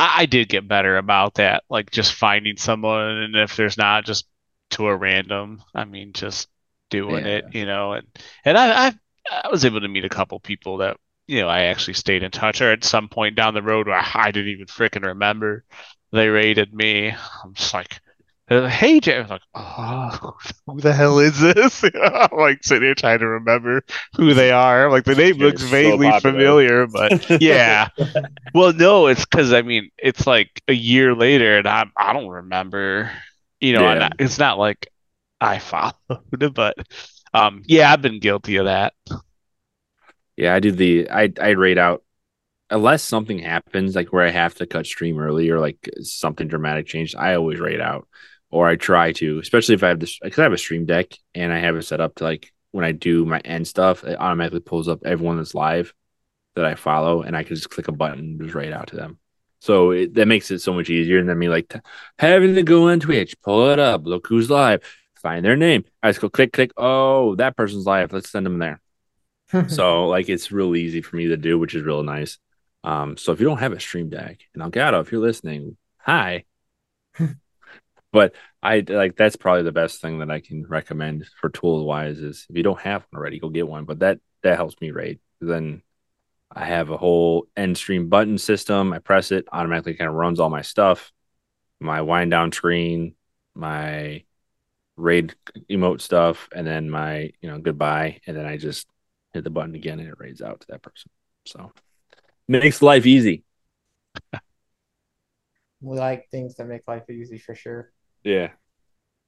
I, 0.00 0.22
I 0.22 0.26
did 0.26 0.48
get 0.48 0.68
better 0.68 0.96
about 0.96 1.34
that, 1.36 1.64
like 1.70 1.90
just 1.90 2.14
finding 2.14 2.56
someone, 2.56 3.18
and 3.18 3.36
if 3.36 3.56
there's 3.56 3.78
not, 3.78 4.04
just 4.06 4.26
to 4.72 4.86
a 4.88 4.96
random. 4.96 5.62
I 5.74 5.84
mean, 5.84 6.12
just 6.14 6.48
doing 6.90 7.26
Yeah. 7.26 7.32
it, 7.38 7.46
you 7.54 7.66
know. 7.66 7.92
And 7.94 8.08
and 8.44 8.58
I, 8.58 8.88
I 8.88 8.94
I 9.44 9.48
was 9.50 9.64
able 9.64 9.80
to 9.80 9.88
meet 9.88 10.04
a 10.04 10.08
couple 10.10 10.40
people 10.40 10.78
that 10.78 10.98
you 11.28 11.40
know 11.40 11.48
I 11.48 11.62
actually 11.64 11.94
stayed 11.94 12.22
in 12.22 12.30
touch, 12.30 12.60
or 12.60 12.72
at 12.72 12.84
some 12.84 13.08
point 13.08 13.36
down 13.36 13.54
the 13.54 13.62
road 13.62 13.88
where 13.88 14.02
I 14.14 14.30
didn't 14.32 14.50
even 14.52 14.66
freaking 14.66 15.04
remember 15.06 15.64
they 16.12 16.28
rated 16.28 16.74
me. 16.74 17.10
I'm 17.44 17.54
just 17.54 17.74
like. 17.74 18.00
Uh, 18.50 18.66
hey, 18.68 18.98
Jay. 18.98 19.16
I 19.16 19.20
was 19.20 19.30
like, 19.30 19.42
oh, 19.54 20.36
who 20.66 20.80
the 20.80 20.92
hell 20.92 21.18
is 21.20 21.38
this? 21.38 21.84
I'm 22.02 22.36
like 22.36 22.64
sitting 22.64 22.82
here 22.82 22.94
trying 22.94 23.20
to 23.20 23.28
remember 23.28 23.84
who 24.16 24.34
they 24.34 24.50
are. 24.50 24.90
Like 24.90 25.04
the 25.04 25.14
name 25.14 25.36
You're 25.38 25.48
looks 25.48 25.62
so 25.62 25.68
vaguely 25.68 25.98
popular. 25.98 26.20
familiar, 26.32 26.86
but 26.88 27.12
yeah. 27.40 27.88
Well, 28.54 28.72
no, 28.72 29.06
it's 29.06 29.24
because 29.24 29.52
I 29.52 29.62
mean 29.62 29.90
it's 29.98 30.26
like 30.26 30.62
a 30.68 30.72
year 30.74 31.14
later, 31.14 31.58
and 31.58 31.68
I 31.68 31.86
I 31.96 32.12
don't 32.12 32.28
remember. 32.28 33.10
You 33.60 33.74
know, 33.74 33.82
Yeah. 33.82 34.06
I- 34.06 34.10
it's 34.18 34.38
not 34.38 34.58
like 34.58 34.88
I 35.40 35.58
followed, 35.58 35.94
but 36.54 36.76
um, 37.32 37.62
yeah, 37.66 37.92
I've 37.92 38.02
been 38.02 38.18
guilty 38.20 38.56
of 38.56 38.64
that. 38.66 38.94
Yeah, 40.36 40.54
I 40.54 40.60
do 40.60 40.72
the 40.72 41.10
I 41.10 41.32
I 41.40 41.50
rate 41.50 41.78
out 41.78 42.02
unless 42.70 43.02
something 43.02 43.38
happens 43.38 43.96
like 43.96 44.12
where 44.12 44.26
I 44.26 44.30
have 44.30 44.54
to 44.56 44.66
cut 44.66 44.86
stream 44.86 45.18
early 45.20 45.50
or 45.50 45.60
like 45.60 45.90
something 46.02 46.48
dramatic 46.48 46.86
changed. 46.86 47.16
I 47.16 47.34
always 47.34 47.60
rate 47.60 47.80
out 47.80 48.08
or 48.50 48.68
I 48.68 48.76
try 48.76 49.12
to, 49.12 49.38
especially 49.38 49.74
if 49.74 49.82
I 49.82 49.88
have 49.88 50.00
this 50.00 50.18
because 50.18 50.38
I 50.38 50.44
have 50.44 50.52
a 50.52 50.58
stream 50.58 50.86
deck 50.86 51.12
and 51.34 51.52
I 51.52 51.58
have 51.58 51.76
it 51.76 51.82
set 51.82 52.00
up 52.00 52.16
to 52.16 52.24
like 52.24 52.52
when 52.72 52.84
I 52.84 52.92
do 52.92 53.24
my 53.24 53.40
end 53.40 53.66
stuff, 53.66 54.04
it 54.04 54.18
automatically 54.18 54.60
pulls 54.60 54.88
up 54.88 55.00
everyone 55.04 55.36
that's 55.36 55.54
live 55.54 55.92
that 56.56 56.64
I 56.64 56.74
follow 56.74 57.22
and 57.22 57.36
I 57.36 57.42
can 57.42 57.56
just 57.56 57.70
click 57.70 57.88
a 57.88 57.92
button 57.92 58.18
and 58.18 58.40
just 58.40 58.54
rate 58.54 58.72
out 58.72 58.88
to 58.88 58.96
them. 58.96 59.18
So 59.60 59.90
it, 59.90 60.14
that 60.14 60.26
makes 60.26 60.50
it 60.50 60.60
so 60.60 60.72
much 60.72 60.88
easier 60.88 61.22
than 61.22 61.38
me 61.38 61.48
like 61.48 61.68
t- 61.68 61.80
having 62.18 62.54
to 62.54 62.62
go 62.62 62.88
on 62.88 63.00
Twitch, 63.00 63.36
pull 63.42 63.70
it 63.70 63.78
up, 63.78 64.06
look 64.06 64.26
who's 64.26 64.50
live, 64.50 64.82
find 65.16 65.44
their 65.44 65.56
name. 65.56 65.84
I 66.02 66.10
just 66.10 66.20
go 66.20 66.30
click, 66.30 66.52
click. 66.52 66.72
Oh, 66.76 67.34
that 67.36 67.56
person's 67.56 67.86
live. 67.86 68.12
Let's 68.12 68.30
send 68.30 68.46
them 68.46 68.58
there 68.58 68.80
so 69.68 70.06
like 70.06 70.28
it's 70.28 70.52
real 70.52 70.76
easy 70.76 71.02
for 71.02 71.16
me 71.16 71.28
to 71.28 71.36
do, 71.36 71.58
which 71.58 71.74
is 71.74 71.82
real 71.82 72.02
nice. 72.02 72.38
Um, 72.84 73.16
so 73.16 73.32
if 73.32 73.40
you 73.40 73.46
don't 73.46 73.58
have 73.58 73.72
a 73.72 73.80
stream 73.80 74.08
deck, 74.08 74.40
and 74.54 74.62
Elgato, 74.62 75.00
if 75.00 75.12
you're 75.12 75.20
listening, 75.20 75.76
hi. 75.98 76.44
But 78.12 78.34
I 78.62 78.84
like 78.88 79.16
that's 79.16 79.36
probably 79.36 79.62
the 79.62 79.72
best 79.72 80.00
thing 80.00 80.18
that 80.18 80.30
I 80.30 80.40
can 80.40 80.66
recommend 80.66 81.26
for 81.40 81.48
tool 81.48 81.84
wise 81.86 82.18
is 82.18 82.46
if 82.48 82.56
you 82.56 82.62
don't 82.62 82.80
have 82.80 83.06
one 83.10 83.20
already, 83.20 83.38
go 83.38 83.48
get 83.48 83.68
one. 83.68 83.84
But 83.84 84.00
that 84.00 84.20
that 84.42 84.56
helps 84.56 84.80
me 84.80 84.90
rate. 84.90 85.20
Then 85.40 85.82
I 86.52 86.64
have 86.64 86.90
a 86.90 86.96
whole 86.96 87.46
end 87.56 87.76
stream 87.76 88.08
button 88.08 88.38
system. 88.38 88.92
I 88.92 88.98
press 88.98 89.30
it, 89.30 89.46
automatically 89.52 89.94
kind 89.94 90.08
of 90.08 90.16
runs 90.16 90.40
all 90.40 90.50
my 90.50 90.62
stuff, 90.62 91.12
my 91.78 92.02
wind 92.02 92.30
down 92.32 92.52
screen, 92.52 93.14
my 93.54 94.24
raid 94.96 95.34
emote 95.70 96.00
stuff, 96.00 96.48
and 96.54 96.66
then 96.66 96.90
my 96.90 97.32
you 97.40 97.50
know 97.50 97.58
goodbye, 97.58 98.20
and 98.26 98.36
then 98.36 98.46
I 98.46 98.56
just 98.56 98.88
hit 99.32 99.44
the 99.44 99.50
button 99.50 99.74
again 99.74 100.00
and 100.00 100.08
it 100.08 100.18
raids 100.18 100.42
out 100.42 100.60
to 100.60 100.66
that 100.70 100.82
person. 100.82 101.10
So 101.46 101.72
makes 102.48 102.82
life 102.82 103.06
easy. 103.06 103.44
we 105.80 105.96
like 105.96 106.28
things 106.30 106.56
that 106.56 106.66
make 106.66 106.86
life 106.88 107.08
easy 107.08 107.38
for 107.38 107.54
sure. 107.54 107.92
Yeah. 108.24 108.50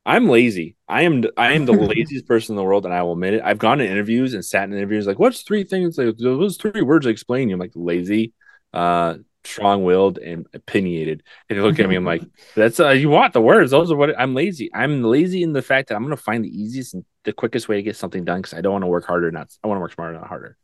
I'm 0.04 0.28
lazy. 0.28 0.76
I 0.88 1.02
am 1.02 1.22
I 1.36 1.52
am 1.52 1.64
the 1.64 1.72
laziest 1.94 2.26
person 2.26 2.54
in 2.54 2.56
the 2.56 2.64
world, 2.64 2.84
and 2.84 2.94
I 2.94 3.02
will 3.02 3.12
admit 3.12 3.34
it. 3.34 3.42
I've 3.44 3.58
gone 3.58 3.78
to 3.78 3.86
interviews 3.86 4.34
and 4.34 4.44
sat 4.44 4.64
in 4.64 4.72
interviews 4.74 5.06
like, 5.06 5.18
"What's 5.18 5.42
three 5.42 5.62
things? 5.64 5.96
Like, 5.96 6.16
those 6.18 6.56
three 6.56 6.82
words 6.82 7.06
explain 7.06 7.48
you." 7.48 7.54
I'm 7.54 7.60
like 7.60 7.70
lazy, 7.76 8.32
uh, 8.72 9.18
strong-willed, 9.44 10.18
and 10.18 10.46
opinionated. 10.54 11.22
And 11.48 11.56
they 11.58 11.62
look 11.62 11.78
at 11.78 11.88
me, 11.88 11.94
I'm 11.94 12.04
like, 12.04 12.22
"That's 12.56 12.80
uh, 12.80 12.90
you 12.90 13.10
want 13.10 13.32
the 13.32 13.40
words? 13.40 13.70
Those 13.70 13.92
are 13.92 13.96
what 13.96 14.18
I'm 14.18 14.34
lazy. 14.34 14.70
I'm 14.74 15.04
lazy 15.04 15.44
in 15.44 15.52
the 15.52 15.62
fact 15.62 15.88
that 15.88 15.94
I'm 15.94 16.02
going 16.02 16.16
to 16.16 16.22
find 16.22 16.44
the 16.44 16.48
easiest 16.50 16.94
and 16.94 17.04
the 17.24 17.32
quickest 17.32 17.68
way 17.68 17.76
to 17.76 17.82
get 17.82 17.96
something 17.96 18.24
done 18.24 18.40
because 18.42 18.54
I 18.54 18.60
don't 18.60 18.72
want 18.72 18.82
to 18.82 18.88
work 18.88 19.04
harder. 19.04 19.30
Not 19.30 19.56
I 19.62 19.68
want 19.68 19.76
to 19.76 19.82
work 19.82 19.92
smarter, 19.92 20.14
not 20.14 20.26
harder. 20.26 20.56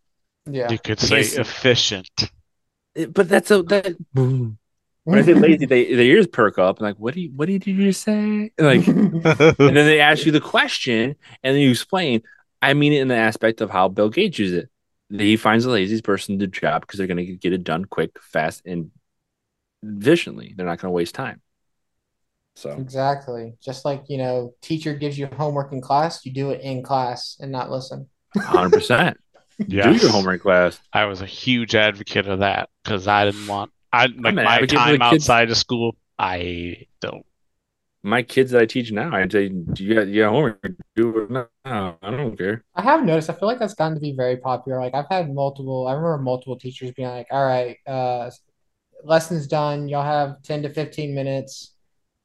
Yeah. 0.50 0.68
You 0.70 0.78
could 0.80 0.98
say 0.98 1.20
efficient. 1.20 2.10
It- 2.96 3.14
but 3.14 3.28
that's 3.28 3.52
a 3.52 3.62
that. 3.62 3.96
When 5.10 5.20
I 5.20 5.22
say 5.22 5.34
lazy, 5.34 5.66
they 5.66 5.94
their 5.94 6.04
ears 6.04 6.26
perk 6.26 6.58
up 6.58 6.78
and 6.78 6.86
like, 6.86 6.96
what 6.96 7.14
do 7.14 7.20
you, 7.22 7.30
what 7.34 7.46
did 7.48 7.66
you 7.66 7.76
just 7.76 8.02
say? 8.02 8.52
Like, 8.58 8.94
and 9.66 9.76
then 9.76 9.86
they 9.86 10.00
ask 10.00 10.26
you 10.26 10.32
the 10.32 10.40
question 10.40 11.16
and 11.42 11.54
then 11.56 11.62
you 11.62 11.70
explain 11.70 12.22
i 12.62 12.74
mean 12.74 12.92
it 12.92 13.00
in 13.00 13.08
the 13.08 13.16
aspect 13.16 13.60
of 13.60 13.70
how 13.70 13.88
bill 13.88 14.08
gates 14.10 14.38
uses 14.38 14.64
it 14.64 14.70
he 15.20 15.36
finds 15.36 15.64
the 15.64 15.70
laziest 15.70 16.04
person 16.04 16.38
to 16.38 16.46
the 16.46 16.50
job 16.52 16.82
because 16.82 16.98
they're 16.98 17.06
going 17.06 17.18
to 17.24 17.36
get 17.36 17.52
it 17.52 17.64
done 17.64 17.84
quick 17.84 18.12
fast 18.20 18.62
and 18.66 18.90
efficiently 19.82 20.54
they're 20.56 20.66
not 20.66 20.78
going 20.80 20.90
to 20.90 20.94
waste 20.94 21.14
time 21.14 21.40
so 22.56 22.78
Exactly. 22.78 23.54
Just 23.62 23.84
like, 23.84 24.04
you 24.08 24.18
know, 24.18 24.54
teacher 24.60 24.94
gives 24.94 25.18
you 25.18 25.26
homework 25.26 25.72
in 25.72 25.80
class, 25.80 26.24
you 26.26 26.32
do 26.32 26.50
it 26.50 26.60
in 26.60 26.82
class 26.82 27.36
and 27.40 27.50
not 27.52 27.70
listen. 27.70 28.08
100% 28.34 29.18
do 29.78 29.92
Yes. 29.92 29.96
your 29.96 30.10
homework 30.10 30.42
class 30.42 30.80
I 30.92 31.04
was 31.04 31.20
a 31.20 31.26
huge 31.26 31.74
advocate 31.74 32.26
of 32.26 32.40
that 32.40 32.70
because 32.82 33.06
I 33.08 33.24
didn't 33.24 33.46
want 33.46 33.70
I 33.92 34.06
like 34.06 34.34
my 34.34 34.44
advocate 34.44 34.82
for 34.82 34.92
the 34.92 34.98
time 34.98 35.02
outside 35.02 35.50
of 35.50 35.56
school. 35.56 35.96
I 36.18 36.86
don't. 37.00 37.24
my 38.02 38.22
kids 38.22 38.52
that 38.52 38.62
i 38.62 38.66
teach 38.66 38.92
now 38.92 39.14
i 39.14 39.26
say 39.28 39.48
do 39.48 39.84
you 39.84 39.94
got, 39.94 40.06
you 40.06 40.22
got 40.22 40.30
homework 40.30 40.72
do 40.94 41.18
it 41.18 41.30
now 41.30 41.48
i 42.02 42.10
don't 42.10 42.36
care 42.36 42.64
I 42.74 42.82
have 42.82 43.04
noticed, 43.04 43.28
I 43.28 43.34
feel 43.34 43.48
like 43.48 43.58
that's 43.58 43.74
gotten 43.74 43.94
to 43.94 44.00
be 44.00 44.12
very 44.12 44.36
popular. 44.36 44.78
Like 44.80 44.94
I've 44.94 45.08
had 45.10 45.34
multiple, 45.34 45.86
I 45.88 45.92
remember 45.94 46.18
multiple 46.18 46.56
teachers 46.58 46.92
being 46.92 47.08
like, 47.08 47.26
all 47.30 47.44
right, 47.44 47.76
uh, 47.86 48.30
lessons 49.04 49.46
done. 49.48 49.88
Y'all 49.88 50.04
have 50.04 50.42
10 50.42 50.62
to 50.62 50.68
15 50.70 51.14
minutes, 51.14 51.74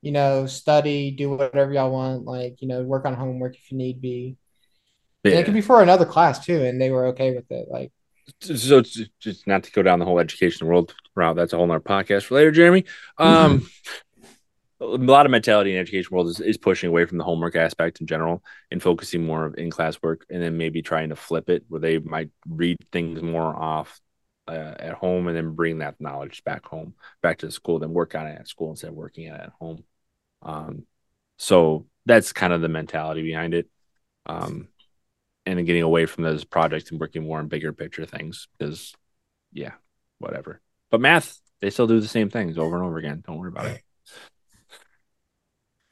you 0.01 0.11
know, 0.11 0.45
study, 0.47 1.11
do 1.11 1.31
whatever 1.31 1.73
y'all 1.73 1.91
want, 1.91 2.25
like, 2.25 2.61
you 2.61 2.67
know, 2.67 2.83
work 2.83 3.05
on 3.05 3.15
homework 3.15 3.55
if 3.55 3.71
you 3.71 3.77
need 3.77 4.01
be. 4.01 4.37
And 5.29 5.39
it 5.39 5.45
could 5.45 5.53
be 5.53 5.61
for 5.61 5.81
another 5.81 6.05
class 6.05 6.45
too, 6.45 6.63
and 6.63 6.81
they 6.81 6.91
were 6.91 7.07
okay 7.07 7.33
with 7.35 7.49
it. 7.51 7.67
Like, 7.69 7.91
so 8.39 8.77
it's 8.77 8.99
just- 9.19 9.47
not 9.47 9.63
to 9.63 9.71
go 9.71 9.83
down 9.83 9.99
the 9.99 10.05
whole 10.05 10.19
education 10.19 10.67
world 10.67 10.93
route. 11.15 11.35
That's 11.35 11.53
a 11.53 11.57
whole 11.57 11.67
nother 11.67 11.79
podcast 11.79 12.23
for 12.23 12.35
later, 12.35 12.51
Jeremy. 12.51 12.85
Um, 13.17 13.69
a 14.79 14.85
lot 14.85 15.25
of 15.25 15.31
mentality 15.31 15.73
in 15.73 15.79
education 15.79 16.09
world 16.11 16.27
is, 16.27 16.39
is 16.39 16.57
pushing 16.57 16.89
away 16.89 17.05
from 17.05 17.17
the 17.17 17.23
homework 17.23 17.55
aspect 17.55 18.01
in 18.01 18.07
general 18.07 18.43
and 18.69 18.81
focusing 18.81 19.25
more 19.25 19.45
of 19.45 19.55
in 19.57 19.69
class 19.71 19.97
work, 20.01 20.25
and 20.29 20.41
then 20.41 20.57
maybe 20.57 20.81
trying 20.81 21.09
to 21.09 21.15
flip 21.15 21.49
it 21.49 21.63
where 21.69 21.79
they 21.81 21.99
might 21.99 22.29
read 22.47 22.77
things 22.91 23.21
more 23.21 23.55
off 23.55 24.01
uh, 24.47 24.75
at 24.79 24.93
home 24.93 25.27
and 25.27 25.37
then 25.37 25.55
bring 25.55 25.79
that 25.79 26.01
knowledge 26.01 26.43
back 26.43 26.65
home, 26.65 26.95
back 27.21 27.37
to 27.37 27.45
the 27.45 27.51
school, 27.51 27.79
then 27.79 27.93
work 27.93 28.13
on 28.15 28.27
it 28.27 28.37
at 28.39 28.47
school 28.47 28.71
instead 28.71 28.89
of 28.89 28.95
working 28.95 29.29
on 29.29 29.39
it 29.39 29.43
at 29.43 29.53
home. 29.59 29.83
Um, 30.41 30.85
so 31.37 31.85
that's 32.05 32.33
kind 32.33 32.51
of 32.51 32.61
the 32.61 32.67
mentality 32.67 33.21
behind 33.21 33.53
it. 33.53 33.69
Um, 34.25 34.67
and 35.45 35.65
getting 35.65 35.81
away 35.83 36.05
from 36.05 36.23
those 36.23 36.43
projects 36.43 36.91
and 36.91 36.99
working 36.99 37.23
more 37.23 37.39
on 37.39 37.47
bigger 37.47 37.73
picture 37.73 38.05
things 38.05 38.47
because 38.57 38.93
yeah 39.51 39.71
whatever. 40.19 40.61
But 40.91 41.01
math 41.01 41.39
they 41.61 41.69
still 41.69 41.87
do 41.87 41.99
the 41.99 42.07
same 42.07 42.29
things 42.29 42.57
over 42.57 42.75
and 42.77 42.85
over 42.85 42.97
again. 42.97 43.23
Don't 43.25 43.37
worry 43.37 43.49
about 43.49 43.65
it. 43.67 43.81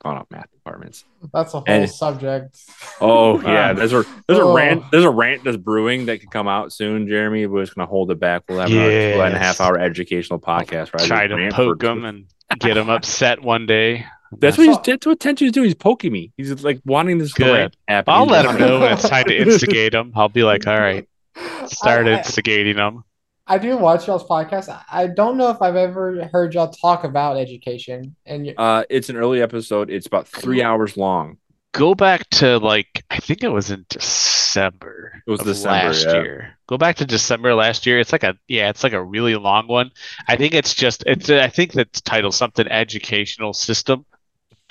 Calling 0.01 0.17
out 0.17 0.31
math 0.31 0.49
departments. 0.51 1.05
That's 1.31 1.53
a 1.53 1.57
whole 1.57 1.63
And- 1.67 1.89
subject. 1.89 2.57
oh 2.99 3.39
yeah. 3.41 3.73
There's 3.73 3.93
a 3.93 4.03
there's 4.27 4.39
a 4.39 4.43
Oh. 4.43 4.55
rant 4.55 4.83
there's 4.91 5.03
a 5.05 5.09
rant 5.11 5.43
that's 5.43 5.57
brewing 5.57 6.07
that 6.07 6.19
could 6.21 6.31
come 6.31 6.47
out 6.47 6.73
soon 6.73 7.07
jeremy. 7.07 7.45
We're 7.45 7.63
just 7.63 7.75
gonna 7.75 7.87
hold 7.87 8.09
it 8.09 8.19
back. 8.19 8.43
We'll 8.49 8.59
have 8.61 8.71
another 8.71 8.89
two 9.13 9.21
and 9.21 9.35
a 9.35 9.37
half 9.39 9.59
Yes. 9.59 9.61
hour 9.61 9.77
educational 9.77 10.39
podcast 10.39 10.93
right? 10.95 11.05
Try 11.07 11.27
to 11.27 11.49
poke 11.51 11.79
them 11.81 12.05
and 12.05 12.25
get 12.59 12.73
them 12.75 12.89
upset 12.89 13.43
one 13.43 13.67
day. 13.67 14.05
That's 14.39 14.57
what 14.57 14.67
he's 14.67 14.77
that's 14.83 15.05
what 15.05 15.19
Tetsu's 15.19 15.51
doing 15.51 15.65
he's 15.65 15.75
poking 15.75 16.11
me 16.11 16.31
he's 16.37 16.63
like 16.63 16.81
wanting 16.85 17.17
this 17.17 17.33
Good. 17.33 17.75
happen. 17.87 18.13
I'll 18.13 18.23
He's 18.23 18.31
let 18.31 18.45
him 18.45 18.57
know 18.59 18.79
when 18.79 18.93
it's 18.93 19.07
time 19.07 19.25
to 19.25 19.37
instigate 19.41 19.93
him. 19.93 20.13
I'll 20.15 20.29
be 20.29 20.43
like, 20.43 20.65
all 20.67 20.79
right, 20.79 21.07
start 21.65 22.07
I- 22.07 22.11
I- 22.11 22.17
instigating 22.19 22.77
him. 22.77 23.03
I 23.47 23.57
do 23.57 23.75
watch 23.75 24.07
y'all's 24.07 24.23
podcast. 24.23 24.69
I- 24.69 24.83
I 25.03 25.07
don't 25.07 25.35
know 25.35 25.49
if 25.49 25.61
I've 25.61 25.75
ever 25.75 26.29
heard 26.31 26.53
y'all 26.53 26.69
talk 26.69 27.03
about 27.03 27.37
education. 27.37 28.15
And 28.25 28.53
uh 28.57 28.85
it's 28.89 29.09
an 29.09 29.17
early 29.17 29.41
episode 29.41 29.89
it's 29.89 30.07
about 30.07 30.27
three 30.27 30.61
hours 30.63 30.95
long 30.97 31.37
Go 31.73 31.95
back 31.95 32.27
to 32.31 32.57
like 32.57 33.03
I 33.09 33.17
think 33.17 33.43
it 33.43 33.49
was 33.49 33.71
in 33.71 33.85
December. 33.89 35.21
It 35.25 35.31
was 35.31 35.39
December, 35.39 35.87
last 35.87 36.05
yeah. 36.05 36.13
year. 36.21 36.57
Go 36.67 36.77
back 36.77 36.97
to 36.97 37.05
December 37.05 37.55
last 37.55 37.85
year. 37.85 37.99
It's 37.99 38.11
like 38.11 38.23
a 38.23 38.37
yeah, 38.49 38.69
it's 38.69 38.83
like 38.83 38.91
a 38.93 39.01
really 39.03 39.35
long 39.35 39.67
one. 39.67 39.91
I 40.27 40.35
think 40.35 40.53
it's 40.53 40.73
just 40.73 41.03
it's 41.07 41.29
I 41.29 41.47
think 41.47 41.71
that's 41.71 42.01
titled 42.01 42.33
something 42.33 42.67
educational 42.67 43.53
system. 43.53 44.05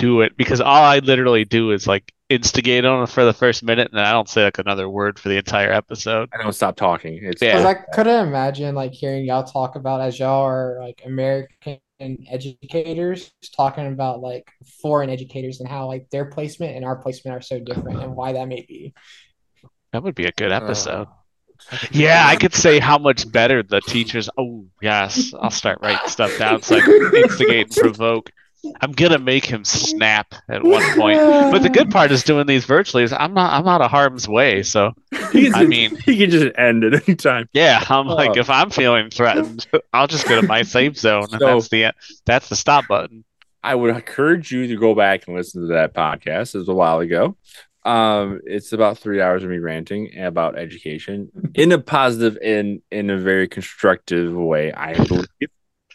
Do 0.01 0.23
it 0.23 0.37
because 0.37 0.61
all 0.61 0.83
I 0.83 0.99
literally 0.99 1.45
do 1.45 1.71
is 1.73 1.87
like 1.87 2.13
instigate 2.29 2.85
on 2.85 3.07
for 3.07 3.25
the 3.25 3.33
first 3.33 3.63
minute, 3.63 3.91
and 3.91 4.01
I 4.01 4.13
don't 4.13 4.29
say 4.29 4.45
like 4.45 4.59
another 4.59 4.89
word 4.89 5.19
for 5.19 5.29
the 5.29 5.37
entire 5.37 5.73
episode. 5.73 6.31
I 6.33 6.43
don't 6.43 6.53
stop 6.53 6.77
talking. 6.77 7.21
It's 7.23 7.43
Yeah. 7.43 7.67
I 7.67 7.75
couldn't 7.75 8.27
imagine 8.29 8.75
like 8.75 8.93
hearing 8.93 9.25
y'all 9.25 9.45
talk 9.45 9.77
about 9.77 10.01
as 10.01 10.19
y'all 10.19 10.47
are 10.47 10.79
like 10.81 11.03
American 11.05 11.81
educators 12.31 13.31
talking 13.55 13.87
about 13.87 14.21
like 14.21 14.51
foreign 14.81 15.11
educators 15.11 15.61
and 15.61 15.69
how 15.69 15.87
like 15.87 16.09
their 16.11 16.25
placement 16.27 16.77
and 16.77 16.85
our 16.85 16.97
placement 16.97 17.37
are 17.37 17.43
so 17.43 17.59
different 17.59 18.03
and 18.03 18.15
why 18.15 18.33
that 18.33 18.49
may 18.49 18.65
be. 18.67 18.95
That 19.93 20.03
would 20.03 20.15
be 20.15 20.27
a 20.27 20.33
good 20.33 20.53
episode. 20.53 21.09
Uh, 21.09 21.77
Yeah, 21.91 22.25
I 22.27 22.37
could 22.37 22.55
say 22.55 22.79
how 22.79 22.97
much 22.97 23.31
better 23.31 23.63
the 23.63 23.81
teachers. 23.83 24.31
Oh, 24.39 24.65
yes, 24.81 25.35
I'll 25.39 25.51
start 25.51 25.79
writing 25.83 26.09
stuff 26.09 26.39
down 26.39 26.63
so 26.63 26.77
I 26.77 26.81
can 26.81 27.17
instigate 27.17 27.67
and 27.67 27.77
provoke. 27.77 28.31
I'm 28.83 28.93
gonna 28.93 29.19
make 29.19 29.45
him 29.45 29.65
snap 29.65 30.35
at 30.49 30.63
one 30.63 30.83
point. 30.99 31.19
But 31.19 31.63
the 31.63 31.69
good 31.71 31.91
part 31.91 32.11
is 32.13 32.23
doing 32.23 32.47
these 32.47 32.65
virtually 32.65 33.03
is 33.03 33.13
I'm 33.13 33.33
not 33.35 33.53
I'm 33.53 33.67
out 33.67 33.81
of 33.81 33.91
harm's 33.91 34.29
way. 34.29 34.63
So 34.63 34.93
He's- 35.33 35.53
I 35.55 35.65
mean- 35.67 35.97
he 36.05 36.17
can 36.19 36.31
just 36.31 36.57
end 36.59 36.85
at 36.85 37.07
any 37.09 37.17
time. 37.17 37.49
yeah, 37.53 37.83
I'm 37.89 38.07
like 38.07 38.31
Oh. 38.37 38.41
if 38.41 38.51
I'm 38.51 38.71
feeling 38.71 39.11
threatened, 39.11 39.67
I'll 39.93 40.07
just 40.07 40.29
go 40.29 40.41
to 40.41 40.47
my 40.47 40.63
safe 40.63 40.97
zone, 40.99 41.25
and 41.33 41.41
So- 41.41 41.47
that's 41.47 41.69
the 41.69 41.93
that's 42.27 42.49
the 42.49 42.57
stop 42.57 42.87
button. 42.89 43.25
I 43.63 43.75
would 43.75 43.95
encourage 43.95 44.51
you 44.53 44.67
to 44.69 44.77
go 44.77 44.95
back 44.95 45.27
and 45.27 45.37
listen 45.37 45.61
to 45.63 45.69
that 45.75 45.93
podcast. 45.93 46.55
It 46.55 46.59
was 46.59 46.69
a 46.69 46.75
while 46.75 47.01
ago. 47.01 47.37
Um, 47.85 48.41
it's 48.45 48.73
about 48.73 48.99
three 48.99 49.21
hours 49.23 49.43
of 49.43 49.49
me 49.51 49.59
ranting 49.59 50.19
about 50.19 50.59
education 50.59 51.31
in 51.55 51.73
a 51.73 51.79
positive 51.79 52.37
and 52.43 52.81
in 52.91 53.09
a 53.11 53.17
very 53.19 53.49
constructive 53.49 54.35
way, 54.35 54.71
I 54.73 54.95
believe. 54.95 55.27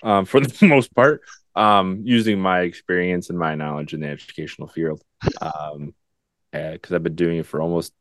Um, 0.03 0.25
for 0.25 0.39
the 0.41 0.67
most 0.67 0.93
part, 0.95 1.21
um, 1.55 2.01
using 2.03 2.39
my 2.39 2.61
experience 2.61 3.29
and 3.29 3.39
my 3.39 3.55
knowledge 3.55 3.93
in 3.93 4.01
the 4.01 4.07
educational 4.07 4.67
field. 4.67 5.01
Um, 5.41 5.93
because 6.51 6.93
I've 6.93 7.03
been 7.03 7.15
doing 7.15 7.39
it 7.39 7.45
for 7.45 7.61
almost 7.61 7.93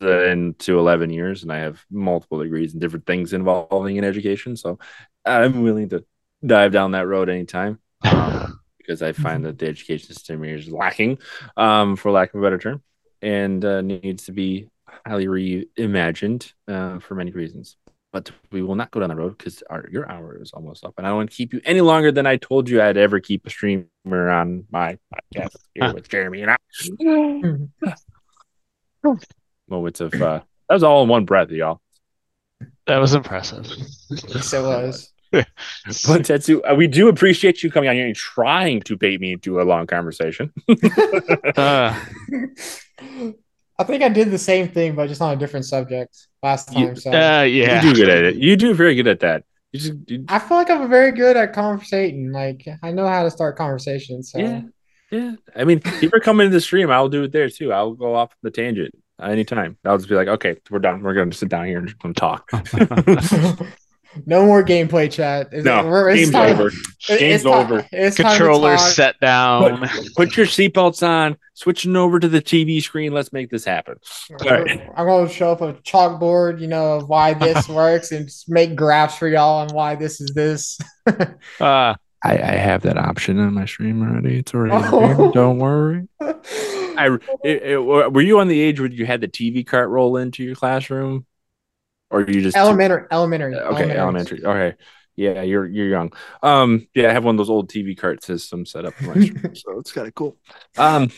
10 0.00 0.56
to 0.58 0.78
11 0.78 1.10
years 1.10 1.44
and 1.44 1.52
I 1.52 1.58
have 1.58 1.80
multiple 1.90 2.42
degrees 2.42 2.74
in 2.74 2.80
different 2.80 3.06
things 3.06 3.32
involving 3.32 3.96
in 3.96 4.04
education. 4.04 4.56
So 4.56 4.80
I'm 5.24 5.62
willing 5.62 5.88
to 5.90 6.04
dive 6.44 6.72
down 6.72 6.92
that 6.92 7.06
road 7.06 7.28
anytime. 7.28 7.78
Um, 8.02 8.60
because 8.78 9.02
I 9.02 9.12
find 9.12 9.44
that 9.44 9.58
the 9.58 9.66
education 9.66 10.14
system 10.14 10.42
here 10.42 10.56
is 10.56 10.70
lacking, 10.70 11.18
um, 11.58 11.94
for 11.94 12.10
lack 12.10 12.32
of 12.32 12.40
a 12.40 12.42
better 12.42 12.56
term, 12.56 12.82
and 13.20 13.62
uh, 13.62 13.82
needs 13.82 14.24
to 14.24 14.32
be 14.32 14.70
highly 15.06 15.26
reimagined 15.26 16.50
uh, 16.66 16.98
for 16.98 17.14
many 17.14 17.30
reasons. 17.30 17.76
But 18.12 18.30
we 18.50 18.62
will 18.62 18.74
not 18.74 18.90
go 18.90 19.00
down 19.00 19.10
the 19.10 19.16
road 19.16 19.36
because 19.36 19.62
our 19.68 19.86
your 19.90 20.10
hour 20.10 20.40
is 20.40 20.52
almost 20.52 20.82
up, 20.84 20.94
and 20.96 21.06
I 21.06 21.10
don't 21.10 21.18
want 21.18 21.30
to 21.30 21.36
keep 21.36 21.52
you 21.52 21.60
any 21.64 21.82
longer 21.82 22.10
than 22.10 22.26
I 22.26 22.36
told 22.36 22.68
you 22.68 22.80
I'd 22.80 22.96
ever 22.96 23.20
keep 23.20 23.46
a 23.46 23.50
streamer 23.50 23.86
on 24.06 24.64
my 24.70 24.98
podcast 25.14 25.56
here 25.74 25.92
with 25.94 26.08
Jeremy 26.08 26.42
and 26.42 26.52
I. 26.52 26.56
Moments 29.68 30.00
of 30.00 30.14
uh, 30.14 30.40
that 30.68 30.74
was 30.74 30.82
all 30.82 31.02
in 31.02 31.08
one 31.08 31.26
breath, 31.26 31.50
y'all. 31.50 31.82
That 32.86 32.98
was 32.98 33.14
impressive. 33.14 33.66
Yes, 34.10 34.52
it 34.52 34.62
was. 34.62 35.12
But 35.30 35.44
Tetsu, 36.22 36.62
uh, 36.64 36.74
we 36.74 36.86
do 36.86 37.08
appreciate 37.08 37.62
you 37.62 37.70
coming 37.70 37.90
on 37.90 37.96
here 37.96 38.06
and 38.06 38.16
trying 38.16 38.80
to 38.82 38.96
bait 38.96 39.20
me 39.20 39.32
into 39.32 39.60
a 39.60 39.62
long 39.62 39.86
conversation. 39.86 40.52
Uh, 41.54 41.98
I 43.78 43.84
think 43.84 44.02
I 44.02 44.08
did 44.08 44.30
the 44.30 44.38
same 44.38 44.68
thing, 44.68 44.94
but 44.96 45.08
just 45.08 45.22
on 45.22 45.32
a 45.32 45.36
different 45.36 45.64
subject 45.66 46.16
last 46.42 46.74
You- 46.76 46.86
time. 46.86 46.96
So 46.96 47.10
uh, 47.10 47.42
yeah. 47.42 47.82
You 47.82 47.94
do 47.94 48.00
good 48.00 48.08
at 48.08 48.24
it. 48.24 48.36
You 48.36 48.56
do 48.56 48.74
very 48.74 48.94
good 48.94 49.06
at 49.06 49.20
that. 49.20 49.44
You 49.72 49.80
just 49.80 49.94
you, 50.06 50.24
I 50.28 50.38
feel 50.38 50.56
like 50.56 50.70
I'm 50.70 50.88
very 50.88 51.12
good 51.12 51.36
at 51.36 51.52
conversating. 51.52 52.32
Like 52.32 52.66
I 52.82 52.90
know 52.90 53.06
how 53.06 53.22
to 53.22 53.30
start 53.30 53.56
conversations. 53.56 54.32
So 54.32 54.38
yeah, 54.38 54.62
yeah. 55.10 55.34
I 55.54 55.64
mean, 55.64 55.82
if 55.84 56.02
you 56.02 56.08
ever 56.08 56.20
come 56.20 56.40
into 56.40 56.54
the 56.54 56.60
stream, 56.60 56.90
I'll 56.90 57.10
do 57.10 57.24
it 57.24 57.32
there 57.32 57.50
too. 57.50 57.72
I'll 57.72 57.92
go 57.92 58.14
off 58.14 58.34
the 58.42 58.50
tangent 58.50 58.94
anytime. 59.22 59.76
I'll 59.84 59.98
just 59.98 60.08
be 60.08 60.14
like, 60.14 60.28
okay, 60.28 60.56
we're 60.70 60.78
done. 60.78 61.02
We're 61.02 61.14
gonna 61.14 61.32
sit 61.32 61.50
down 61.50 61.66
here 61.66 61.86
and 62.02 62.16
talk. 62.16 62.50
No 64.26 64.44
more 64.46 64.62
gameplay 64.64 65.10
chat. 65.10 65.48
Is 65.52 65.64
No, 65.64 65.80
it- 66.08 66.12
it's 66.12 66.20
game's 66.20 66.32
time- 66.32 66.50
over. 66.54 66.68
it- 66.68 66.74
Game's 67.06 67.20
it's 67.20 67.44
over. 67.46 67.82
Time 67.82 68.10
to 68.10 68.22
Controllers 68.22 68.80
set 68.94 69.20
down. 69.20 69.80
Put, 69.88 70.14
put 70.16 70.36
your 70.36 70.46
seatbelts 70.46 71.06
on, 71.06 71.36
switching 71.54 71.94
over 71.94 72.18
to 72.18 72.28
the 72.28 72.40
TV 72.42 72.82
screen. 72.82 73.12
Let's 73.12 73.32
make 73.32 73.50
this 73.50 73.64
happen. 73.64 73.96
All 74.30 74.36
right. 74.48 74.90
I'm 74.96 75.06
going 75.06 75.28
to 75.28 75.32
show 75.32 75.52
up 75.52 75.60
a 75.60 75.74
chalkboard, 75.74 76.60
you 76.60 76.66
know, 76.66 76.94
of 76.98 77.08
why 77.08 77.34
this 77.34 77.68
works 77.68 78.10
and 78.12 78.26
just 78.26 78.48
make 78.48 78.74
graphs 78.76 79.16
for 79.18 79.28
y'all 79.28 79.60
on 79.60 79.68
why 79.68 79.94
this 79.94 80.20
is 80.20 80.30
this. 80.34 80.78
Uh, 81.60 81.94
I, 82.22 82.32
I 82.32 82.34
have 82.56 82.82
that 82.82 82.98
option 82.98 83.38
on 83.38 83.54
my 83.54 83.64
stream 83.64 84.02
already. 84.02 84.40
It's 84.40 84.52
already 84.52 84.74
Oh. 84.74 85.16
there. 85.16 85.30
Don't 85.32 85.58
worry. 85.58 86.08
I 86.20 87.16
it, 87.44 87.62
it, 87.62 87.78
were 87.78 88.20
you 88.20 88.40
on 88.40 88.48
the 88.48 88.60
age 88.60 88.80
where 88.80 88.90
you 88.90 89.06
had 89.06 89.20
the 89.20 89.28
TV 89.28 89.64
cart 89.64 89.88
roll 89.88 90.16
into 90.16 90.42
your 90.42 90.56
classroom, 90.56 91.24
or 92.10 92.22
you 92.22 92.40
just 92.40 92.56
elementary, 92.56 93.06
elementary, 93.10 93.54
okay 93.54 93.90
elementary? 93.96 94.44
Okay, 94.44 94.76
yeah, 95.16 95.42
you're 95.42 95.66
you're 95.66 95.88
young. 95.88 96.12
Um, 96.42 96.86
yeah, 96.94 97.10
I 97.10 97.12
have 97.12 97.24
one 97.24 97.34
of 97.34 97.38
those 97.38 97.50
old 97.50 97.70
TV 97.70 97.96
cart 97.96 98.22
systems 98.22 98.70
set 98.70 98.84
up 98.84 98.94
in 99.00 99.06
my 99.06 99.14
stream, 99.24 99.54
so 99.54 99.78
it's 99.78 99.92
kind 99.92 100.06
of 100.06 100.14
cool. 100.14 100.36
Um, 100.76 101.10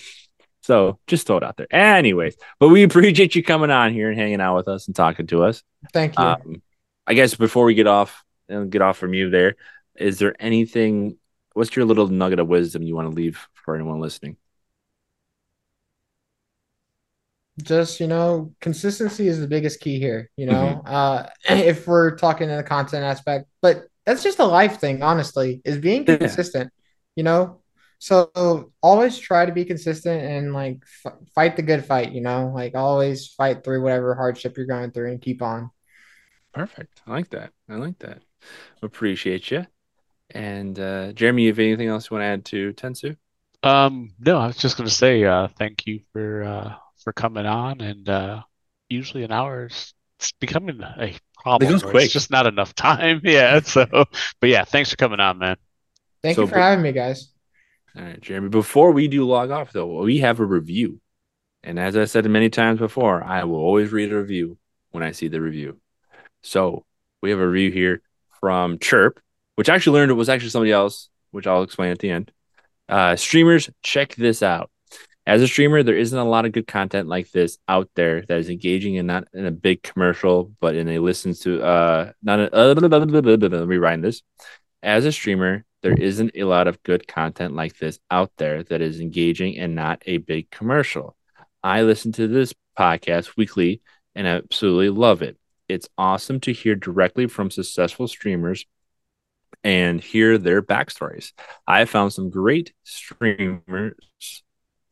so 0.63 0.99
just 1.07 1.27
throw 1.27 1.37
it 1.37 1.43
out 1.43 1.57
there. 1.57 1.73
Anyways, 1.75 2.37
but 2.59 2.69
we 2.69 2.83
appreciate 2.83 3.35
you 3.35 3.43
coming 3.43 3.71
on 3.71 3.93
here 3.93 4.11
and 4.11 4.19
hanging 4.19 4.41
out 4.41 4.57
with 4.57 4.69
us 4.69 4.87
and 4.87 4.97
talking 4.97 5.27
to 5.29 5.45
us. 5.45 5.63
Thank 5.93 6.19
you. 6.19 6.25
Um, 6.25 6.63
I 7.07 7.15
guess 7.15 7.35
before 7.35 7.65
we 7.65 7.75
get 7.75 7.87
off 7.87 8.25
and 8.49 8.71
get 8.71 8.83
off 8.83 8.99
from 8.99 9.15
you, 9.15 9.31
there 9.31 9.57
is 9.97 10.19
there 10.19 10.35
anything? 10.41 11.19
What's 11.53 11.75
your 11.75 11.85
little 11.85 12.09
nugget 12.09 12.39
of 12.39 12.49
wisdom 12.49 12.83
you 12.83 12.95
want 12.95 13.11
to 13.11 13.15
leave 13.15 13.47
for 13.53 13.75
anyone 13.75 14.01
listening? 14.01 14.37
Just 17.63 18.01
you 18.01 18.07
know 18.07 18.53
consistency 18.61 19.29
is 19.29 19.41
the 19.41 19.47
biggest 19.49 19.81
key 19.81 19.99
here 19.99 20.31
you 20.37 20.47
know 20.47 20.83
Mm-hmm. 20.83 20.87
uh 20.87 21.27
if 21.45 21.87
we're 21.87 22.17
talking 22.17 22.51
in 22.51 22.57
the 22.57 22.63
content 22.63 23.05
aspect 23.05 23.47
but 23.63 23.85
that's 24.07 24.23
just 24.23 24.39
a 24.39 24.45
life 24.45 24.81
thing 24.81 25.03
honestly 25.03 25.61
is 25.65 25.79
being 25.79 26.05
Yeah. 26.07 26.17
consistent 26.19 26.71
you 27.17 27.23
know 27.25 27.61
so 27.99 28.73
always 28.83 29.19
try 29.19 29.45
to 29.45 29.53
be 29.53 29.65
consistent 29.65 30.23
and 30.23 30.55
like 30.55 30.79
f- 31.05 31.15
fight 31.35 31.57
the 31.57 31.63
good 31.63 31.85
fight 31.85 32.13
you 32.13 32.21
know 32.21 32.53
like 32.55 32.75
always 32.75 33.29
fight 33.29 33.63
through 33.65 33.83
whatever 33.83 34.15
hardship 34.15 34.57
you're 34.57 34.67
going 34.67 34.91
through 34.91 35.11
and 35.11 35.21
keep 35.23 35.43
on 35.43 35.71
Perfect. 36.53 37.03
I 37.07 37.11
like 37.13 37.31
that. 37.31 37.53
I 37.69 37.75
like 37.77 37.99
that. 38.01 38.23
Appreciate 38.83 39.51
you. 39.51 39.67
And 40.31 40.79
uh, 40.79 41.13
Jeremy, 41.13 41.45
you 41.45 41.49
have 41.51 41.59
anything 41.59 41.89
else 41.89 42.11
you 42.11 42.17
want 42.17 42.23
to 42.25 42.29
add 42.29 42.45
to 42.47 42.73
Tetsu? 42.75 43.17
um, 43.63 44.11
no, 44.19 44.39
I 44.39 44.47
was 44.49 44.57
just 44.57 44.77
gonna 44.77 44.91
say, 44.91 45.25
uh, 45.25 45.49
thank 45.59 45.87
you 45.87 46.01
for 46.13 46.43
uh 46.45 46.75
for 47.03 47.13
coming 47.13 47.47
on, 47.47 47.81
and 47.81 48.09
uh, 48.09 48.43
usually 48.89 49.25
an 49.25 49.33
hour 49.33 49.67
is 49.67 49.95
it's 50.19 50.33
becoming 50.33 50.83
a 50.83 51.15
problem. 51.43 51.71
goes 51.71 51.83
quick. 51.83 52.05
It's 52.05 52.13
just 52.13 52.31
not 52.31 52.47
enough 52.47 52.75
time. 52.75 53.21
Yeah. 53.25 53.61
So, 53.61 53.87
but 54.41 54.49
yeah, 54.51 54.65
thanks 54.65 54.91
for 54.91 54.97
coming 54.97 55.21
on, 55.21 55.39
man. 55.39 55.57
thank 56.23 56.37
So 56.37 56.43
you 56.43 56.49
for 56.49 56.57
b- 56.57 56.61
having 56.61 56.83
me 56.83 56.93
guys 56.93 57.33
All 57.97 58.03
right, 58.03 58.21
Jeremy. 58.21 58.51
Before 58.51 58.93
we 58.93 59.09
do 59.09 59.27
log 59.27 59.51
off, 59.51 59.73
though, 59.73 60.03
we 60.03 60.19
have 60.19 60.41
a 60.41 60.45
review. 60.45 61.01
And 61.63 61.79
as 61.79 61.97
I 61.97 62.05
said 62.05 62.25
many 62.27 62.51
times 62.51 62.79
before, 62.79 63.23
I 63.23 63.45
will 63.45 63.57
always 63.57 63.93
read 63.93 64.13
a 64.13 64.19
review 64.19 64.59
when 64.91 65.03
I 65.03 65.13
see 65.13 65.29
the 65.29 65.41
review. 65.41 65.79
So 66.43 66.85
we 67.23 67.31
have 67.31 67.39
a 67.39 67.49
review 67.49 67.71
here 67.71 68.03
from 68.41 68.79
Chirp, 68.79 69.21
which 69.57 69.69
I 69.69 69.75
actually 69.75 69.99
learned 69.99 70.11
it 70.11 70.15
was 70.15 70.29
actually 70.29 70.51
somebody 70.51 70.73
else, 70.73 71.09
which 71.31 71.47
I'll 71.47 71.63
explain 71.63 71.91
at 71.91 71.99
the 71.99 72.11
end. 72.11 72.33
Uh, 72.89 73.17
streamers, 73.17 73.71
check 73.83 74.15
this 74.17 74.43
out. 74.43 74.71
As 75.27 75.43
a 75.43 75.47
streamer, 75.47 75.83
there 75.83 75.97
isn't 75.97 76.19
a 76.19 76.25
lot 76.25 76.47
of 76.47 76.53
good 76.53 76.67
content 76.67 77.09
like 77.09 77.31
this 77.31 77.59
out 77.69 77.91
there 77.95 78.23
that 78.23 78.39
is 78.39 78.49
engaging 78.49 78.99
and 78.99 79.07
not 79.07 79.29
in 79.35 79.47
a 79.47 79.51
big 79.51 79.83
commercial, 79.83 80.53
but 80.61 80.75
in 80.75 80.89
a 80.89 80.99
listen 80.99 81.35
to 81.35 81.63
uh 81.63 82.13
not 82.23 82.41
a, 82.41 82.57
uh, 82.57 82.75
let 82.75 83.13
me 83.13 83.59
rewind 83.59 84.03
this. 84.03 84.23
As 84.83 85.05
a 85.05 85.13
streamer, 85.13 85.65
there 85.83 85.99
isn't 85.99 86.33
a 86.35 86.45
lot 86.45 86.69
of 86.69 86.83
good 86.83 87.07
content 87.07 87.55
like 87.55 87.77
this 87.77 87.99
out 88.11 88.33
there 88.39 88.63
that 88.65 88.81
is 88.81 89.01
engaging 89.01 89.59
and 89.59 89.75
not 89.75 90.03
a 90.07 90.19
big 90.19 90.51
commercial. 90.51 91.17
I 91.63 91.83
listen 91.83 92.13
to 92.13 92.27
this 92.27 92.55
podcast 92.79 93.37
weekly 93.37 93.83
and 94.15 94.27
I 94.27 94.37
absolutely 94.37 94.91
love 94.91 95.23
it. 95.23 95.39
It's 95.69 95.89
awesome 95.97 96.41
to 96.41 96.53
hear 96.53 96.75
directly 96.75 97.27
from 97.27 97.51
successful 97.51 98.09
streamers 98.09 98.65
and 99.63 100.01
hear 100.01 100.39
their 100.39 100.63
backstories. 100.63 101.33
I 101.67 101.85
found 101.85 102.13
some 102.13 102.31
great 102.31 102.73
streamers 102.83 103.95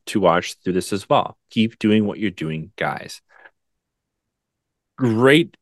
to 0.09 0.19
watch 0.19 0.55
through 0.63 0.73
this 0.73 0.93
as 0.93 1.07
well. 1.09 1.37
Keep 1.49 1.79
doing 1.79 2.05
what 2.05 2.19
you're 2.19 2.31
doing, 2.31 2.71
guys. 2.75 3.21
Great. 4.97 5.55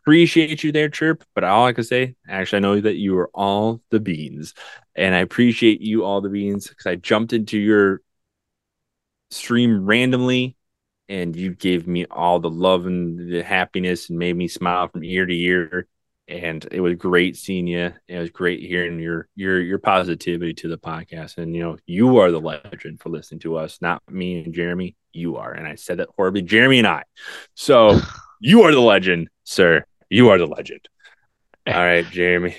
Appreciate 0.00 0.64
you 0.64 0.72
there, 0.72 0.88
Chirp. 0.88 1.24
But 1.34 1.44
all 1.44 1.66
I 1.66 1.72
can 1.72 1.84
say, 1.84 2.16
actually, 2.28 2.58
I 2.58 2.60
know 2.60 2.80
that 2.80 2.96
you 2.96 3.16
are 3.18 3.30
all 3.32 3.80
the 3.90 4.00
beans. 4.00 4.54
And 4.94 5.14
I 5.14 5.18
appreciate 5.18 5.80
you 5.80 6.04
all 6.04 6.20
the 6.20 6.28
beans 6.28 6.68
because 6.68 6.86
I 6.86 6.96
jumped 6.96 7.32
into 7.32 7.58
your 7.58 8.02
stream 9.30 9.86
randomly 9.86 10.56
and 11.08 11.34
you 11.34 11.54
gave 11.54 11.86
me 11.86 12.04
all 12.06 12.40
the 12.40 12.50
love 12.50 12.86
and 12.86 13.32
the 13.32 13.42
happiness 13.42 14.10
and 14.10 14.18
made 14.18 14.36
me 14.36 14.48
smile 14.48 14.88
from 14.88 15.04
ear 15.04 15.26
to 15.26 15.34
ear 15.34 15.86
and 16.28 16.66
it 16.70 16.80
was 16.80 16.94
great 16.94 17.36
seeing 17.36 17.66
you 17.66 17.92
it 18.08 18.18
was 18.18 18.30
great 18.30 18.60
hearing 18.60 18.98
your 19.00 19.28
your 19.34 19.60
your 19.60 19.78
positivity 19.78 20.54
to 20.54 20.68
the 20.68 20.78
podcast 20.78 21.36
and 21.38 21.54
you 21.54 21.62
know 21.62 21.76
you 21.86 22.18
are 22.18 22.30
the 22.30 22.40
legend 22.40 23.00
for 23.00 23.08
listening 23.10 23.40
to 23.40 23.56
us 23.56 23.78
not 23.80 24.00
me 24.08 24.42
and 24.44 24.54
jeremy 24.54 24.96
you 25.12 25.36
are 25.36 25.52
and 25.52 25.66
i 25.66 25.74
said 25.74 25.98
that 25.98 26.08
horribly 26.16 26.42
jeremy 26.42 26.78
and 26.78 26.86
i 26.86 27.02
so 27.54 27.98
you 28.40 28.62
are 28.62 28.72
the 28.72 28.80
legend 28.80 29.28
sir 29.44 29.84
you 30.10 30.28
are 30.30 30.38
the 30.38 30.46
legend 30.46 30.88
all 31.66 31.74
right 31.74 32.06
jeremy 32.10 32.56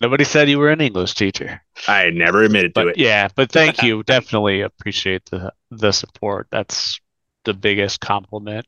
Nobody 0.00 0.24
said 0.24 0.48
you 0.50 0.58
were 0.58 0.70
an 0.70 0.80
English 0.80 1.14
teacher, 1.14 1.62
i 1.86 2.10
never 2.10 2.42
admitted 2.42 2.74
to 2.74 2.86
but 2.86 2.88
it 2.88 2.98
yeah, 2.98 3.28
but 3.34 3.50
thank 3.52 3.82
you. 3.82 4.02
Definitely 4.02 4.62
appreciate 4.62 5.24
the 5.26 5.52
the 5.70 5.92
support. 5.92 6.48
That's 6.50 7.00
the 7.44 7.54
biggest 7.54 8.00
compliment 8.00 8.66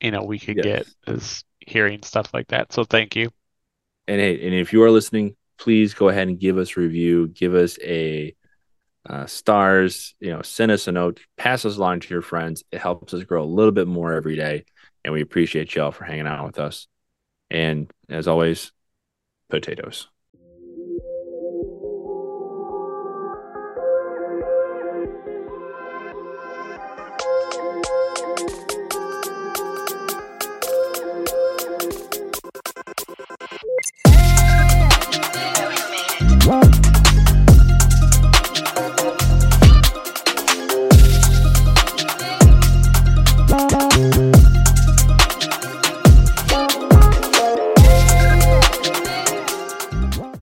you 0.00 0.10
know 0.10 0.24
we 0.24 0.38
could 0.38 0.56
Yes. 0.56 0.66
get 0.66 0.88
is 1.06 1.44
hearing 1.60 2.02
stuff 2.02 2.32
like 2.34 2.48
that. 2.48 2.72
So 2.72 2.84
thank 2.84 3.16
you. 3.16 3.30
And 4.10 4.20
hey, 4.20 4.44
and 4.44 4.52
if 4.52 4.72
you 4.72 4.82
are 4.82 4.90
listening, 4.90 5.36
please 5.56 5.94
go 5.94 6.08
ahead 6.08 6.26
and 6.26 6.40
give 6.40 6.58
us 6.58 6.76
a 6.76 6.80
review, 6.80 7.28
give 7.28 7.54
us 7.54 7.78
a 7.80 8.34
uh, 9.08 9.24
stars, 9.26 10.16
you 10.18 10.30
know, 10.30 10.42
send 10.42 10.72
us 10.72 10.88
a 10.88 10.92
note, 10.92 11.20
pass 11.36 11.64
us 11.64 11.76
along 11.76 12.00
to 12.00 12.08
your 12.12 12.20
friends. 12.20 12.64
It 12.72 12.80
helps 12.80 13.14
us 13.14 13.22
grow 13.22 13.44
a 13.44 13.44
little 13.44 13.70
bit 13.70 13.86
more 13.86 14.12
every 14.12 14.34
day, 14.34 14.64
and 15.04 15.14
we 15.14 15.22
appreciate 15.22 15.76
y'all 15.76 15.92
for 15.92 16.02
hanging 16.02 16.26
out 16.26 16.44
with 16.44 16.58
us. 16.58 16.88
And 17.52 17.88
as 18.08 18.26
always, 18.26 18.72
potatoes. 19.48 20.08